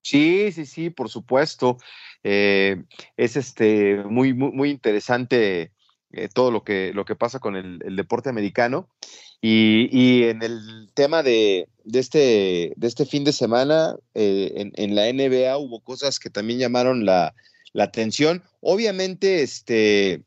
Sí, 0.00 0.50
sí, 0.50 0.64
sí, 0.64 0.88
por 0.88 1.10
supuesto. 1.10 1.76
Eh, 2.22 2.84
es 3.18 3.36
este 3.36 4.02
muy, 4.04 4.32
muy, 4.32 4.50
muy 4.52 4.70
interesante 4.70 5.73
todo 6.32 6.50
lo 6.50 6.64
que, 6.64 6.92
lo 6.94 7.04
que 7.04 7.16
pasa 7.16 7.38
con 7.38 7.56
el, 7.56 7.96
deporte 7.96 8.28
americano. 8.28 8.88
Y, 9.40 10.22
en 10.24 10.42
el 10.42 10.90
tema 10.94 11.22
de, 11.22 11.68
este, 11.92 12.72
de 12.76 12.86
este 12.86 13.04
fin 13.04 13.24
de 13.24 13.32
semana, 13.32 13.94
eh, 14.14 14.70
en, 14.74 14.94
la 14.94 15.12
NBA 15.12 15.58
hubo 15.58 15.80
cosas 15.80 16.18
que 16.18 16.30
también 16.30 16.58
llamaron 16.58 17.04
la, 17.04 17.34
atención. 17.76 18.42
Obviamente, 18.60 19.42
este, 19.42 20.22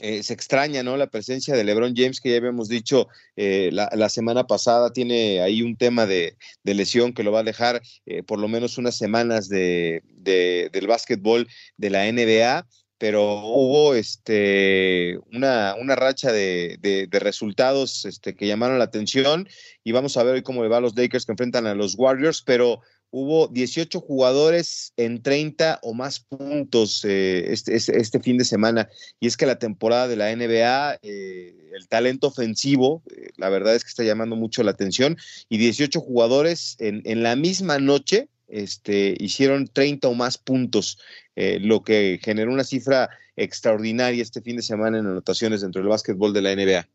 eh, 0.00 0.22
se 0.24 0.32
extraña, 0.34 0.82
¿no? 0.82 0.96
La 0.96 1.06
presencia 1.06 1.54
de 1.54 1.62
LeBron 1.62 1.94
James, 1.94 2.20
que 2.20 2.30
ya 2.30 2.38
habíamos 2.38 2.68
dicho 2.68 3.06
eh, 3.36 3.70
la, 3.72 4.08
semana 4.08 4.48
pasada, 4.48 4.92
tiene 4.92 5.40
ahí 5.40 5.62
un 5.62 5.76
tema 5.76 6.06
de, 6.06 6.36
lesión 6.64 7.12
que 7.12 7.22
lo 7.22 7.30
va 7.30 7.40
a 7.40 7.44
dejar 7.44 7.80
por 8.26 8.40
lo 8.40 8.48
menos 8.48 8.76
unas 8.76 8.96
semanas 8.96 9.48
de, 9.48 10.02
del 10.16 10.86
básquetbol 10.88 11.46
de 11.76 11.90
la 11.90 12.10
NBA 12.10 12.66
pero 13.02 13.44
hubo 13.44 13.96
este, 13.96 15.18
una, 15.32 15.74
una 15.74 15.96
racha 15.96 16.30
de, 16.30 16.78
de, 16.80 17.18
resultados 17.18 18.04
este, 18.04 18.36
que 18.36 18.46
llamaron 18.46 18.78
la 18.78 18.84
atención 18.84 19.48
y 19.82 19.90
vamos 19.90 20.16
a 20.16 20.22
ver 20.22 20.34
hoy 20.34 20.42
cómo 20.42 20.62
le 20.62 20.68
va 20.68 20.76
a 20.76 20.80
los 20.80 20.96
Lakers 20.96 21.26
que 21.26 21.32
enfrentan 21.32 21.66
a 21.66 21.74
los 21.74 21.96
Warriors, 21.98 22.42
pero 22.42 22.80
hubo 23.10 23.48
18 23.48 23.98
jugadores 23.98 24.92
en 24.96 25.20
30 25.20 25.80
o 25.82 25.94
más 25.94 26.20
puntos 26.20 27.04
eh, 27.04 27.52
este, 27.52 27.74
este, 27.74 28.00
este, 28.00 28.20
fin 28.20 28.38
de 28.38 28.44
semana. 28.44 28.88
Y 29.18 29.26
es 29.26 29.36
que 29.36 29.46
la 29.46 29.58
temporada 29.58 30.06
de 30.06 30.14
la 30.14 30.36
NBA, 30.36 31.00
eh, 31.02 31.56
el 31.74 31.88
talento 31.88 32.28
ofensivo, 32.28 33.02
eh, 33.10 33.30
la 33.36 33.48
verdad 33.48 33.74
es 33.74 33.82
que 33.82 33.88
está 33.88 34.04
llamando 34.04 34.36
mucho 34.36 34.62
la 34.62 34.70
atención. 34.70 35.16
Y 35.48 35.58
18 35.58 36.00
jugadores 36.00 36.76
en, 36.78 37.02
en 37.04 37.24
la 37.24 37.34
misma 37.34 37.80
noche 37.80 38.28
este, 38.52 39.16
hicieron 39.18 39.66
30 39.66 40.08
o 40.08 40.14
más 40.14 40.38
puntos, 40.38 40.98
eh, 41.34 41.58
lo 41.60 41.82
que 41.82 42.20
generó 42.22 42.52
una 42.52 42.64
cifra 42.64 43.08
extraordinaria 43.34 44.22
este 44.22 44.42
fin 44.42 44.56
de 44.56 44.62
semana 44.62 44.98
en 44.98 45.06
anotaciones 45.06 45.62
dentro 45.62 45.80
del 45.80 45.88
básquetbol 45.88 46.32
de 46.34 46.42
la 46.42 46.54
NBA. 46.54 46.86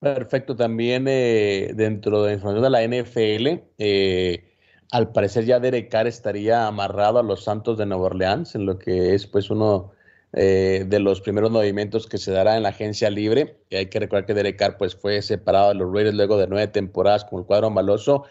Perfecto, 0.00 0.56
también 0.56 1.06
eh, 1.08 1.72
dentro 1.74 2.22
de 2.22 2.30
la 2.30 2.34
información 2.34 2.64
de 2.64 2.70
la 2.70 3.02
NFL, 3.02 3.62
eh, 3.78 4.56
al 4.90 5.12
parecer 5.12 5.44
ya 5.44 5.60
Derek 5.60 5.90
Carr 5.90 6.06
estaría 6.06 6.66
amarrado 6.66 7.18
a 7.18 7.22
los 7.22 7.44
Santos 7.44 7.76
de 7.76 7.84
Nueva 7.84 8.04
Orleans, 8.04 8.54
en 8.54 8.64
lo 8.64 8.78
que 8.78 9.14
es 9.14 9.26
pues 9.26 9.50
uno 9.50 9.92
de 10.30 11.00
los 11.00 11.22
primeros 11.22 11.50
movimientos 11.50 12.06
que 12.06 12.18
se 12.18 12.30
dará 12.30 12.58
en 12.58 12.62
la 12.62 12.68
agencia 12.68 13.08
libre. 13.08 13.56
Hay 13.70 13.86
que 13.86 13.98
recordar 13.98 14.26
que 14.26 14.34
Derek 14.34 14.58
Carr 14.58 14.76
pues, 14.76 14.94
fue 14.94 15.22
separado 15.22 15.70
de 15.70 15.76
los 15.76 15.90
Raiders 15.90 16.14
luego 16.14 16.36
de 16.36 16.46
nueve 16.46 16.68
temporadas 16.68 17.24
con 17.24 17.40
el 17.40 17.46
cuadro 17.46 17.70
maloso 17.70 18.24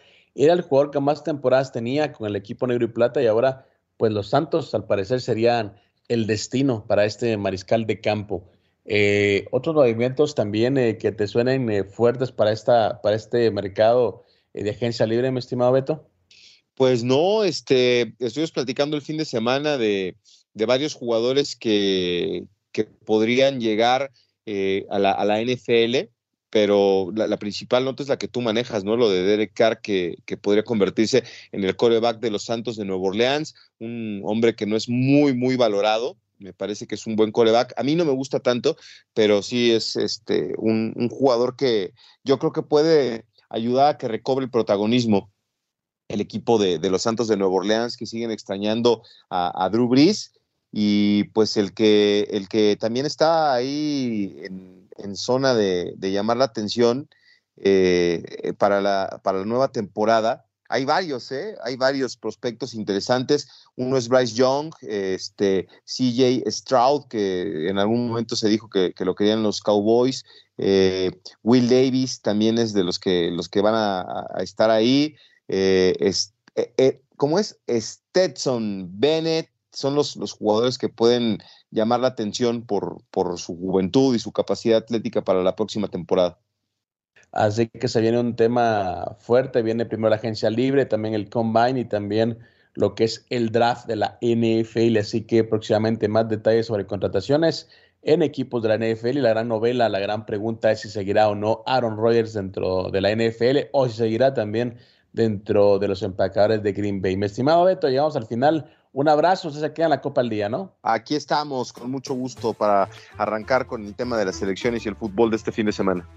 era 0.44 0.54
el 0.54 0.62
jugador 0.62 0.92
que 0.92 1.00
más 1.00 1.24
temporadas 1.24 1.72
tenía 1.72 2.12
con 2.12 2.28
el 2.28 2.36
equipo 2.36 2.68
negro 2.68 2.86
y 2.86 2.90
plata 2.90 3.22
y 3.22 3.28
ahora 3.28 3.66
pues 3.98 4.12
los 4.12 4.30
Santos 4.30 4.74
al 4.76 4.86
parecer 4.86 5.22
serían 5.22 5.76
el 6.08 6.28
destino 6.28 6.86
para 6.88 7.06
este 7.06 7.36
mariscal 7.38 7.86
de 7.86 8.00
campo. 8.00 8.50
Eh, 8.86 9.46
otros 9.52 9.76
movimientos 9.76 10.36
también 10.36 10.78
eh, 10.78 10.98
que 10.98 11.12
te 11.12 11.28
suenen 11.28 11.70
eh, 11.70 11.84
fuertes 11.84 12.32
para, 12.32 12.52
esta, 12.52 13.02
para 13.02 13.16
este 13.16 13.52
mercado 13.52 14.24
de 14.54 14.70
agencia 14.70 15.06
libre, 15.06 15.32
mi 15.32 15.40
estimado 15.40 15.72
Beto. 15.72 16.08
Pues 16.76 17.04
no, 17.04 17.44
este, 17.44 18.14
estuvimos 18.20 18.52
platicando 18.52 18.96
el 18.96 19.02
fin 19.02 19.18
de 19.18 19.26
semana 19.26 19.78
de, 19.78 20.16
varios 20.54 20.94
jugadores 20.94 21.56
que, 21.56 22.46
que 22.72 22.86
podrían 22.86 23.60
llegar 23.60 24.12
a, 24.90 25.00
la, 25.00 25.12
a 25.12 25.26
la 25.26 25.42
NFL 25.42 26.10
pero 26.50 27.12
la, 27.14 27.38
principal 27.38 27.84
nota 27.84 28.04
es 28.04 28.10
la 28.10 28.18
que 28.18 28.28
tú 28.28 28.42
manejas, 28.42 28.84
¿no? 28.84 28.96
Lo 28.96 29.10
de 29.10 29.24
Derek 29.24 29.54
Carr, 29.54 29.82
que, 29.82 30.18
podría 30.42 30.64
convertirse 30.64 31.24
en 31.52 31.64
el 31.64 31.76
coreback 31.76 32.20
de 32.20 32.32
los 32.32 32.44
Santos 32.44 32.78
de 32.78 32.86
Nueva 32.86 33.04
Orleans, 33.04 33.54
un 33.80 34.22
hombre 34.24 34.56
que 34.56 34.66
no 34.66 34.76
es 34.76 34.88
muy, 34.88 35.34
muy 35.34 35.58
valorado. 35.58 36.18
Me 36.40 36.54
parece 36.54 36.88
que 36.88 36.96
es 36.96 37.06
un 37.08 37.16
buen 37.16 37.32
coreback. 37.32 37.74
A 37.78 37.84
mí 37.84 37.96
no 37.96 38.06
me 38.06 38.12
gusta 38.12 38.40
tanto, 38.40 38.78
pero 39.14 39.42
sí 39.42 39.72
es 39.72 39.96
este, 39.96 40.54
un, 40.58 40.94
jugador 41.10 41.56
que 41.56 41.94
yo 42.24 42.40
creo 42.40 42.54
que 42.54 42.62
puede 42.62 43.26
ayudar 43.50 43.96
a 43.96 43.98
que 43.98 44.08
recobre 44.08 44.46
el 44.46 44.52
protagonismo 44.52 45.32
el 46.08 46.22
equipo 46.22 46.58
de, 46.58 46.80
los 46.90 47.02
Santos 47.02 47.28
de 47.28 47.36
Nueva 47.36 47.56
Orleans, 47.56 47.98
que 47.98 48.06
siguen 48.06 48.32
extrañando 48.32 49.04
a, 49.30 49.66
a 49.66 49.70
Drew 49.70 49.90
Brees 49.90 50.32
y 50.72 51.26
pues 51.26 51.58
el 51.58 51.74
que, 51.74 52.28
el 52.32 52.48
que 52.48 52.78
también 52.80 53.06
está 53.06 53.54
ahí 53.54 54.38
en, 54.44 54.87
en 54.98 55.16
zona 55.16 55.54
de, 55.54 55.96
llamar 56.00 56.38
la 56.38 56.46
atención 56.46 57.10
eh, 57.58 58.54
para, 58.58 58.82
la, 58.82 59.22
para 59.24 59.40
la 59.40 59.46
nueva 59.46 59.72
temporada. 59.72 60.46
Hay 60.70 60.84
varios, 60.84 61.32
¿eh? 61.32 61.56
Hay 61.64 61.78
varios 61.78 62.18
prospectos 62.18 62.74
interesantes. 62.74 63.48
Uno 63.76 63.98
es 63.98 64.10
Bryce 64.10 64.36
Young, 64.36 64.74
este, 64.82 65.68
CJ 65.86 66.44
Stroud, 66.52 67.08
que 67.08 67.70
en 67.70 67.80
algún 67.80 68.10
momento 68.10 68.36
se 68.36 68.50
dijo 68.50 68.70
que, 68.70 68.94
lo 69.00 69.16
querían 69.16 69.44
los 69.44 69.62
Cowboys. 69.62 70.26
Eh, 70.58 71.12
Will 71.44 71.70
Davis 71.70 72.22
también 72.22 72.58
es 72.58 72.74
de 72.74 72.84
los 72.84 73.00
que, 73.00 73.32
los 73.32 73.48
que 73.48 73.62
van 73.62 73.76
a, 73.76 74.28
estar 74.40 74.70
ahí. 74.70 75.16
Es, 75.48 76.34
¿Cómo 77.16 77.40
es? 77.40 77.58
Stetson 77.70 78.90
Bennett, 79.00 79.50
son 79.72 79.96
los, 79.96 80.16
los 80.16 80.34
jugadores 80.34 80.78
que 80.78 80.90
pueden 80.90 81.40
llamar 81.72 82.00
la 82.00 82.08
atención 82.08 82.66
por, 82.66 83.04
por 83.12 83.38
su 83.38 83.58
juventud 83.58 84.16
y 84.16 84.20
su 84.20 84.32
capacidad 84.32 84.78
atlética 84.78 85.24
para 85.24 85.44
la 85.44 85.56
próxima 85.56 85.88
temporada. 85.88 86.40
Así 87.32 87.68
que 87.68 87.88
se 87.88 88.02
viene 88.02 88.20
un 88.20 88.36
tema 88.36 89.18
fuerte, 89.20 89.62
viene 89.62 89.86
primero 89.86 90.10
la 90.10 90.16
agencia 90.16 90.50
libre, 90.50 90.86
también 90.86 91.14
el 91.14 91.30
combine 91.30 91.82
y 91.82 91.86
también 91.86 92.40
lo 92.74 92.96
que 92.96 93.04
es 93.04 93.26
el 93.30 93.52
draft 93.52 93.88
de 93.88 93.96
la 93.96 94.18
NFL, 94.22 94.98
así 94.98 95.24
que 95.24 95.44
próximamente 95.44 96.08
más 96.08 96.30
detalles 96.30 96.68
sobre 96.68 96.86
contrataciones 96.86 97.70
en 98.04 98.22
equipos 98.22 98.62
de 98.62 98.70
la 98.70 98.78
NFL 98.78 99.18
y 99.18 99.22
la 99.22 99.30
gran 99.30 99.48
novela, 99.48 99.90
la 99.90 100.00
gran 100.00 100.26
pregunta 100.26 100.72
es 100.72 100.82
si 100.82 100.90
seguirá 100.90 101.28
o 101.28 101.36
no 101.36 101.64
Aaron 101.66 101.98
Rodgers 101.98 102.34
dentro 102.34 102.90
de 102.90 103.02
la 103.02 103.12
NFL 103.12 103.70
o 103.74 103.88
si 103.90 103.98
seguirá 103.98 104.34
también 104.34 104.78
dentro 105.12 105.80
de 105.80 105.88
los 105.88 106.04
empacadores 106.04 106.64
de 106.64 106.72
Green 106.72 107.02
Bay. 107.02 107.18
Mi 107.18 107.26
estimado 107.26 107.66
Beto, 107.66 107.90
llegamos 107.90 108.16
al 108.16 108.28
final. 108.28 108.72
Un 108.98 109.08
abrazo, 109.08 109.50
usted 109.50 109.62
se 109.62 109.74
queda 109.74 109.86
en 109.86 109.90
la 109.92 110.02
Copa 110.02 110.22
al 110.22 110.30
Día, 110.30 110.50
¿no? 110.50 110.72
Aquí 110.82 111.16
estamos, 111.16 111.72
con 111.72 111.92
mucho 111.92 112.16
gusto 112.16 112.56
para 112.56 112.90
arrancar 113.20 113.68
con 113.68 113.86
el 113.86 113.94
tema 113.94 114.18
de 114.18 114.26
las 114.26 114.38
selecciones 114.38 114.84
y 114.88 114.90
el 114.90 114.96
fútbol 114.96 115.30
de 115.30 115.36
este 115.36 115.52
fin 115.52 115.68
de 115.68 115.72
semana. 115.72 116.10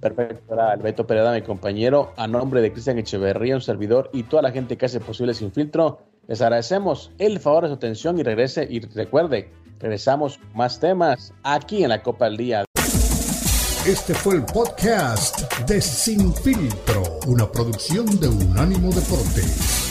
Perfecto, 0.00 0.54
era 0.54 0.70
Alberto 0.70 1.06
Pereda, 1.06 1.34
mi 1.34 1.42
compañero, 1.42 2.14
a 2.16 2.26
nombre 2.26 2.62
de 2.62 2.72
Cristian 2.72 2.96
Echeverría, 2.96 3.56
un 3.56 3.60
servidor 3.60 4.08
y 4.14 4.22
toda 4.22 4.40
la 4.40 4.50
gente 4.50 4.78
que 4.78 4.86
hace 4.86 4.98
posible 4.98 5.34
Sin 5.34 5.52
Filtro, 5.52 5.98
les 6.26 6.40
agradecemos 6.40 7.12
el 7.18 7.38
favor 7.38 7.64
de 7.64 7.68
su 7.68 7.74
atención 7.74 8.18
y 8.18 8.22
regrese 8.22 8.66
y 8.66 8.80
recuerde, 8.80 9.52
regresamos 9.78 10.40
más 10.54 10.80
temas 10.80 11.34
aquí 11.42 11.82
en 11.84 11.90
la 11.90 12.02
Copa 12.02 12.24
al 12.24 12.38
Día. 12.38 12.64
Este 13.86 14.14
fue 14.14 14.36
el 14.36 14.44
podcast 14.46 15.52
de 15.68 15.82
Sin 15.82 16.32
Filtro, 16.34 17.02
una 17.26 17.46
producción 17.52 18.06
de 18.18 18.28
Unánimo 18.28 18.90
Deportes. 18.90 19.85